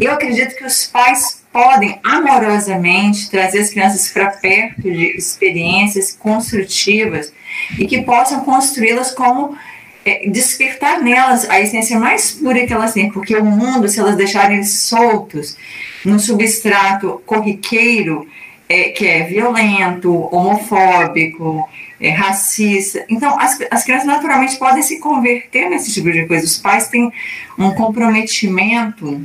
Eu 0.00 0.12
acredito 0.12 0.56
que 0.56 0.64
os 0.64 0.86
pais 0.86 1.37
podem 1.52 1.98
amorosamente 2.04 3.30
trazer 3.30 3.60
as 3.60 3.70
crianças 3.70 4.10
para 4.10 4.30
perto 4.30 4.82
de 4.82 5.16
experiências 5.16 6.12
construtivas 6.12 7.32
e 7.78 7.86
que 7.86 8.02
possam 8.02 8.40
construí-las 8.44 9.10
como 9.10 9.56
é, 10.04 10.28
despertar 10.28 11.02
nelas 11.02 11.48
a 11.50 11.60
essência 11.60 11.98
mais 11.98 12.30
pura 12.30 12.66
que 12.66 12.72
elas 12.72 12.92
têm, 12.92 13.10
porque 13.10 13.36
o 13.36 13.44
mundo, 13.44 13.88
se 13.88 14.00
elas 14.00 14.16
deixarem 14.16 14.62
soltos 14.64 15.56
no 16.04 16.18
substrato 16.18 17.20
corriqueiro, 17.26 18.26
é, 18.68 18.90
que 18.90 19.06
é 19.06 19.24
violento, 19.24 20.12
homofóbico, 20.34 21.68
é, 22.00 22.10
racista. 22.10 23.04
Então, 23.08 23.38
as, 23.38 23.58
as 23.70 23.84
crianças 23.84 24.06
naturalmente 24.06 24.56
podem 24.56 24.82
se 24.82 24.98
converter 24.98 25.68
nesse 25.70 25.92
tipo 25.92 26.12
de 26.12 26.26
coisa. 26.26 26.44
Os 26.44 26.58
pais 26.58 26.88
têm 26.88 27.10
um 27.58 27.70
comprometimento, 27.72 29.24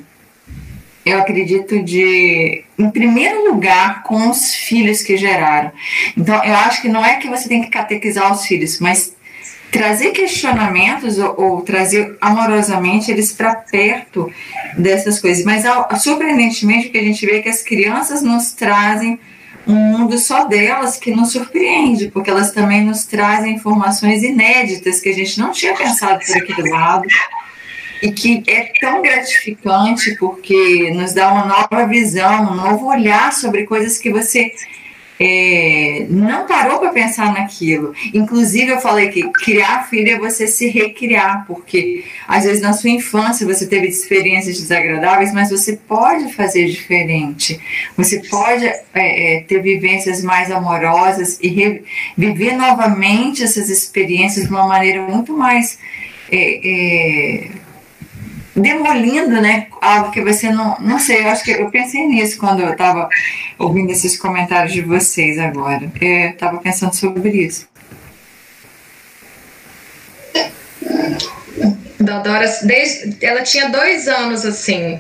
eu 1.06 1.20
acredito, 1.20 1.84
de, 1.84 2.64
em 2.78 2.90
primeiro 2.90 3.52
lugar, 3.52 4.04
com 4.04 4.30
os 4.30 4.54
filhos 4.54 5.02
que 5.02 5.18
geraram. 5.18 5.72
Então, 6.18 6.42
eu 6.44 6.56
acho 6.56 6.82
que 6.82 6.88
não 6.88 7.06
é 7.06 7.18
que 7.18 7.28
você 7.28 7.50
tem 7.50 7.62
que 7.62 7.70
catequizar 7.70 8.32
os 8.32 8.46
filhos, 8.46 8.80
mas 8.80 9.14
trazer 9.70 10.12
questionamentos 10.12 11.18
ou, 11.18 11.36
ou 11.38 11.62
trazer 11.62 12.16
amorosamente 12.22 13.12
eles 13.12 13.34
para 13.34 13.56
perto 13.56 14.32
dessas 14.78 15.20
coisas. 15.20 15.44
Mas, 15.44 15.64
surpreendentemente, 16.02 16.88
o 16.88 16.92
que 16.92 16.98
a 16.98 17.04
gente 17.04 17.26
vê 17.26 17.38
é 17.38 17.42
que 17.42 17.50
as 17.50 17.62
crianças 17.62 18.22
nos 18.22 18.54
trazem 18.54 19.20
um 19.66 19.76
mundo 19.76 20.18
só 20.18 20.46
delas 20.46 20.98
que 20.98 21.12
nos 21.12 21.32
surpreende, 21.32 22.10
porque 22.10 22.30
elas 22.30 22.52
também 22.52 22.84
nos 22.84 23.06
trazem 23.06 23.56
informações 23.56 24.22
inéditas 24.22 25.00
que 25.00 25.10
a 25.10 25.14
gente 25.14 25.40
não 25.40 25.52
tinha 25.52 25.74
pensado 25.74 26.20
por 26.26 26.38
aquele 26.38 26.70
lado 26.70 27.08
e 28.04 28.12
que 28.12 28.44
é 28.48 28.74
tão 28.82 29.02
gratificante 29.02 30.14
porque 30.20 30.92
nos 30.94 31.14
dá 31.14 31.32
uma 31.32 31.46
nova 31.46 31.88
visão, 31.88 32.52
um 32.52 32.54
novo 32.54 32.88
olhar 32.88 33.32
sobre 33.32 33.64
coisas 33.64 33.98
que 33.98 34.12
você 34.12 34.52
é, 35.18 36.06
não 36.10 36.46
parou 36.46 36.80
para 36.80 36.90
pensar 36.90 37.32
naquilo. 37.34 37.94
Inclusive, 38.14 38.72
eu 38.72 38.82
falei 38.82 39.08
que 39.08 39.24
criar 39.30 39.88
filho 39.88 40.12
é 40.12 40.20
você 40.20 40.48
se 40.48 40.68
recriar, 40.68 41.46
porque 41.48 42.04
às 42.28 42.44
vezes 42.44 42.62
na 42.62 42.74
sua 42.74 42.90
infância 42.90 43.48
você 43.48 43.66
teve 43.66 43.88
experiências 43.88 44.58
desagradáveis, 44.60 45.34
mas 45.34 45.50
você 45.50 45.78
pode 45.88 46.34
fazer 46.34 46.66
diferente. 46.66 47.58
Você 47.96 48.22
pode 48.30 48.66
é, 48.66 48.82
é, 48.94 49.42
ter 49.44 49.62
vivências 49.62 50.22
mais 50.22 50.52
amorosas 50.52 51.40
e 51.42 51.82
viver 52.18 52.58
novamente 52.58 53.46
essas 53.46 53.70
experiências 53.70 54.44
de 54.44 54.52
uma 54.52 54.68
maneira 54.68 55.04
muito 55.04 55.32
mais. 55.38 55.80
É, 56.30 57.48
é 57.48 57.63
demolindo, 58.56 59.42
né, 59.42 59.68
algo 59.82 60.12
que 60.12 60.22
você 60.22 60.50
não, 60.50 60.78
não 60.80 61.00
sei, 61.00 61.24
eu 61.24 61.30
acho 61.30 61.44
que 61.44 61.52
eu 61.52 61.70
pensei 61.72 62.06
nisso 62.08 62.38
quando 62.38 62.62
eu 62.62 62.72
estava 62.72 63.10
ouvindo 63.58 63.92
esses 63.92 64.18
comentários 64.18 64.74
de 64.74 64.82
vocês 64.82 65.40
agora. 65.40 65.92
Eu 66.00 66.30
estava 66.30 66.58
pensando 66.58 66.94
sobre 66.94 67.30
isso. 67.30 67.68
Dodora, 72.00 72.46
desde, 72.64 73.26
ela 73.26 73.42
tinha 73.42 73.70
dois 73.70 74.08
anos 74.08 74.46
assim. 74.46 75.00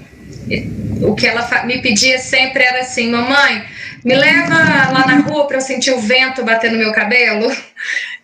O 1.01 1.13
que 1.15 1.27
ela 1.27 1.65
me 1.65 1.81
pedia 1.81 2.17
sempre 2.17 2.63
era 2.63 2.81
assim, 2.81 3.11
mamãe, 3.11 3.63
me 4.03 4.15
leva 4.15 4.53
lá 4.91 5.05
na 5.05 5.19
rua 5.19 5.47
para 5.47 5.57
eu 5.57 5.61
sentir 5.61 5.91
o 5.91 5.99
vento 5.99 6.43
bater 6.43 6.71
no 6.71 6.77
meu 6.77 6.91
cabelo. 6.91 7.51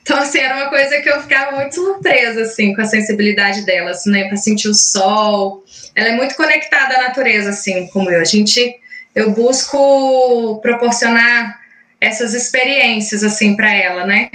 Então, 0.02 0.18
assim, 0.18 0.40
era 0.40 0.56
uma 0.56 0.70
coisa 0.70 1.02
que 1.02 1.10
eu 1.10 1.22
ficava 1.22 1.56
muito 1.56 1.76
surpresa, 1.76 2.42
assim, 2.42 2.74
com 2.74 2.82
a 2.82 2.86
sensibilidade 2.86 3.64
dela, 3.64 3.92
assim, 3.92 4.10
né, 4.10 4.28
para 4.28 4.38
sentir 4.38 4.68
o 4.68 4.74
sol. 4.74 5.64
Ela 5.96 6.10
é 6.10 6.12
muito 6.14 6.36
conectada 6.36 6.96
à 6.96 7.02
natureza, 7.04 7.52
assim, 7.52 7.88
como 7.88 8.10
eu. 8.10 8.22
A 8.22 8.26
gente, 8.26 8.76
eu 9.14 9.32
busco 9.32 10.60
proporcionar 10.62 11.60
essas 12.02 12.34
experiências, 12.34 13.24
assim, 13.24 13.56
para 13.56 13.72
ela, 13.72 14.06
né? 14.06 14.30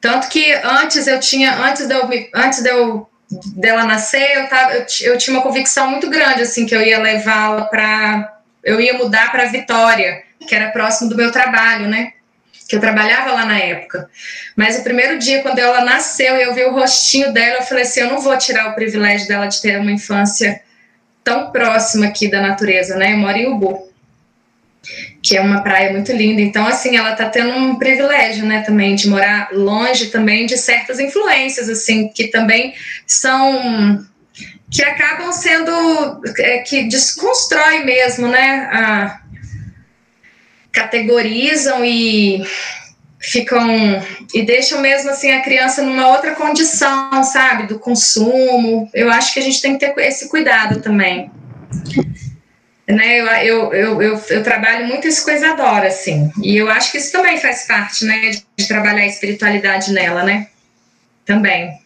Tanto 0.00 0.28
que 0.28 0.52
antes 0.62 1.06
eu 1.06 1.18
tinha, 1.18 1.54
antes 1.56 1.86
de 1.86 1.94
eu, 1.94 2.08
antes 2.34 2.62
de 2.62 2.68
eu 2.68 3.08
dela 3.56 3.84
nascer, 3.84 4.36
eu, 4.36 4.48
tava, 4.48 4.74
eu, 4.74 4.86
eu 5.02 5.18
tinha 5.18 5.36
uma 5.36 5.42
convicção 5.42 5.90
muito 5.90 6.08
grande, 6.08 6.42
assim, 6.42 6.66
que 6.66 6.74
eu 6.74 6.82
ia 6.82 6.98
levá-la 7.00 7.64
para, 7.64 8.38
eu 8.62 8.80
ia 8.80 8.94
mudar 8.94 9.32
para 9.32 9.46
Vitória, 9.46 10.22
que 10.46 10.54
era 10.54 10.70
próximo 10.70 11.08
do 11.08 11.16
meu 11.16 11.32
trabalho, 11.32 11.88
né? 11.88 12.12
Que 12.68 12.76
eu 12.76 12.80
trabalhava 12.80 13.32
lá 13.32 13.44
na 13.44 13.58
época. 13.58 14.08
Mas 14.56 14.78
o 14.78 14.82
primeiro 14.82 15.18
dia, 15.18 15.42
quando 15.42 15.58
ela 15.58 15.84
nasceu 15.84 16.36
e 16.36 16.42
eu 16.42 16.54
vi 16.54 16.64
o 16.64 16.72
rostinho 16.72 17.32
dela, 17.32 17.58
eu 17.58 17.62
falei 17.62 17.84
assim: 17.84 18.00
eu 18.00 18.10
não 18.10 18.20
vou 18.20 18.36
tirar 18.38 18.70
o 18.70 18.74
privilégio 18.74 19.28
dela 19.28 19.46
de 19.46 19.60
ter 19.60 19.78
uma 19.78 19.92
infância 19.92 20.60
tão 21.22 21.50
próxima 21.50 22.06
aqui 22.06 22.30
da 22.30 22.40
natureza, 22.40 22.96
né? 22.96 23.12
Eu 23.12 23.18
moro 23.18 23.36
em 23.36 23.46
Ubu, 23.46 23.88
que 25.22 25.36
é 25.36 25.40
uma 25.40 25.62
praia 25.62 25.92
muito 25.92 26.12
linda. 26.12 26.40
Então, 26.40 26.66
assim, 26.66 26.96
ela 26.96 27.14
tá 27.14 27.28
tendo 27.28 27.50
um 27.50 27.76
privilégio, 27.76 28.44
né, 28.44 28.60
também, 28.60 28.94
de 28.94 29.08
morar 29.08 29.48
longe 29.52 30.06
também 30.06 30.46
de 30.46 30.56
certas 30.58 31.00
influências, 31.00 31.68
assim, 31.68 32.08
que 32.08 32.28
também 32.28 32.74
são. 33.06 34.04
que 34.70 34.82
acabam 34.82 35.32
sendo. 35.32 36.20
É, 36.38 36.58
que 36.58 36.84
desconstrói 36.84 37.84
mesmo, 37.84 38.28
né? 38.28 38.68
A, 38.70 39.23
categorizam 40.74 41.84
e 41.84 42.44
ficam 43.20 43.66
e 44.34 44.42
deixam 44.42 44.80
mesmo 44.80 45.10
assim 45.10 45.32
a 45.32 45.40
criança 45.40 45.82
numa 45.82 46.08
outra 46.08 46.34
condição, 46.34 47.22
sabe, 47.22 47.66
do 47.66 47.78
consumo. 47.78 48.90
Eu 48.92 49.10
acho 49.10 49.32
que 49.32 49.40
a 49.40 49.42
gente 49.42 49.62
tem 49.62 49.78
que 49.78 49.86
ter 49.86 49.98
esse 50.02 50.28
cuidado 50.28 50.80
também. 50.80 51.30
Né, 52.86 53.46
eu, 53.46 53.72
eu, 53.72 54.02
eu, 54.02 54.22
eu, 54.28 54.42
trabalho 54.42 54.86
muito 54.86 55.08
isso 55.08 55.24
com 55.24 55.30
a 55.30 55.34
Isadora, 55.34 55.88
assim, 55.88 56.30
e 56.42 56.54
eu 56.54 56.68
acho 56.68 56.92
que 56.92 56.98
isso 56.98 57.10
também 57.12 57.38
faz 57.38 57.66
parte, 57.66 58.04
né, 58.04 58.28
de, 58.28 58.44
de 58.58 58.68
trabalhar 58.68 59.00
a 59.00 59.06
espiritualidade 59.06 59.90
nela, 59.90 60.22
né, 60.22 60.48
também. 61.24 61.78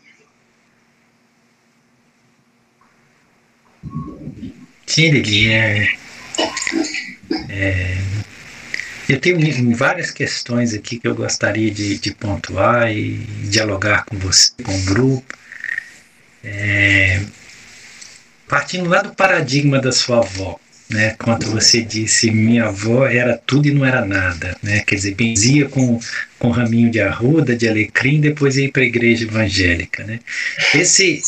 Sim, 4.87 5.11
Lili, 5.11 5.53
é, 5.53 5.89
é, 7.49 7.99
eu 9.09 9.19
tenho 9.19 9.39
várias 9.75 10.11
questões 10.11 10.75
aqui 10.75 10.99
que 10.99 11.09
eu 11.09 11.15
gostaria 11.15 11.71
de, 11.71 11.99
de 11.99 12.13
pontuar 12.13 12.93
e 12.93 13.15
dialogar 13.51 14.05
com 14.05 14.19
você, 14.19 14.53
com 14.63 14.77
o 14.77 14.83
grupo. 14.83 15.35
É, 16.45 17.23
partindo 18.47 18.89
lá 18.89 19.03
do 19.03 19.15
paradigma 19.15 19.81
da 19.81 19.93
sua 19.93 20.19
avó, 20.19 20.61
né? 20.91 21.15
Quando 21.19 21.47
você 21.47 21.83
disse 21.83 22.31
minha 22.31 22.67
avó 22.67 23.07
era 23.07 23.37
tudo 23.37 23.69
e 23.69 23.73
não 23.73 23.85
era 23.85 24.05
nada, 24.05 24.57
né? 24.63 24.81
Quer 24.81 24.97
dizer, 24.97 25.15
benzia 25.15 25.69
com, 25.69 25.99
com 26.39 26.51
raminho 26.51 26.91
de 26.91 27.01
arruda, 27.01 27.57
de 27.57 27.69
alecrim, 27.69 28.21
depois 28.21 28.57
ia 28.57 28.71
para 28.71 28.83
a 28.83 28.87
igreja 28.87 29.25
evangélica, 29.25 30.05
né? 30.05 30.21
Esse, 30.75 31.23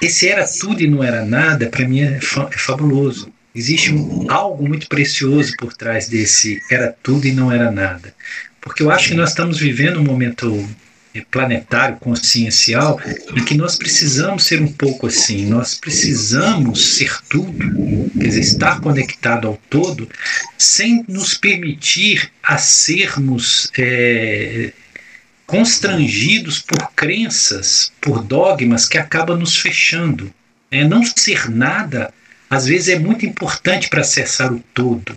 esse 0.00 0.28
era 0.28 0.46
tudo 0.46 0.82
e 0.82 0.86
não 0.86 1.02
era 1.02 1.24
nada, 1.24 1.68
para 1.68 1.86
mim 1.86 2.02
é, 2.02 2.16
é 2.16 2.58
fabuloso. 2.58 3.32
Existe 3.54 3.92
um, 3.92 4.30
algo 4.30 4.66
muito 4.66 4.88
precioso 4.88 5.54
por 5.56 5.72
trás 5.72 6.08
desse 6.08 6.60
era 6.70 6.94
tudo 7.02 7.26
e 7.26 7.32
não 7.32 7.50
era 7.50 7.70
nada. 7.70 8.14
Porque 8.60 8.82
eu 8.82 8.90
acho 8.90 9.08
que 9.08 9.14
nós 9.14 9.30
estamos 9.30 9.58
vivendo 9.58 9.98
um 9.98 10.04
momento 10.04 10.68
eh, 11.14 11.22
planetário, 11.30 11.96
consciencial, 11.96 13.00
em 13.34 13.44
que 13.44 13.56
nós 13.56 13.74
precisamos 13.74 14.44
ser 14.44 14.60
um 14.60 14.70
pouco 14.70 15.08
assim, 15.08 15.46
nós 15.46 15.74
precisamos 15.74 16.96
ser 16.96 17.18
tudo, 17.28 18.10
quer 18.12 18.28
dizer, 18.28 18.40
estar 18.40 18.80
conectado 18.80 19.48
ao 19.48 19.56
todo, 19.68 20.08
sem 20.56 21.04
nos 21.08 21.34
permitir 21.34 22.30
a 22.42 22.58
sermos 22.58 23.70
é, 23.76 24.72
constrangidos 25.46 26.60
por 26.60 26.92
crenças, 26.94 27.90
por 28.00 28.22
dogmas 28.22 28.86
que 28.86 28.98
acabam 28.98 29.36
nos 29.36 29.56
fechando. 29.56 30.32
É, 30.70 30.84
não 30.84 31.04
ser 31.04 31.50
nada 31.50 32.14
às 32.50 32.66
vezes 32.66 32.88
é 32.88 32.98
muito 32.98 33.24
importante 33.24 33.88
para 33.88 34.00
acessar 34.00 34.52
o 34.52 34.58
todo, 34.74 35.16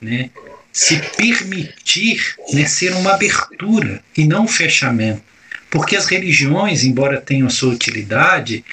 né? 0.00 0.28
Se 0.70 1.00
permitir 1.16 2.36
né, 2.52 2.66
ser 2.66 2.92
uma 2.92 3.14
abertura 3.14 4.04
e 4.14 4.24
não 4.24 4.44
um 4.44 4.48
fechamento. 4.48 5.22
Porque 5.70 5.96
as 5.96 6.06
religiões, 6.06 6.84
embora 6.84 7.20
tenham 7.20 7.48
sua 7.48 7.72
utilidade, 7.72 8.64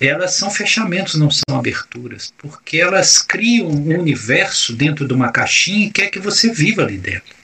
elas 0.00 0.34
são 0.34 0.50
fechamentos, 0.50 1.16
não 1.16 1.30
são 1.30 1.58
aberturas. 1.58 2.32
Porque 2.38 2.78
elas 2.78 3.18
criam 3.18 3.68
um 3.68 3.98
universo 3.98 4.74
dentro 4.74 5.06
de 5.06 5.12
uma 5.12 5.30
caixinha 5.30 5.88
e 5.88 5.90
quer 5.90 6.08
que 6.08 6.18
você 6.18 6.50
viva 6.52 6.82
ali 6.82 6.96
dentro. 6.96 7.34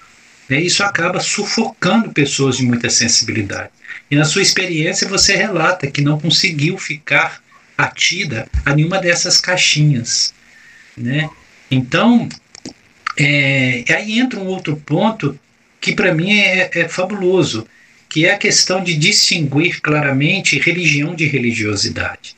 Né? 0.49 0.61
Isso 0.61 0.83
acaba 0.83 1.21
sufocando 1.21 2.13
pessoas 2.13 2.57
de 2.57 2.63
muita 2.63 2.89
sensibilidade. 2.89 3.71
E 4.11 4.17
na 4.17 4.25
sua 4.25 4.43
experiência 4.43 5.09
você 5.09 5.35
relata 5.37 5.91
que 5.91 6.01
não 6.01 6.19
conseguiu 6.19 6.79
ficar 6.79 7.43
atida 7.77 8.49
a 8.64 8.74
nenhuma 8.74 8.99
dessas 8.99 9.39
caixinhas. 9.41 10.33
Né? 10.97 11.29
Então, 11.70 12.29
é, 13.18 13.85
aí 13.89 14.18
entra 14.18 14.41
um 14.41 14.47
outro 14.47 14.77
ponto 14.77 15.39
que 15.81 15.95
para 15.95 16.14
mim 16.14 16.33
é, 16.39 16.70
é 16.72 16.89
fabuloso, 16.89 17.66
que 18.09 18.27
é 18.27 18.35
a 18.35 18.39
questão 18.39 18.83
de 18.83 18.95
distinguir 18.95 19.81
claramente 19.81 20.59
religião 20.59 21.14
de 21.14 21.27
religiosidade. 21.27 22.37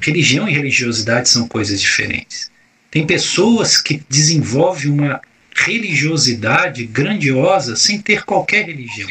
Religião 0.00 0.48
e 0.48 0.52
religiosidade 0.52 1.28
são 1.28 1.46
coisas 1.46 1.80
diferentes. 1.80 2.50
Tem 2.90 3.06
pessoas 3.06 3.80
que 3.80 4.02
desenvolvem 4.08 4.90
uma 4.90 5.20
religiosidade 5.54 6.86
grandiosa 6.86 7.76
sem 7.76 8.00
ter 8.00 8.24
qualquer 8.24 8.66
religião. 8.66 9.08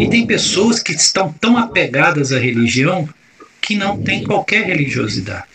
E 0.00 0.08
tem 0.08 0.26
pessoas 0.26 0.80
que 0.82 0.92
estão 0.92 1.32
tão 1.32 1.56
apegadas 1.56 2.32
à 2.32 2.38
religião 2.38 3.08
que 3.66 3.74
não 3.74 4.00
têm 4.00 4.22
qualquer 4.22 4.64
religiosidade. 4.64 5.48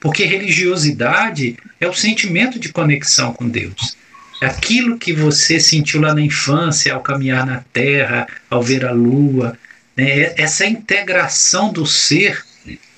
Porque 0.00 0.24
religiosidade 0.24 1.58
é 1.78 1.86
o 1.86 1.92
sentimento 1.92 2.58
de 2.58 2.70
conexão 2.70 3.34
com 3.34 3.46
Deus. 3.46 3.98
É 4.40 4.46
aquilo 4.46 4.98
que 4.98 5.12
você 5.12 5.60
sentiu 5.60 6.00
lá 6.00 6.14
na 6.14 6.22
infância, 6.22 6.94
ao 6.94 7.02
caminhar 7.02 7.44
na 7.44 7.62
terra, 7.70 8.26
ao 8.48 8.62
ver 8.62 8.86
a 8.86 8.92
lua. 8.92 9.58
Né? 9.94 10.32
Essa 10.38 10.64
integração 10.64 11.70
do 11.70 11.86
ser 11.86 12.42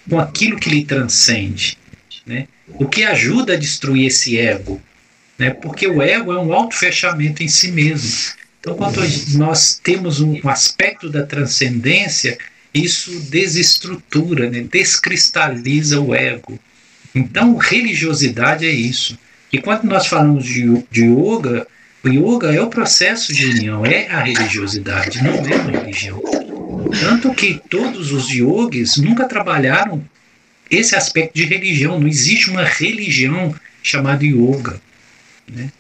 com 0.09 0.21
aquilo 0.21 0.61
que 0.61 0.71
lhe 0.71 0.85
transcende. 0.85 1.77
Né? 2.25 2.47
O 2.69 2.89
que 2.89 3.03
ajuda 3.03 3.55
a 3.55 3.59
destruir 3.59 4.07
esse 4.07 4.39
ego. 4.39 4.81
Né? 5.37 5.51
Porque 5.51 5.89
o 5.89 6.01
ego 6.01 6.33
é 6.33 6.39
um 6.39 6.53
auto-fechamento 6.53 7.43
em 7.43 7.49
si 7.49 7.73
mesmo. 7.73 8.33
Então, 8.61 8.77
quando 8.77 9.01
nós 9.37 9.81
temos 9.83 10.21
um 10.21 10.49
aspecto 10.49 11.11
da 11.11 11.25
transcendência, 11.27 12.39
isso 12.77 13.19
desestrutura, 13.31 14.51
né? 14.51 14.61
descristaliza 14.71 16.01
o 16.01 16.15
ego. 16.15 16.59
Então, 17.15 17.57
religiosidade 17.57 18.67
é 18.67 18.71
isso. 18.71 19.19
E 19.53 19.59
quando 19.59 19.85
nós 19.85 20.07
falamos 20.07 20.45
de, 20.45 20.85
de 20.91 21.05
yoga, 21.05 21.67
o 22.05 22.09
yoga 22.09 22.53
é 22.53 22.61
o 22.61 22.69
processo 22.69 23.33
de 23.33 23.47
união, 23.47 23.87
é 23.87 24.07
a 24.09 24.21
religiosidade, 24.21 25.23
não 25.23 25.33
é 25.33 25.57
uma 25.57 25.71
religião. 25.71 26.23
Tanto 27.01 27.33
que 27.35 27.61
todos 27.69 28.13
os 28.13 28.29
yogis 28.29 28.97
nunca 28.97 29.27
trabalharam 29.27 30.05
esse 30.71 30.95
aspecto 30.95 31.35
de 31.35 31.45
religião. 31.45 31.99
Não 31.99 32.09
existe 32.09 32.51
uma 32.51 32.65
religião 32.65 33.55
chamada 33.83 34.25
yoga. 34.25 34.81
Né? 35.49 35.71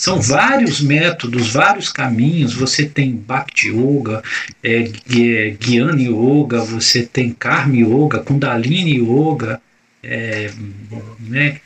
São 0.00 0.18
vários 0.18 0.80
métodos, 0.80 1.52
vários 1.52 1.92
caminhos. 1.92 2.54
Você 2.54 2.86
tem 2.86 3.12
Bhakti 3.12 3.68
Yoga, 3.68 4.22
é, 4.62 4.90
Gyana 5.60 6.00
Yoga, 6.00 6.62
você 6.62 7.02
tem 7.02 7.34
Karma 7.34 7.76
Yoga, 7.76 8.20
Kundalini 8.20 8.96
Yoga, 8.96 9.60
é, 10.02 10.50
né, 11.18 11.60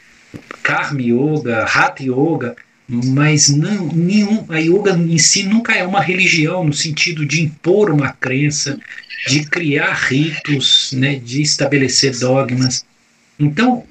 Karma 0.65 1.01
Yoga, 1.01 1.63
Hatha 1.63 2.03
Yoga, 2.03 2.57
mas 2.89 3.51
não, 3.51 3.87
nenhum, 3.93 4.45
a 4.49 4.59
yoga 4.59 4.91
em 4.91 5.17
si 5.17 5.45
nunca 5.45 5.73
é 5.73 5.87
uma 5.87 6.01
religião 6.01 6.65
no 6.65 6.73
sentido 6.73 7.25
de 7.25 7.41
impor 7.41 7.89
uma 7.89 8.11
crença, 8.11 8.81
de 9.29 9.45
criar 9.45 9.95
ritos, 9.95 10.93
né, 10.93 11.15
de 11.15 11.41
estabelecer 11.41 12.19
dogmas. 12.19 12.85
Então, 13.39 13.85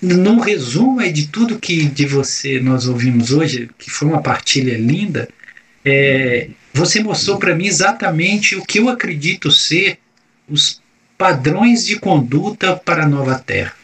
no 0.00 0.40
resumo 0.40 1.00
de 1.10 1.28
tudo 1.28 1.58
que 1.58 1.84
de 1.86 2.06
você 2.06 2.60
nós 2.60 2.86
ouvimos 2.86 3.32
hoje, 3.32 3.70
que 3.78 3.90
foi 3.90 4.08
uma 4.08 4.22
partilha 4.22 4.76
linda, 4.76 5.28
é, 5.84 6.48
você 6.74 7.02
mostrou 7.02 7.38
para 7.38 7.54
mim 7.54 7.66
exatamente 7.66 8.56
o 8.56 8.64
que 8.64 8.78
eu 8.78 8.88
acredito 8.88 9.50
ser 9.50 9.98
os 10.48 10.80
padrões 11.16 11.86
de 11.86 11.96
conduta 11.98 12.76
para 12.76 13.04
a 13.04 13.08
nova 13.08 13.38
Terra. 13.38 13.74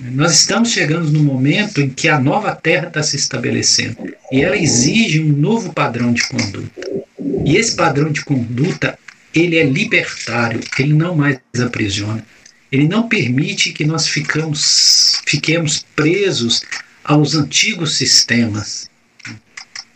Nós 0.00 0.32
estamos 0.32 0.70
chegando 0.70 1.10
no 1.10 1.22
momento 1.22 1.80
em 1.80 1.88
que 1.88 2.08
a 2.08 2.18
nova 2.18 2.54
Terra 2.54 2.88
está 2.88 3.02
se 3.02 3.16
estabelecendo 3.16 3.96
e 4.32 4.42
ela 4.42 4.56
exige 4.56 5.20
um 5.20 5.28
novo 5.28 5.72
padrão 5.72 6.12
de 6.12 6.26
conduta. 6.26 6.80
E 7.44 7.56
esse 7.56 7.76
padrão 7.76 8.10
de 8.10 8.24
conduta 8.24 8.98
ele 9.34 9.56
é 9.56 9.64
libertário, 9.64 10.60
ele 10.78 10.92
não 10.92 11.14
mais 11.14 11.38
aprisiona. 11.64 12.24
Ele 12.72 12.88
não 12.88 13.06
permite 13.06 13.70
que 13.72 13.84
nós 13.84 14.08
ficamos, 14.08 15.20
fiquemos 15.26 15.84
presos 15.94 16.62
aos 17.04 17.34
antigos 17.34 17.98
sistemas 17.98 18.90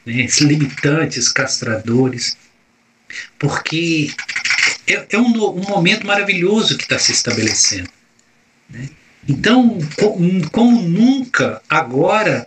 né, 0.04 0.26
limitantes, 0.40 1.30
castradores, 1.30 2.36
porque 3.38 4.12
é, 4.86 5.06
é 5.08 5.18
um, 5.18 5.28
um, 5.28 5.62
momento 5.62 6.06
maravilhoso 6.06 6.76
que 6.76 6.84
está 6.84 6.98
se 6.98 7.12
estabelecendo. 7.12 7.88
Né? 8.68 8.90
Então, 9.26 9.78
como 10.52 10.82
nunca 10.82 11.62
agora, 11.68 12.46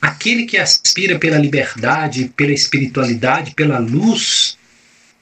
aquele 0.00 0.46
que 0.46 0.56
aspira 0.56 1.18
pela 1.18 1.38
liberdade, 1.38 2.32
pela 2.34 2.52
espiritualidade, 2.52 3.54
pela 3.54 3.78
luz, 3.78 4.56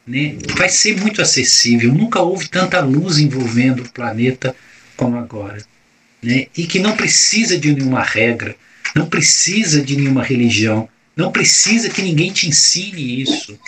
né, 0.06 0.36
vai 0.56 0.68
ser 0.68 1.00
muito 1.00 1.22
acessível. 1.22 1.92
Nunca 1.92 2.20
houve 2.20 2.48
tanta 2.48 2.80
luz 2.80 3.18
envolvendo 3.18 3.82
o 3.82 3.92
planeta 3.92 4.54
como 4.96 5.16
agora. 5.16 5.64
Né, 6.22 6.46
e 6.56 6.66
que 6.66 6.78
não 6.78 6.96
precisa 6.96 7.58
de 7.58 7.72
nenhuma 7.72 8.02
regra, 8.02 8.56
não 8.94 9.06
precisa 9.06 9.82
de 9.82 9.96
nenhuma 9.96 10.22
religião, 10.22 10.88
não 11.16 11.30
precisa 11.30 11.90
que 11.90 12.02
ninguém 12.02 12.32
te 12.32 12.48
ensine 12.48 13.20
isso. 13.20 13.58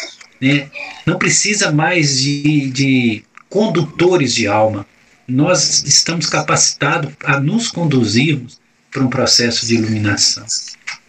Né, 0.41 0.69
não 1.05 1.19
precisa 1.19 1.73
mais 1.73 2.21
de, 2.21 2.71
de 2.71 3.25
condutores 3.49 4.35
de 4.35 4.47
alma. 4.47 4.87
Nós 5.27 5.83
estamos 5.85 6.27
capacitados 6.29 7.13
a 7.25 7.41
nos 7.41 7.69
conduzirmos 7.69 8.61
para 8.91 9.03
um 9.03 9.09
processo 9.09 9.67
de 9.67 9.75
iluminação. 9.75 10.47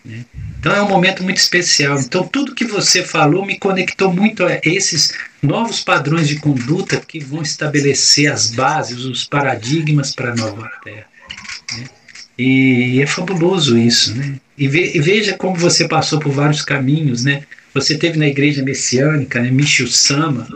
Né? 0.07 0.25
Então 0.59 0.73
é 0.73 0.81
um 0.81 0.87
momento 0.87 1.21
muito 1.21 1.37
especial. 1.37 1.99
Então 1.99 2.25
tudo 2.25 2.55
que 2.55 2.65
você 2.65 3.03
falou 3.03 3.45
me 3.45 3.59
conectou 3.59 4.11
muito 4.11 4.45
a 4.45 4.59
esses 4.63 5.13
novos 5.43 5.81
padrões 5.81 6.27
de 6.27 6.37
conduta 6.37 6.97
que 7.05 7.19
vão 7.19 7.41
estabelecer 7.41 8.31
as 8.31 8.51
bases, 8.51 9.03
os 9.03 9.25
paradigmas 9.25 10.15
para 10.15 10.31
a 10.31 10.35
nova 10.35 10.71
Terra. 10.83 11.05
Né? 11.77 11.83
E 12.37 13.01
é 13.01 13.05
fabuloso 13.05 13.77
isso, 13.77 14.15
né? 14.15 14.35
E, 14.57 14.67
ve, 14.67 14.99
veja 14.99 15.35
como 15.35 15.55
você 15.55 15.87
passou 15.87 16.19
por 16.19 16.31
vários 16.31 16.61
caminhos, 16.61 17.23
né? 17.23 17.43
Você 17.81 17.95
teve 17.95 18.17
na 18.17 18.27
igreja 18.27 18.63
messiânica, 18.63 19.39
né? 19.39 19.51
Michio 19.51 19.87
Sama, 19.87 20.47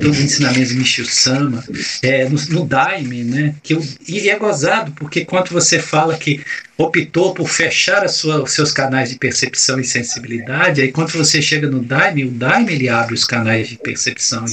todos 0.00 0.18
os 0.18 0.24
ensinamentos 0.24 0.70
de 0.70 0.76
Michio 0.76 1.04
Sama, 1.04 1.62
é, 2.02 2.26
no, 2.28 2.40
no 2.48 2.64
Daime, 2.64 3.24
né? 3.24 3.54
Que 3.62 3.74
eu, 3.74 3.86
e 4.08 4.30
é 4.30 4.38
gozado, 4.38 4.92
porque 4.92 5.24
quando 5.24 5.50
você 5.50 5.78
fala 5.78 6.16
que 6.16 6.42
optou 6.78 7.34
por 7.34 7.48
fechar 7.48 8.08
sua, 8.08 8.42
os 8.42 8.52
seus 8.52 8.72
canais 8.72 9.10
de 9.10 9.18
percepção 9.18 9.78
e 9.78 9.84
sensibilidade, 9.84 10.80
aí 10.80 10.90
quando 10.90 11.10
você 11.12 11.42
chega 11.42 11.68
no 11.68 11.80
Daime, 11.80 12.24
o 12.24 12.30
Daime 12.30 12.72
ele 12.72 12.88
abre 12.88 13.14
os 13.14 13.24
canais 13.24 13.68
de 13.68 13.76
percepção 13.76 14.46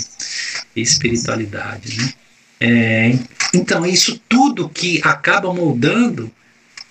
e, 0.76 0.82
espiritualidade, 0.82 1.98
né? 1.98 2.14
É, 2.64 3.16
então, 3.56 3.86
isso 3.86 4.22
tudo 4.30 4.70
que 4.70 5.02
acaba 5.04 5.52
moldando 5.52 6.30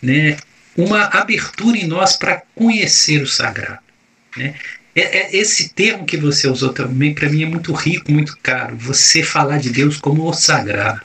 né, 0.02 0.36
uma 0.76 1.04
abertura 1.04 1.76
em 1.76 1.86
nós 1.86 2.16
para 2.16 2.42
conhecer 2.54 3.22
o 3.22 3.26
sagrado. 3.26 3.89
Né? 4.36 4.54
É, 4.94 5.18
é, 5.18 5.36
esse 5.36 5.68
termo 5.70 6.04
que 6.04 6.16
você 6.16 6.48
usou 6.48 6.72
também, 6.72 7.14
para 7.14 7.28
mim, 7.28 7.42
é 7.42 7.46
muito 7.46 7.72
rico, 7.72 8.10
muito 8.10 8.36
caro. 8.42 8.76
Você 8.76 9.22
falar 9.22 9.58
de 9.58 9.70
Deus 9.70 9.96
como 9.96 10.28
o 10.28 10.32
sagrado. 10.32 11.00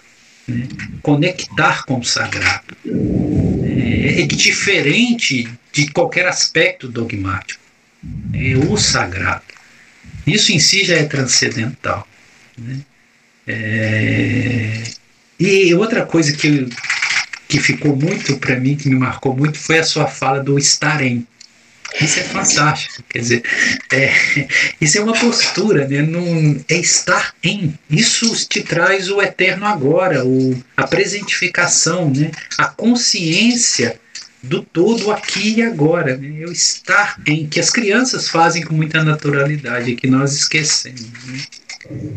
Né? 0.48 0.68
Conectar 1.02 1.86
com 1.86 2.00
o 2.00 2.04
sagrado. 2.04 2.76
É, 3.64 4.22
é 4.22 4.26
diferente 4.26 5.48
de 5.72 5.88
qualquer 5.92 6.28
aspecto 6.28 6.88
dogmático. 6.88 7.62
É 8.34 8.56
o 8.56 8.78
sagrado. 8.78 9.44
Isso 10.26 10.52
em 10.52 10.60
si 10.60 10.84
já 10.84 10.96
é 10.96 11.04
transcendental. 11.04 12.08
Né? 12.58 12.80
É... 13.48 14.84
E 15.40 15.74
outra 15.76 16.06
coisa 16.06 16.34
que, 16.34 16.68
que 17.48 17.60
ficou 17.60 17.96
muito 17.96 18.38
para 18.38 18.60
mim, 18.60 18.76
que 18.76 18.90
me 18.90 18.96
marcou 18.96 19.36
muito, 19.36 19.58
foi 19.58 19.80
a 19.80 19.84
sua 19.84 20.08
fala 20.08 20.40
do 20.40 20.58
estar 20.58 21.02
em. 21.02 21.28
Isso 22.02 22.20
é 22.20 22.24
fantástico, 22.24 23.04
quer 23.08 23.20
dizer, 23.20 23.44
é, 23.92 24.14
isso 24.82 24.98
é 24.98 25.02
uma 25.02 25.14
postura, 25.14 25.88
né? 25.88 26.02
Num, 26.02 26.62
é 26.68 26.76
estar 26.76 27.34
em. 27.44 27.74
Isso 27.90 28.34
te 28.48 28.62
traz 28.62 29.10
o 29.10 29.22
eterno 29.22 29.66
agora, 29.66 30.26
o, 30.26 30.62
a 30.76 30.86
presentificação, 30.86 32.12
né? 32.12 32.32
a 32.58 32.66
consciência 32.66 34.00
do 34.44 34.62
todo 34.62 35.12
aqui 35.12 35.56
e 35.58 35.62
agora. 35.62 36.18
Né? 36.18 36.36
Eu 36.40 36.52
estar 36.52 37.20
em, 37.26 37.48
que 37.48 37.60
as 37.60 37.70
crianças 37.70 38.28
fazem 38.28 38.64
com 38.64 38.74
muita 38.74 39.04
naturalidade, 39.04 39.96
que 39.96 40.08
nós 40.08 40.34
esquecemos. 40.34 41.08
Né? 41.26 41.40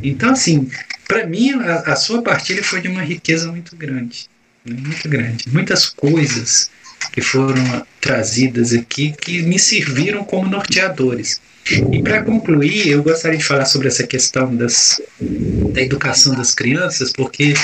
Então, 0.02 0.32
assim, 0.32 0.68
para 1.06 1.26
mim, 1.26 1.52
a, 1.52 1.92
a, 1.92 1.96
sua 1.96 2.22
partilha 2.22 2.62
foi 2.62 2.80
de 2.80 2.88
uma 2.88 3.02
riqueza 3.02 3.50
muito 3.50 3.76
grande. 3.76 4.28
Né? 4.64 4.76
Muito 4.78 5.08
grande. 5.08 5.44
Muitas 5.48 5.86
coisas 5.86 6.70
que 7.12 7.20
foram 7.20 7.86
trazidas 8.00 8.72
aqui 8.72 9.14
que 9.20 9.42
me 9.42 9.58
serviram 9.58 10.24
como 10.24 10.48
norteadores. 10.48 11.40
E 11.92 12.02
para 12.02 12.22
concluir, 12.22 12.88
eu 12.88 13.02
gostaria 13.02 13.36
de 13.38 13.44
falar 13.44 13.66
sobre 13.66 13.88
essa 13.88 14.06
questão 14.06 14.54
das, 14.56 15.00
da 15.20 15.82
educação 15.82 16.34
das 16.34 16.54
crianças, 16.54 17.12
porque 17.12 17.54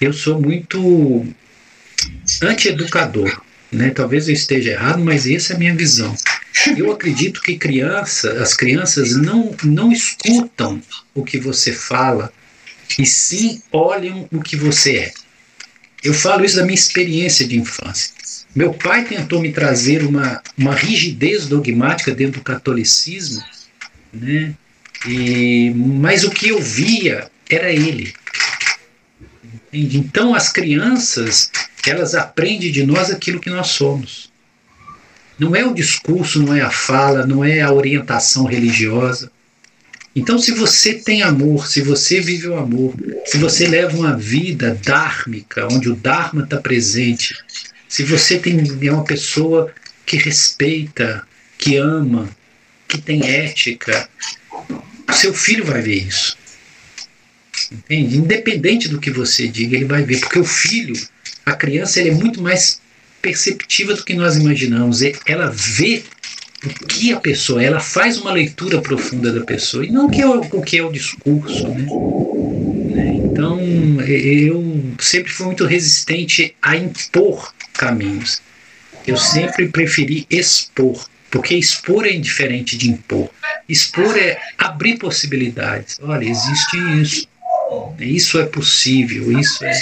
eu 0.00 0.12
sou 0.12 0.40
muito 0.40 1.26
anti-educador. 2.42 3.42
né? 3.70 3.90
Talvez 3.90 4.28
eu 4.28 4.34
esteja 4.34 4.72
errado, 4.72 5.04
mas 5.04 5.26
essa 5.26 5.52
é 5.52 5.56
a 5.56 5.58
minha 5.58 5.74
visão. 5.74 6.14
Eu 6.76 6.92
acredito 6.92 7.42
que 7.42 7.56
criança, 7.58 8.32
as 8.42 8.54
crianças 8.54 9.16
não, 9.16 9.54
não 9.62 9.92
escutam 9.92 10.80
o 11.14 11.24
que 11.24 11.38
você 11.38 11.72
fala, 11.72 12.32
e 12.98 13.06
sim 13.06 13.62
olham 13.72 14.28
o 14.32 14.40
que 14.40 14.56
você 14.56 14.96
é. 14.96 15.12
Eu 16.02 16.12
falo 16.12 16.44
isso 16.44 16.56
da 16.56 16.64
minha 16.64 16.74
experiência 16.74 17.46
de 17.46 17.58
infância. 17.58 18.12
Meu 18.54 18.74
pai 18.74 19.04
tentou 19.04 19.40
me 19.40 19.52
trazer 19.52 20.04
uma, 20.04 20.42
uma 20.58 20.74
rigidez 20.74 21.46
dogmática 21.46 22.12
dentro 22.12 22.40
do 22.40 22.44
catolicismo, 22.44 23.42
né? 24.12 24.54
E, 25.06 25.72
mas 25.74 26.24
o 26.24 26.30
que 26.30 26.48
eu 26.48 26.60
via 26.60 27.30
era 27.48 27.70
ele. 27.72 28.12
Então 29.72 30.34
as 30.34 30.50
crianças 30.50 31.50
elas 31.86 32.14
aprendem 32.14 32.70
de 32.70 32.84
nós 32.84 33.10
aquilo 33.10 33.40
que 33.40 33.50
nós 33.50 33.68
somos. 33.68 34.30
Não 35.38 35.56
é 35.56 35.64
o 35.64 35.74
discurso, 35.74 36.40
não 36.42 36.54
é 36.54 36.60
a 36.60 36.70
fala, 36.70 37.26
não 37.26 37.44
é 37.44 37.60
a 37.60 37.72
orientação 37.72 38.44
religiosa. 38.44 39.30
Então, 40.14 40.38
se 40.38 40.52
você 40.52 40.94
tem 40.94 41.22
amor, 41.22 41.66
se 41.66 41.80
você 41.80 42.20
vive 42.20 42.48
o 42.48 42.58
amor, 42.58 42.94
se 43.24 43.38
você 43.38 43.66
leva 43.66 43.96
uma 43.96 44.16
vida 44.16 44.78
dármica, 44.84 45.66
onde 45.72 45.88
o 45.88 45.96
Dharma 45.96 46.44
está 46.44 46.58
presente, 46.58 47.34
se 47.88 48.02
você 48.02 48.38
tem, 48.38 48.58
é 48.58 48.92
uma 48.92 49.04
pessoa 49.04 49.72
que 50.04 50.16
respeita, 50.18 51.26
que 51.56 51.76
ama, 51.76 52.28
que 52.86 52.98
tem 53.00 53.26
ética, 53.26 54.08
seu 55.12 55.32
filho 55.32 55.64
vai 55.64 55.80
ver 55.80 56.06
isso. 56.06 56.36
Entende? 57.70 58.18
Independente 58.18 58.88
do 58.88 59.00
que 59.00 59.10
você 59.10 59.48
diga, 59.48 59.76
ele 59.76 59.86
vai 59.86 60.02
ver. 60.02 60.20
Porque 60.20 60.38
o 60.38 60.44
filho, 60.44 60.94
a 61.46 61.54
criança, 61.54 62.00
ele 62.00 62.10
é 62.10 62.14
muito 62.14 62.42
mais 62.42 62.80
perceptiva 63.22 63.94
do 63.94 64.04
que 64.04 64.14
nós 64.14 64.36
imaginamos. 64.36 65.00
Ela 65.26 65.50
vê 65.50 66.02
o 66.64 66.86
que 66.86 67.12
a 67.12 67.18
pessoa, 67.18 67.62
ela 67.62 67.80
faz 67.80 68.18
uma 68.18 68.32
leitura 68.32 68.80
profunda 68.80 69.32
da 69.32 69.44
pessoa 69.44 69.84
e 69.84 69.90
não 69.90 70.08
que 70.08 70.20
é 70.20 70.26
o, 70.26 70.40
o, 70.40 70.62
que 70.62 70.78
é 70.78 70.82
o 70.82 70.92
discurso. 70.92 71.68
Né? 71.68 71.86
Então, 73.24 73.58
eu 74.06 74.82
sempre 75.00 75.32
fui 75.32 75.46
muito 75.46 75.64
resistente 75.64 76.54
a 76.62 76.76
impor 76.76 77.52
caminhos. 77.72 78.40
Eu 79.06 79.16
sempre 79.16 79.68
preferi 79.68 80.26
expor, 80.30 81.08
porque 81.30 81.56
expor 81.56 82.06
é 82.06 82.12
indiferente 82.12 82.76
de 82.76 82.90
impor. 82.90 83.28
Expor 83.68 84.16
é 84.16 84.40
abrir 84.56 84.98
possibilidades. 84.98 85.98
Olha, 86.02 86.24
existe 86.24 86.76
isso. 87.00 87.28
Isso 87.98 88.38
é 88.38 88.44
possível, 88.44 89.38
isso 89.38 89.64
é. 89.64 89.80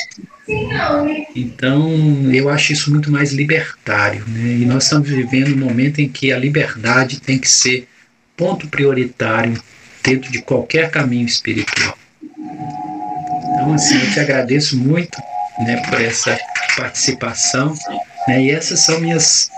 Então, 1.34 1.88
eu 2.32 2.48
acho 2.48 2.72
isso 2.72 2.90
muito 2.90 3.10
mais 3.10 3.32
libertário. 3.32 4.24
Né? 4.26 4.62
E 4.62 4.66
nós 4.66 4.84
estamos 4.84 5.08
vivendo 5.08 5.54
um 5.54 5.58
momento 5.58 6.00
em 6.00 6.08
que 6.08 6.32
a 6.32 6.38
liberdade 6.38 7.20
tem 7.20 7.38
que 7.38 7.48
ser 7.48 7.88
ponto 8.36 8.68
prioritário 8.68 9.62
dentro 10.02 10.30
de 10.30 10.40
qualquer 10.42 10.90
caminho 10.90 11.26
espiritual. 11.26 11.96
Então, 12.22 13.74
assim, 13.74 14.00
eu 14.00 14.12
te 14.12 14.20
agradeço 14.20 14.76
muito 14.76 15.20
né, 15.58 15.76
por 15.88 16.00
essa 16.00 16.38
participação. 16.76 17.74
Né? 18.26 18.44
E 18.44 18.50
essas 18.50 18.80
são 18.80 19.00
minhas 19.00 19.50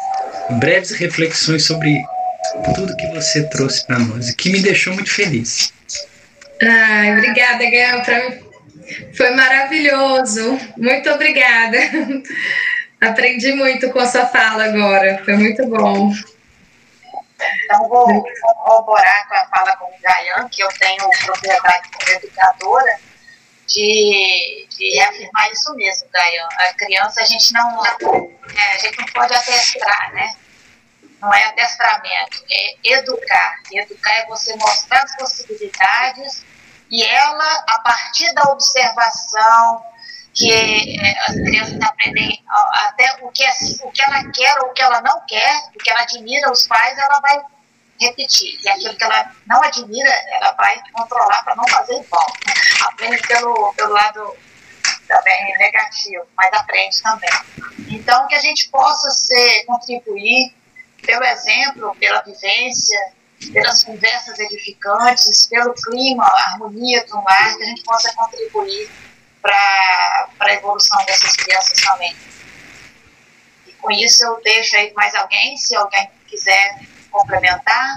breves 0.58 0.90
reflexões 0.90 1.64
sobre 1.64 2.02
tudo 2.74 2.96
que 2.96 3.06
você 3.08 3.44
trouxe 3.44 3.86
para 3.86 3.98
nós 3.98 4.28
e 4.28 4.36
que 4.36 4.50
me 4.50 4.60
deixou 4.60 4.92
muito 4.94 5.10
feliz. 5.10 5.72
Ai, 6.60 7.12
obrigada, 7.12 7.64
Gael. 7.70 8.51
Foi 9.16 9.30
maravilhoso. 9.30 10.58
Muito 10.76 11.10
obrigada. 11.10 11.78
Aprendi 13.00 13.52
muito 13.52 13.90
com 13.90 13.98
a 13.98 14.06
sua 14.06 14.26
fala 14.26 14.64
agora. 14.64 15.22
Foi 15.24 15.34
muito 15.36 15.66
bom. 15.66 16.12
Então, 17.64 17.88
vou 17.88 18.24
corroborar 18.64 19.28
com 19.28 19.34
a 19.34 19.46
fala 19.46 19.76
com 19.76 19.86
o 19.86 20.00
Gayan, 20.00 20.48
que 20.48 20.62
eu 20.62 20.68
tenho 20.78 21.10
propriedade 21.24 21.88
como 21.90 22.16
educadora, 22.16 22.98
de, 23.66 24.66
de 24.70 24.96
reafirmar 24.96 25.50
isso 25.50 25.74
mesmo, 25.74 26.08
Gayan. 26.12 26.48
A 26.58 26.74
criança, 26.74 27.20
a 27.20 27.24
gente 27.24 27.52
não, 27.52 27.84
é, 27.84 28.72
a 28.74 28.78
gente 28.78 28.98
não 28.98 29.06
pode 29.06 29.34
atestrar, 29.34 30.12
né? 30.12 30.36
Não 31.20 31.32
é 31.34 31.44
adestramento, 31.44 32.44
é 32.50 32.76
educar. 32.84 33.54
Educar 33.72 34.12
é 34.12 34.26
você 34.26 34.54
mostrar 34.56 35.02
as 35.02 35.16
possibilidades 35.16 36.44
e 36.92 37.02
ela, 37.02 37.64
a 37.68 37.78
partir 37.80 38.30
da 38.34 38.42
observação, 38.52 39.82
que 40.34 40.52
é, 40.52 41.14
as 41.26 41.34
crianças 41.34 41.80
aprendem 41.80 42.44
até 42.46 43.16
o 43.22 43.30
que, 43.30 43.42
é, 43.42 43.50
o 43.82 43.90
que 43.90 44.02
ela 44.02 44.30
quer 44.30 44.58
ou 44.60 44.68
o 44.68 44.72
que 44.74 44.82
ela 44.82 45.00
não 45.00 45.24
quer, 45.26 45.62
o 45.74 45.78
que 45.78 45.90
ela 45.90 46.02
admira 46.02 46.52
os 46.52 46.66
pais, 46.66 46.98
ela 46.98 47.18
vai 47.20 47.40
repetir. 47.98 48.60
E 48.62 48.68
aquilo 48.68 48.94
que 48.94 49.04
ela 49.04 49.32
não 49.46 49.62
admira, 49.62 50.10
ela 50.32 50.52
vai 50.52 50.82
controlar 50.92 51.42
para 51.42 51.56
não 51.56 51.66
fazer 51.68 51.98
igual. 51.98 52.26
Aprende 52.82 53.26
pelo, 53.26 53.72
pelo 53.72 53.92
lado 53.94 54.36
também 55.08 55.58
negativo, 55.58 56.26
mas 56.36 56.52
aprende 56.52 57.02
também. 57.02 57.30
Então, 57.88 58.26
que 58.26 58.34
a 58.34 58.40
gente 58.40 58.68
possa 58.68 59.10
ser, 59.10 59.64
contribuir 59.64 60.54
pelo 61.06 61.24
exemplo, 61.24 61.96
pela 61.96 62.20
vivência, 62.20 62.98
pelas 63.50 63.82
conversas 63.84 64.38
edificantes, 64.38 65.46
pelo 65.46 65.74
clima, 65.74 66.24
a 66.24 66.50
harmonia 66.50 67.04
do 67.06 67.16
mar, 67.22 67.56
que 67.56 67.62
a 67.62 67.66
gente 67.66 67.82
possa 67.82 68.12
contribuir 68.14 68.90
para 69.40 70.28
a 70.40 70.52
evolução 70.52 71.04
dessas 71.04 71.34
crianças 71.36 71.80
também. 71.80 72.14
E 73.66 73.72
com 73.72 73.90
isso 73.90 74.24
eu 74.24 74.40
deixo 74.42 74.76
aí 74.76 74.92
mais 74.94 75.14
alguém, 75.14 75.56
se 75.56 75.74
alguém 75.74 76.08
quiser 76.28 76.80
complementar. 77.10 77.96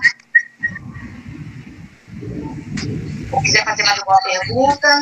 Ou 3.31 3.41
quiser 3.41 3.63
fazer 3.63 3.83
mais 3.83 3.99
alguma 3.99 4.21
pergunta. 4.21 4.99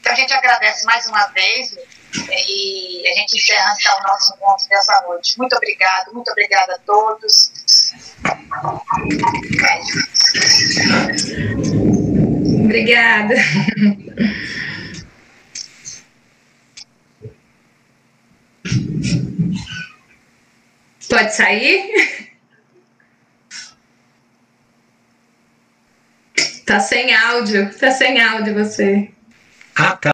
Então 0.00 0.12
a 0.12 0.16
gente 0.16 0.32
agradece 0.34 0.84
mais 0.84 1.06
uma 1.06 1.26
vez 1.28 1.74
e 2.16 3.08
a 3.08 3.14
gente 3.20 3.36
encerra 3.36 3.74
então 3.78 3.98
o 3.98 4.02
nosso 4.02 4.34
encontro 4.34 4.68
dessa 4.68 5.00
noite. 5.02 5.38
Muito 5.38 5.56
obrigado, 5.56 6.12
muito 6.12 6.30
obrigada 6.30 6.74
a 6.74 6.78
todos. 6.78 7.63
Obrigada. 12.64 13.34
Pode 21.08 21.36
sair? 21.36 22.24
Tá 26.66 26.80
sem 26.80 27.14
áudio, 27.14 27.72
tá 27.78 27.90
sem 27.90 28.20
áudio 28.20 28.54
você. 28.54 29.10
Ah, 29.76 29.96
tá. 29.96 30.00